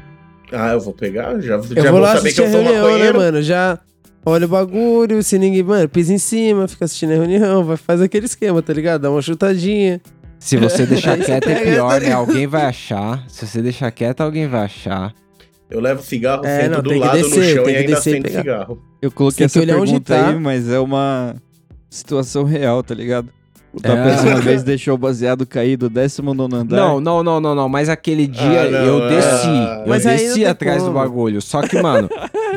Ah, 0.51 0.71
eu 0.73 0.79
vou 0.79 0.93
pegar? 0.93 1.39
Já, 1.41 1.57
Eu 1.57 1.83
já 1.83 1.91
vou 1.91 1.99
lá 1.99 2.15
saber 2.15 2.33
que 2.33 2.41
assistir 2.41 2.41
eu 2.41 2.47
a 2.47 2.51
sou 2.51 2.61
reunião, 2.63 2.97
né, 2.97 3.11
mano? 3.13 3.41
Já 3.43 3.77
olha 4.25 4.47
o 4.47 4.49
bagulho, 4.49 5.21
se 5.21 5.37
ninguém, 5.37 5.61
mano, 5.61 5.87
pisa 5.87 6.11
em 6.11 6.17
cima, 6.17 6.67
fica 6.67 6.85
assistindo 6.85 7.11
a 7.11 7.15
reunião, 7.17 7.63
vai 7.63 7.77
fazer 7.77 8.05
aquele 8.05 8.25
esquema, 8.25 8.63
tá 8.63 8.73
ligado? 8.73 9.01
Dá 9.01 9.11
uma 9.11 9.21
chutadinha. 9.21 10.01
Se 10.39 10.57
você 10.57 10.87
deixar 10.87 11.19
quieto 11.23 11.49
é 11.49 11.71
pior, 11.71 12.01
né? 12.01 12.13
Alguém 12.13 12.47
vai 12.47 12.65
achar. 12.65 13.23
Se 13.27 13.45
você 13.45 13.61
deixar 13.61 13.91
quieto, 13.91 14.21
alguém 14.21 14.47
vai 14.47 14.65
achar. 14.65 15.13
Eu 15.71 15.79
levo 15.79 16.03
cigarro, 16.03 16.45
É, 16.45 16.61
sento 16.63 16.73
não, 16.75 16.81
do 16.83 16.93
lado 16.99 17.17
descer, 17.17 17.37
no 17.37 17.43
chão 17.63 17.69
e 17.69 17.75
ainda 17.77 17.95
descer 17.95 18.21
pegar. 18.21 18.39
cigarro. 18.41 18.81
Eu 19.01 19.11
coloquei 19.11 19.45
essa 19.45 19.59
pergunta 19.65 20.15
tá. 20.15 20.27
aí, 20.29 20.35
mas 20.39 20.69
é 20.69 20.77
uma 20.79 21.35
situação 21.89 22.43
real, 22.43 22.83
tá 22.83 22.93
ligado? 22.93 23.29
O 23.73 23.79
Tapete 23.79 24.27
É. 24.27 24.29
uma 24.31 24.41
vez 24.41 24.63
deixou 24.63 24.95
o 24.95 24.97
baseado 24.97 25.45
cair 25.45 25.77
do 25.77 25.89
19 25.89 26.41
andar. 26.55 26.75
Não, 26.75 26.99
não, 26.99 27.23
não, 27.23 27.39
não, 27.39 27.55
não. 27.55 27.69
Mas 27.69 27.87
aquele 27.87 28.27
dia 28.27 28.63
Ah, 28.63 28.69
não, 28.69 28.79
eu 28.79 29.03
é. 29.05 29.09
desci. 29.15 29.47
Eu 29.47 29.87
Mas 29.87 30.05
aí 30.05 30.17
não 30.17 30.23
desci 30.25 30.45
atrás 30.45 30.83
do 30.83 30.87
como. 30.91 30.99
bagulho. 30.99 31.41
Só 31.41 31.61
que, 31.61 31.81
mano, 31.81 32.09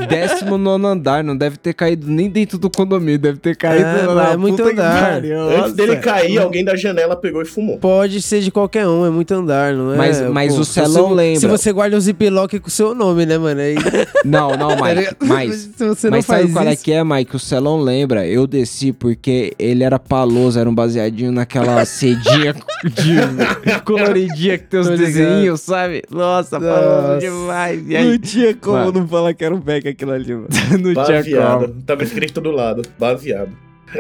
décimo 0.09 0.59
nono 0.59 0.87
andar 0.89 1.23
não 1.25 1.37
deve 1.37 1.57
ter 1.57 1.73
caído 1.75 2.07
nem 2.11 2.29
dentro 2.29 2.59
do 2.59 2.69
condomínio. 2.71 3.19
Deve 3.19 3.39
ter 3.39 3.57
caído 3.57 3.85
É, 3.87 4.07
mas 4.15 4.31
é 4.33 4.37
muito 4.37 4.57
puta 4.57 4.75
que 4.75 4.81
andar. 4.81 5.13
pariu. 5.13 5.41
Antes 5.41 5.57
Nossa. 5.59 5.75
dele 5.75 5.97
cair, 5.97 6.39
alguém 6.39 6.65
da 6.65 6.77
janela 6.77 7.17
pegou 7.17 7.43
e 7.43 7.45
fumou. 7.45 7.79
Pode 7.79 8.21
ser 8.23 8.41
de 8.41 8.51
qualquer 8.51 8.87
um, 8.87 9.07
é 9.07 9.11
muito 9.11 9.33
andar, 9.35 9.73
não 9.75 9.93
é? 9.93 9.97
Mas- 9.97 10.21
mas 10.31 10.59
o 10.59 10.65
se 10.65 10.73
Celão 10.75 11.09
você- 11.09 11.15
lembra. 11.15 11.41
Se 11.41 11.47
você 11.47 11.73
guarda 11.73 11.97
o 11.97 12.01
ziplock 12.01 12.59
com 12.61 12.69
o 12.69 12.71
seu 12.71 12.95
nome, 12.95 13.25
né, 13.27 13.39
mano? 13.39 13.61
Aí, 13.61 13.75
Não, 14.25 14.57
não, 14.57 14.69
tá 14.77 14.85
Mike. 14.85 15.17
Mas, 15.25 15.55
se 15.77 15.87
você 15.87 16.09
não 16.11 16.17
mas 16.19 16.25
sabe 16.27 16.43
faz 16.43 16.53
qual 16.53 16.67
é 16.67 16.73
isso... 16.75 16.85
que 16.85 16.93
é, 16.93 17.05
Mike? 17.05 17.37
O 17.37 17.39
Celão 17.39 17.81
lembra. 17.81 18.27
Eu 18.27 18.47
desci 18.47 18.93
porque 18.93 19.53
ele 19.59 19.85
era 19.85 19.99
paloso, 19.99 20.59
era 20.59 20.69
um 20.69 20.75
baseadinho 20.75 21.31
naquela 21.33 21.85
cedinha 21.87 22.55
de 22.85 23.81
coloridinha 23.85 24.59
que 24.59 24.65
tem 24.65 24.81
os 24.81 24.89
desenhos, 24.89 25.61
sabe? 25.61 26.03
Nossa, 26.11 26.59
paloso 26.61 27.09
Nossa. 27.09 27.19
demais. 27.21 27.81
E 27.89 27.93
Não 27.93 28.01
aí, 28.13 28.19
tinha 28.19 28.55
como 28.55 28.77
Mano. 28.79 29.01
não 29.01 29.09
falar 29.09 29.35
que 29.35 29.45
era 29.45 29.55
um 29.55 29.61
back 29.61 29.84
aquilo 29.89 30.13
ali, 30.13 30.35
mano. 30.35 30.49
não 30.73 30.79
tinha 30.79 30.95
como. 30.95 30.95
Baseado. 30.95 31.77
Tava 31.87 32.03
escrito 32.03 32.41
do 32.41 32.51
lado. 32.51 32.83
Baseado. 32.99 33.51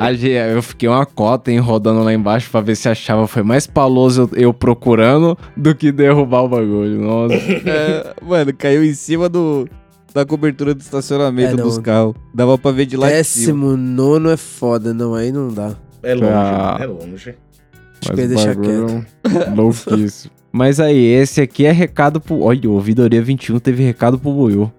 A 0.00 0.12
gente- 0.12 0.32
eu 0.32 0.60
fiquei 0.62 0.88
uma 0.88 1.06
cota, 1.06 1.52
hein, 1.52 1.58
rodando 1.58 2.02
lá 2.02 2.12
embaixo 2.12 2.50
pra 2.50 2.60
ver 2.60 2.74
se 2.74 2.88
achava. 2.88 3.26
Foi 3.28 3.42
mais 3.44 3.66
paloso 3.66 4.28
eu, 4.32 4.44
eu 4.46 4.54
procurando 4.54 5.38
do 5.56 5.74
que 5.74 5.92
derrubar 5.92 6.42
o 6.42 6.48
bagulho. 6.48 7.00
Nossa. 7.00 7.34
É, 7.66 8.14
mano, 8.22 8.52
caiu 8.54 8.82
em 8.84 8.92
cima 8.94 9.28
do, 9.28 9.68
da 10.12 10.24
cobertura 10.26 10.74
do 10.74 10.80
estacionamento 10.80 11.54
É, 11.54 11.62
dos 11.62 11.78
carros. 11.78 12.14
Dava 12.34 12.58
pra 12.58 12.72
ver 12.72 12.86
de 12.86 12.96
lá 12.96 13.08
de 13.08 13.22
cima. 13.22 13.46
Décimo 13.46 13.76
nono 13.76 14.30
é 14.30 14.36
foda, 14.36 14.92
não, 14.92 15.14
aí 15.14 15.30
não 15.30 15.48
dá. 15.52 15.74
É 16.02 16.14
longe, 16.14 16.26
Ah. 16.32 16.78
é 16.80 16.86
longe. 16.86 17.34
Acho 18.02 18.12
que 18.12 18.20
eu 18.20 18.24
ia 18.24 18.28
deixar 18.28 18.54
bagulho 18.56 19.06
louquíssimo. 19.54 20.32
Mas 20.50 20.78
aí, 20.80 21.04
esse 21.04 21.40
aqui 21.40 21.64
é 21.66 21.72
recado 21.72 22.20
pro. 22.20 22.40
Olha, 22.42 22.68
o 22.68 22.72
Ouvidoria 22.74 23.22
21 23.22 23.58
teve 23.58 23.82
recado 23.84 24.18
pro 24.18 24.32
Buiu. 24.32 24.72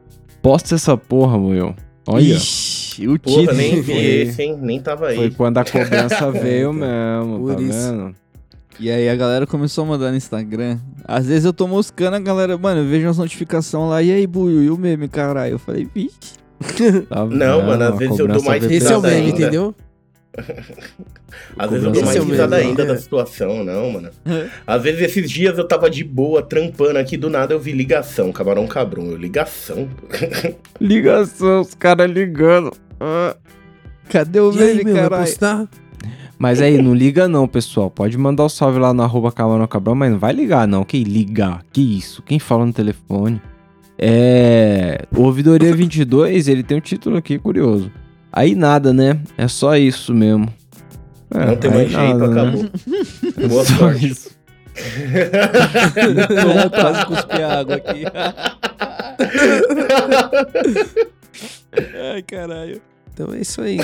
Posta 0.45 0.75
essa 0.75 0.95
porra, 0.95 1.39
Buiu. 1.39 1.73
Olha. 2.07 2.21
Ixi, 2.35 3.07
o 3.07 3.19
Porra, 3.19 3.39
título. 3.39 3.57
nem 3.57 3.81
vi 3.81 3.93
esse, 3.93 4.43
hein? 4.43 4.55
Nem 4.61 4.79
tava 4.79 5.07
aí. 5.07 5.15
Foi 5.15 5.31
quando 5.31 5.57
a 5.57 5.65
cobrança 5.65 6.29
veio 6.31 6.71
mesmo, 6.71 7.39
Por 7.39 7.55
tá 7.55 7.61
isso. 7.63 7.89
vendo? 7.91 8.15
E 8.79 8.91
aí 8.91 9.09
a 9.09 9.15
galera 9.15 9.47
começou 9.47 9.85
a 9.85 9.87
mandar 9.87 10.11
no 10.11 10.17
Instagram. 10.17 10.77
Às 11.03 11.25
vezes 11.25 11.45
eu 11.45 11.51
tô 11.51 11.67
moscando 11.67 12.15
a 12.17 12.19
galera, 12.19 12.55
mano, 12.59 12.81
eu 12.81 12.85
vejo 12.87 13.07
umas 13.07 13.17
notificações 13.17 13.89
lá, 13.89 14.03
e 14.03 14.11
aí, 14.11 14.27
Buiu, 14.27 14.61
e 14.61 14.69
o 14.69 14.77
meme, 14.77 15.07
caralho? 15.07 15.53
Eu 15.53 15.59
falei, 15.59 15.89
vixe. 15.91 16.13
Tá 17.09 17.25
Não, 17.25 17.57
vendo? 17.57 17.65
mano, 17.67 17.83
às 17.83 17.93
A 17.93 17.95
vezes 17.95 18.19
eu 18.19 18.27
dou 18.27 18.35
cobrança 18.37 18.45
mais 18.49 18.63
veio 18.65 18.77
Esse 18.77 18.93
é 18.93 18.97
o 18.97 19.01
meme, 19.01 19.15
ainda. 19.15 19.29
entendeu? 19.41 19.75
Às 21.57 21.69
vezes 21.69 21.85
eu 21.85 21.91
dou 21.91 22.03
Esse 22.03 22.19
mais 22.19 22.29
risada 22.29 22.55
ainda 22.57 22.83
é. 22.83 22.85
da 22.85 22.97
situação, 22.97 23.63
não, 23.63 23.91
mano. 23.91 24.09
Às 24.65 24.83
vezes 24.83 25.01
esses 25.01 25.29
dias 25.29 25.57
eu 25.57 25.67
tava 25.67 25.89
de 25.89 26.03
boa, 26.03 26.41
trampando 26.41 26.97
aqui, 26.97 27.17
do 27.17 27.29
nada 27.29 27.53
eu 27.53 27.59
vi 27.59 27.71
ligação, 27.71 28.31
camarão 28.31 28.67
cabrão. 28.67 29.05
Eu, 29.05 29.17
ligação? 29.17 29.89
Ligação, 30.79 31.61
os 31.61 31.73
caras 31.73 32.09
ligando. 32.09 32.73
Ah. 32.99 33.35
Cadê 34.09 34.39
o 34.39 34.51
meme, 34.51 34.83
caralho? 34.93 35.25
postar? 35.25 35.67
Mas 36.37 36.61
aí, 36.61 36.81
não 36.81 36.93
liga 36.93 37.27
não, 37.27 37.47
pessoal. 37.47 37.89
Pode 37.89 38.17
mandar 38.17 38.43
o 38.43 38.49
salve 38.49 38.77
lá 38.77 38.93
no 38.93 39.01
arroba 39.01 39.31
Camarão 39.31 39.65
Cabrão, 39.67 39.95
mas 39.95 40.11
não 40.11 40.19
vai 40.19 40.33
ligar 40.33 40.67
não. 40.67 40.83
Que 40.83 41.03
ligar? 41.03 41.63
Que 41.71 41.97
isso? 41.97 42.21
Quem 42.23 42.39
fala 42.39 42.65
no 42.65 42.73
telefone? 42.73 43.41
É... 43.97 45.05
O 45.15 45.23
Ouvidoria 45.23 45.73
22, 45.73 46.49
ele 46.49 46.61
tem 46.61 46.77
um 46.77 46.81
título 46.81 47.17
aqui 47.17 47.39
curioso. 47.39 47.89
Aí 48.35 48.53
nada, 48.53 48.91
né? 48.93 49.17
É 49.37 49.47
só 49.47 49.77
isso 49.77 50.13
mesmo. 50.13 50.53
É, 51.33 51.45
não 51.45 51.55
tem 51.55 51.71
mais 51.71 51.89
jeito, 51.89 52.17
nada, 52.17 52.27
né? 52.27 52.41
acabou. 52.41 52.69
Boa 53.49 53.65
Só 53.65 53.73
sorte. 53.77 54.07
isso. 54.07 54.35
Eu 56.63 56.69
quase 56.69 57.05
cuspi 57.05 57.41
água 57.41 57.75
aqui. 57.75 58.03
Ai, 62.13 62.21
caralho. 62.23 62.81
Então 63.13 63.33
é 63.33 63.39
isso 63.39 63.61
aí. 63.61 63.77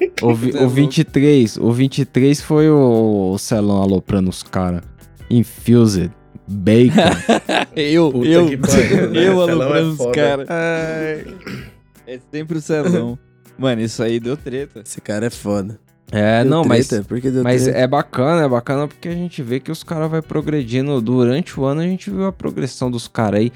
Então. 0.00 0.28
O, 0.28 0.30
é 0.30 0.34
o 0.34 0.52
louco. 0.60 0.68
23, 0.68 1.56
o 1.56 1.72
23 1.72 2.40
foi 2.40 2.70
o, 2.70 3.32
o 3.32 3.38
Celão 3.38 3.82
aloprando 3.82 4.30
os 4.30 4.42
caras. 4.44 4.82
Infused, 5.28 6.10
Bacon. 6.46 6.94
Eu, 7.74 8.10
Puta 8.10 8.28
eu, 8.28 8.46
que 8.46 8.56
pariu, 8.56 9.10
né? 9.10 9.26
eu 9.26 9.40
é 9.40 9.50
aloprando 9.52 9.90
os 9.90 9.96
foda. 9.98 10.12
caras. 10.12 10.48
É 10.48 12.20
sempre 12.32 12.56
o 12.56 12.60
celão. 12.60 13.18
Mano, 13.58 13.80
isso 13.82 14.02
aí 14.02 14.20
deu 14.20 14.36
treta. 14.36 14.80
Esse 14.84 15.00
cara 15.00 15.26
é 15.26 15.30
foda. 15.30 15.78
é, 16.12 16.42
Deu 16.42 16.50
não, 16.50 16.64
mas 16.64 16.88
treta? 16.88 17.04
Por 17.04 17.20
que 17.20 17.30
deu 17.30 17.42
Mas 17.42 17.64
treta? 17.64 17.78
é 17.78 17.86
bacana, 17.86 18.42
é 18.44 18.48
bacana 18.48 18.86
porque 18.86 19.08
a 19.08 19.14
gente 19.14 19.42
vê 19.42 19.58
que 19.60 19.70
os 19.70 19.82
caras 19.82 20.10
vai 20.10 20.22
progredindo. 20.22 21.00
Durante 21.00 21.58
o 21.58 21.64
ano 21.64 21.80
a 21.80 21.84
gente 21.84 22.10
viu 22.10 22.26
a 22.26 22.32
progressão 22.32 22.90
dos 22.90 23.08
caras 23.08 23.40
aí. 23.40 23.52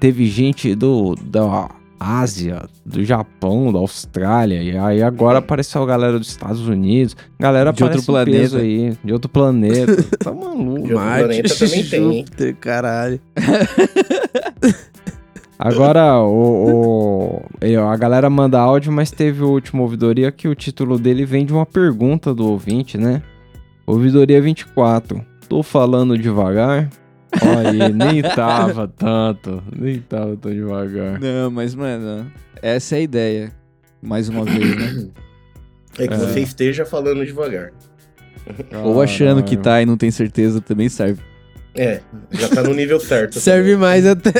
Teve 0.00 0.26
gente 0.26 0.74
do 0.74 1.14
da 1.16 1.68
Ásia, 2.00 2.64
do 2.84 3.04
Japão, 3.04 3.72
da 3.72 3.78
Austrália. 3.78 4.60
E 4.62 4.76
aí 4.76 5.02
agora 5.02 5.38
apareceu 5.38 5.82
a 5.82 5.86
galera 5.86 6.18
dos 6.18 6.28
Estados 6.28 6.66
Unidos. 6.66 7.14
Galera 7.38 7.72
De 7.72 7.84
outro 7.84 8.02
planeta. 8.02 8.58
aí, 8.58 8.96
de 9.04 9.12
outro 9.12 9.28
planeta. 9.28 10.02
tá 10.18 10.32
maluco. 10.32 10.86
De 10.88 10.94
outro 10.94 11.08
planeta 11.18 11.54
também 11.56 12.24
tem, 12.24 12.54
caralho. 12.58 13.20
Agora, 15.64 16.18
o, 16.18 17.36
o- 17.36 17.42
eu- 17.60 17.88
a 17.88 17.96
galera 17.96 18.28
manda 18.28 18.58
áudio, 18.60 18.90
mas 18.92 19.10
teve 19.10 19.42
o 19.44 19.48
último 19.50 19.82
ouvidoria 19.82 20.32
que 20.32 20.48
o 20.48 20.54
título 20.54 20.98
dele 20.98 21.24
vem 21.24 21.46
de 21.46 21.52
uma 21.52 21.64
pergunta 21.64 22.34
do 22.34 22.48
ouvinte, 22.48 22.98
né? 22.98 23.22
Ouvidoria 23.86 24.40
24. 24.42 25.24
Tô 25.48 25.62
falando 25.62 26.18
devagar? 26.18 26.88
Olha 27.40 27.70
aí, 27.86 27.92
nem 27.94 28.22
tava 28.22 28.88
tanto. 28.88 29.62
Nem 29.76 29.98
tava 30.00 30.36
tão 30.36 30.52
devagar. 30.52 31.20
Não, 31.20 31.50
mas, 31.50 31.74
mano, 31.74 32.26
essa 32.60 32.96
é 32.96 32.98
a 32.98 33.02
ideia. 33.02 33.52
Mais 34.02 34.28
uma 34.28 34.44
vez, 34.44 34.76
né? 34.76 35.08
É 35.98 36.08
que 36.08 36.14
É. 36.14 36.16
você 36.16 36.40
esteja 36.40 36.84
falando 36.84 37.24
devagar. 37.24 37.70
Ou 38.82 39.00
achando 39.00 39.42
que 39.44 39.56
tá 39.56 39.80
e 39.80 39.86
não 39.86 39.96
tem 39.96 40.10
certeza 40.10 40.60
também 40.60 40.88
serve. 40.88 41.22
É, 41.74 42.00
já 42.30 42.48
tá 42.48 42.62
no 42.62 42.74
nível 42.74 43.00
certo. 43.00 43.38
Serve 43.40 43.76
mais 43.76 44.06
até. 44.06 44.32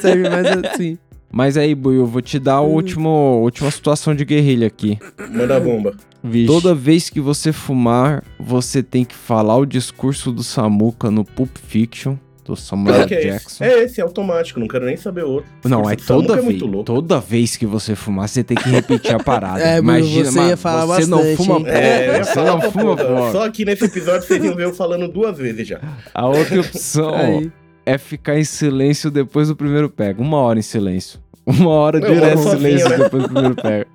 Serve 0.00 0.28
mais 0.28 0.46
assim. 0.46 0.98
Mas 1.30 1.56
aí, 1.56 1.74
Buiu, 1.74 2.00
eu 2.02 2.06
vou 2.06 2.22
te 2.22 2.38
dar 2.38 2.54
a 2.54 2.60
última, 2.60 3.08
última 3.08 3.70
situação 3.70 4.14
de 4.14 4.24
guerrilha 4.24 4.66
aqui. 4.66 4.98
Manda 5.30 5.56
a 5.56 5.60
bomba. 5.60 5.94
Vixe. 6.22 6.46
Toda 6.46 6.74
vez 6.74 7.10
que 7.10 7.20
você 7.20 7.52
fumar, 7.52 8.24
você 8.40 8.82
tem 8.82 9.04
que 9.04 9.14
falar 9.14 9.56
o 9.56 9.66
discurso 9.66 10.32
do 10.32 10.42
Samuka 10.42 11.10
no 11.10 11.24
Pulp 11.24 11.56
Fiction, 11.58 12.16
do 12.52 12.56
Samuel 12.56 13.06
que 13.06 13.14
é 13.14 13.20
Jackson. 13.20 13.64
esse? 13.64 13.64
É 13.64 13.84
esse, 13.84 14.00
é 14.00 14.04
automático, 14.04 14.58
não 14.58 14.66
quero 14.68 14.86
nem 14.86 14.96
saber 14.96 15.24
outro. 15.24 15.50
Não, 15.64 15.80
é 15.88 15.96
Samuca 15.98 16.06
toda 16.06 16.32
é 16.32 16.36
vez. 16.36 16.44
muito 16.44 16.66
louco. 16.66 16.84
Toda 16.84 17.20
vez 17.20 17.56
que 17.56 17.66
você 17.66 17.94
fumar, 17.94 18.28
você 18.28 18.42
tem 18.42 18.56
que 18.56 18.68
repetir 18.68 19.14
a 19.14 19.18
parada. 19.18 19.58
É, 19.68 19.78
Imagina, 19.78 20.30
você 20.30 20.38
ia 20.38 20.44
mano, 20.44 20.56
falar 20.56 20.86
você 20.86 21.06
não 21.06 21.18
bastante, 21.18 21.36
fuma 21.36 21.58
hein? 21.58 21.64
É, 21.68 22.08
eu 22.08 22.12
ia 22.14 22.24
você 22.24 22.34
falar 22.34 22.50
não 22.52 22.60
fuma 22.72 22.96
porra. 22.96 23.32
Só 23.32 23.44
aqui 23.44 23.64
nesse 23.64 23.84
episódio 23.84 24.22
vocês 24.26 24.42
iam 24.44 24.54
ver 24.54 24.64
eu 24.64 24.74
falando 24.74 25.08
duas 25.08 25.36
vezes 25.36 25.66
já. 25.68 25.80
A 26.14 26.26
outra 26.26 26.60
opção 26.60 27.14
Aí. 27.14 27.50
é 27.84 27.98
ficar 27.98 28.38
em 28.38 28.44
silêncio 28.44 29.10
depois 29.10 29.48
do 29.48 29.56
primeiro 29.56 29.90
pega. 29.90 30.20
Uma 30.22 30.38
hora 30.38 30.58
em 30.58 30.62
silêncio. 30.62 31.20
Uma 31.44 31.70
hora 31.70 31.98
Eu 31.98 32.14
direto 32.14 32.38
em 32.38 32.44
moro 32.44 32.58
silêncio 32.58 32.80
sozinho, 32.80 32.98
né? 32.98 33.04
depois 33.04 33.22
do 33.22 33.28
primeiro 33.30 33.54
pega. 33.56 33.86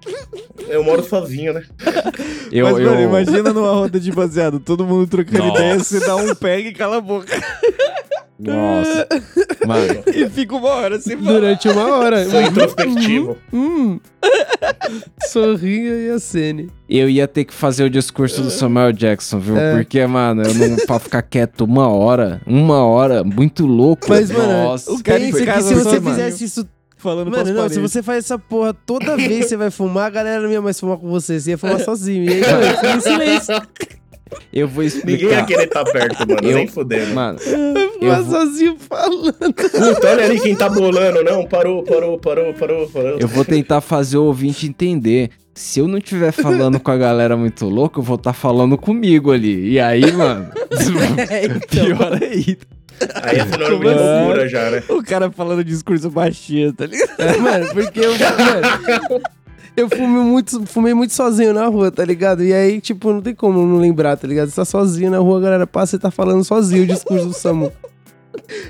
Eu 0.68 0.84
moro 0.84 1.04
sozinho, 1.04 1.54
né? 1.54 1.64
Eu, 2.52 2.66
Mas, 2.66 2.80
eu... 2.80 2.90
mano, 2.90 3.02
imagina 3.02 3.54
numa 3.54 3.72
roda 3.72 4.00
de 4.00 4.12
baseado, 4.12 4.60
todo 4.60 4.86
mundo 4.86 5.08
trocando 5.08 5.38
Nossa. 5.40 5.60
ideia, 5.60 5.80
você 5.80 6.00
dá 6.00 6.16
um 6.16 6.34
pega 6.34 6.70
e 6.70 6.74
cala 6.74 6.98
a 6.98 7.02
boca. 7.02 7.28
Nossa. 8.52 9.08
Mano, 9.66 10.04
E 10.14 10.28
fica 10.30 10.56
uma 10.56 10.70
hora 10.70 11.00
sem 11.00 11.18
falar. 11.18 11.32
Durante 11.34 11.70
uma 11.70 11.88
hora. 11.98 12.30
Sou 12.30 12.42
introspectivo. 12.42 13.38
Hum. 13.54 14.00
Sorria 15.28 15.96
e 15.96 16.10
acene. 16.10 16.70
eu 16.90 17.10
ia 17.10 17.28
ter 17.28 17.46
que 17.46 17.54
fazer 17.54 17.84
o 17.84 17.90
discurso 17.90 18.42
do 18.42 18.50
Samuel 18.52 18.92
Jackson, 18.92 19.40
viu? 19.40 19.58
É. 19.58 19.76
Porque, 19.76 20.06
mano, 20.06 20.44
eu 20.44 20.54
não 20.54 20.76
pra 20.86 21.00
ficar 21.00 21.22
quieto 21.22 21.62
uma 21.62 21.88
hora, 21.88 22.42
uma 22.46 22.84
hora, 22.86 23.24
muito 23.24 23.66
louco. 23.66 24.08
Mas, 24.10 24.30
mano, 24.32 24.52
Nossa. 24.66 24.92
o 24.92 25.02
cara 25.04 25.20
pensa 25.20 25.46
que 25.46 25.62
se 25.62 25.74
você 25.76 26.00
mano. 26.00 26.16
fizesse 26.16 26.44
isso. 26.46 26.68
Falando 26.98 27.30
Mano, 27.32 27.44
não, 27.44 27.52
se 27.52 27.54
paredes. 27.54 27.78
você 27.80 28.02
faz 28.02 28.20
essa 28.20 28.40
porra 28.40 28.74
toda 28.74 29.18
vez 29.18 29.40
que 29.40 29.50
você 29.50 29.58
vai 29.58 29.70
fumar, 29.70 30.06
a 30.06 30.10
galera 30.10 30.42
não 30.42 30.50
ia 30.50 30.62
mais 30.62 30.80
fumar 30.80 30.96
com 30.98 31.10
você. 31.10 31.38
Você 31.38 31.50
ia 31.50 31.58
fumar 31.58 31.78
sozinho. 31.84 32.24
E 32.24 32.30
aí, 32.34 32.40
mano, 32.40 32.64
você 32.64 32.76
fica 32.76 32.96
em 32.96 33.00
silêncio. 33.02 33.62
Eu 34.52 34.68
vou 34.68 34.84
Ninguém 34.84 35.00
ia 35.02 35.18
explicar. 35.18 35.46
querer 35.46 35.64
estar 35.66 35.84
perto, 35.86 36.20
mano. 36.28 36.40
Eu- 36.50 36.56
Nem 36.58 36.68
fudendo. 36.68 37.14
Mano, 37.14 37.40
Eu 38.02 38.24
vou- 38.24 38.40
sozinho 38.40 38.78
falando. 38.78 39.34
Puta, 39.34 40.10
olha 40.10 40.26
ali 40.26 40.40
quem 40.40 40.56
tá 40.56 40.70
bolando. 40.70 41.24
Não, 41.24 41.46
parou, 41.46 41.84
parou, 41.84 42.18
parou, 42.20 42.54
parou, 42.54 42.88
parou. 42.90 43.18
eu 43.20 43.28
vou 43.28 43.46
tentar 43.46 43.82
fazer 43.82 44.18
o 44.18 44.24
ouvinte 44.26 44.66
entender. 44.68 45.30
Se 45.56 45.80
eu 45.80 45.88
não 45.88 46.00
estiver 46.00 46.32
falando 46.32 46.80
com 46.80 46.90
a 46.90 46.98
galera 46.98 47.38
muito 47.38 47.66
louca, 47.66 48.00
eu 48.00 48.04
vou 48.04 48.16
estar 48.16 48.34
falando 48.34 48.76
comigo 48.78 49.32
ali. 49.32 49.74
E 49.74 49.80
aí, 49.80 50.12
mano, 50.12 50.50
É, 51.30 51.46
então. 51.46 51.60
pior 51.70 52.14
ainda. 52.14 52.58
Aí 53.22 53.38
é 53.40 53.46
Como 53.46 53.88
assim? 53.90 54.18
loucura 54.20 54.48
já, 54.50 54.70
né? 54.72 54.84
O 54.90 55.04
cara 55.04 55.30
falando 55.32 55.64
discurso 55.64 56.10
baixinho, 56.10 56.74
tá 56.74 56.86
ligado? 56.86 57.40
Mano, 57.42 57.68
porque 57.74 58.00
eu. 58.00 58.12
Mano, 58.18 59.22
Eu 59.76 59.90
fumei 59.90 60.08
muito, 60.24 60.66
fumei 60.68 60.94
muito 60.94 61.14
sozinho 61.14 61.54
na 61.54 61.66
rua, 61.68 61.92
tá 61.92 62.06
ligado? 62.06 62.44
E 62.44 62.54
aí, 62.54 62.80
tipo, 62.80 63.12
não 63.12 63.22
tem 63.22 63.34
como 63.34 63.66
não 63.66 63.78
lembrar, 63.78 64.16
tá 64.18 64.28
ligado? 64.28 64.50
Você 64.50 64.56
tá 64.56 64.66
sozinho 64.66 65.10
na 65.10 65.18
rua, 65.18 65.40
a 65.40 65.42
galera 65.42 65.68
passa 65.68 65.96
e 65.96 66.00
tá 66.00 66.12
falando 66.12 66.44
sozinho 66.44 66.84
o 66.84 66.88
discurso 66.88 67.26
do 67.28 67.34
Samu. 67.34 67.72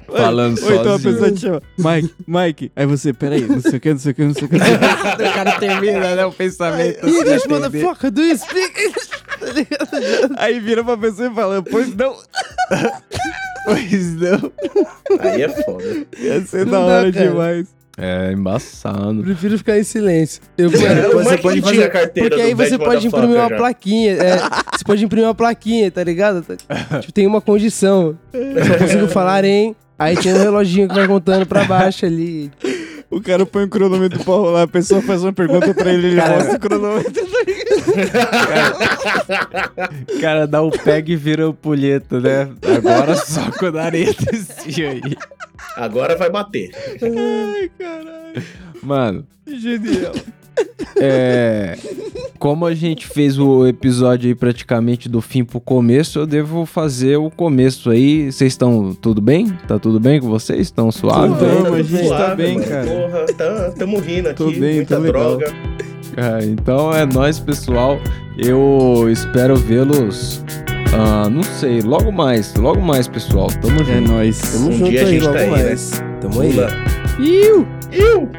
Falando 0.07 0.61
Ou 0.63 0.73
então 0.73 0.93
a 0.95 0.99
sozinho. 0.99 1.13
pessoa 1.13 1.31
te 1.31 1.39
chama, 1.41 1.61
Mike, 1.77 2.13
Mike. 2.27 2.71
Aí 2.75 2.85
você, 2.85 3.13
peraí, 3.13 3.41
não 3.47 3.61
sei 3.61 3.77
o 3.77 3.79
que, 3.81 3.89
não 3.91 3.99
sei 3.99 4.11
o 4.11 4.15
que, 4.15 4.23
não 4.23 4.33
sei 4.33 4.43
o 4.43 4.49
que. 4.49 4.57
Não 4.57 4.65
sei 4.65 4.75
o 4.75 4.79
que. 5.17 5.23
o 5.23 5.33
cara 5.33 5.51
termina, 5.59 6.15
né? 6.15 6.25
O 6.25 6.31
pensamento. 6.31 7.05
English, 7.07 7.47
motherfucker, 7.49 8.11
do 8.11 8.21
you 8.21 8.37
speak 8.37 8.73
English? 8.81 9.09
Aí 10.37 10.59
vira 10.59 10.83
pra 10.83 10.97
pessoa 10.97 11.29
e 11.29 11.33
fala, 11.35 11.61
pois 11.63 11.93
não. 11.95 12.15
Pois 13.65 14.15
não. 14.15 14.51
Aí 15.19 15.41
é 15.43 15.49
foda. 15.49 16.05
Ia 16.19 16.45
ser 16.45 16.65
Não 16.65 16.71
da 16.73 16.79
dá, 16.79 16.85
hora 16.99 17.11
demais. 17.11 17.67
É 17.97 18.31
embaçado. 18.31 19.21
Prefiro 19.23 19.57
ficar 19.57 19.77
em 19.77 19.83
silêncio. 19.83 20.41
Eu, 20.57 20.69
É, 20.73 21.07
o 21.09 21.11
você 21.23 21.29
Mike 21.31 21.41
pode 21.43 21.61
fazer, 21.61 21.89
carteira 21.91 22.29
porque 22.29 22.41
do 22.43 22.47
aí 22.47 22.53
você 22.55 22.77
pode 22.77 23.07
imprimir 23.07 23.35
uma 23.37 23.49
já. 23.49 23.55
plaquinha. 23.55 24.11
é, 24.13 24.37
você 24.75 24.83
pode 24.85 25.05
imprimir 25.05 25.27
uma 25.27 25.35
plaquinha, 25.35 25.91
tá 25.91 26.03
ligado? 26.03 26.43
Tipo, 27.01 27.13
tem 27.13 27.27
uma 27.27 27.39
condição. 27.41 28.17
Eu 28.33 28.65
só 28.65 28.77
consigo 28.79 29.07
falar 29.07 29.45
em. 29.45 29.75
Aí 29.99 30.17
tem 30.17 30.33
um 30.33 30.37
reloginho 30.39 30.87
que 30.89 30.95
vai 30.95 31.07
contando 31.07 31.45
pra 31.45 31.65
baixo 31.65 32.05
ali. 32.05 32.51
O 33.11 33.21
cara 33.21 33.45
põe 33.45 33.63
o 33.65 33.69
cronômetro 33.69 34.23
pra 34.23 34.33
rolar, 34.33 34.63
a 34.63 34.67
pessoa 34.67 34.99
faz 35.03 35.21
uma 35.23 35.31
pergunta 35.31 35.71
pra 35.71 35.93
ele, 35.93 36.07
ele 36.07 36.15
mostra 36.15 36.55
o 36.55 36.59
cronômetro. 36.59 37.23
O 37.23 37.62
cara 40.21 40.47
dá 40.47 40.61
o 40.61 40.71
peg 40.71 41.11
e 41.11 41.15
vira 41.15 41.49
o 41.49 41.53
pulheta, 41.53 42.19
né? 42.19 42.49
Agora 42.77 43.15
só 43.15 43.41
a 43.41 43.81
areia 43.83 44.13
descia 44.31 44.91
aí. 44.91 45.01
Agora 45.75 46.15
vai 46.15 46.29
bater. 46.29 46.71
Ai, 47.01 47.69
caralho. 47.77 48.43
Mano, 48.81 49.25
Genial. 49.47 50.13
é. 50.97 51.77
Como 52.37 52.65
a 52.65 52.75
gente 52.75 53.07
fez 53.07 53.39
o 53.39 53.65
episódio 53.65 54.27
aí 54.27 54.35
praticamente 54.35 55.07
do 55.07 55.21
fim 55.21 55.45
pro 55.45 55.61
começo, 55.61 56.19
eu 56.19 56.27
devo 56.27 56.65
fazer 56.65 57.15
o 57.15 57.31
começo 57.31 57.89
aí. 57.89 58.31
Vocês 58.31 58.51
estão 58.53 58.93
tudo 58.93 59.21
bem? 59.21 59.47
Tá 59.67 59.79
tudo 59.79 59.99
bem 59.99 60.19
com 60.19 60.27
vocês? 60.27 60.59
Estão 60.59 60.91
suaves? 60.91 61.37
Tudo 61.37 61.49
bem, 61.49 61.63
Tudo 61.63 61.73
a 61.75 61.81
gente 61.81 62.09
tá 62.09 62.17
suave, 62.17 62.43
bem, 62.43 62.55
mano. 62.55 62.67
cara. 62.67 62.85
Porra, 62.85 63.25
tá, 63.33 63.71
tamo 63.71 63.99
rindo 63.99 64.29
aqui. 64.29 64.43
Tô 64.43 64.51
bem, 64.51 64.75
muita 64.75 64.95
tô 64.97 65.01
legal. 65.01 65.39
É, 66.17 66.45
então 66.45 66.93
é 66.93 67.05
nóis, 67.05 67.39
pessoal. 67.39 67.99
Eu 68.37 69.07
espero 69.09 69.55
vê-los. 69.55 70.43
ah, 70.93 71.27
não 71.29 71.41
sei, 71.43 71.81
logo 71.81 72.11
mais, 72.11 72.53
logo 72.55 72.79
mais, 72.81 73.07
pessoal. 73.07 73.47
Tamo 73.61 73.79
junto. 73.79 73.91
É 73.91 73.99
nóis. 73.99 74.39
Tamo 74.39 74.69
Um 74.69 74.71
junto 74.73 74.89
dia 74.91 75.01
a 75.01 75.05
aí, 75.05 75.11
gente 75.11 75.23
logo 75.23 75.33
tá 75.33 75.39
aí, 75.41 75.49
mais. 75.49 76.03
Tamo 76.21 76.41
aí. 76.41 76.53
Pula. 76.53 76.69
Iu! 77.19 77.67
Iu! 77.91 78.29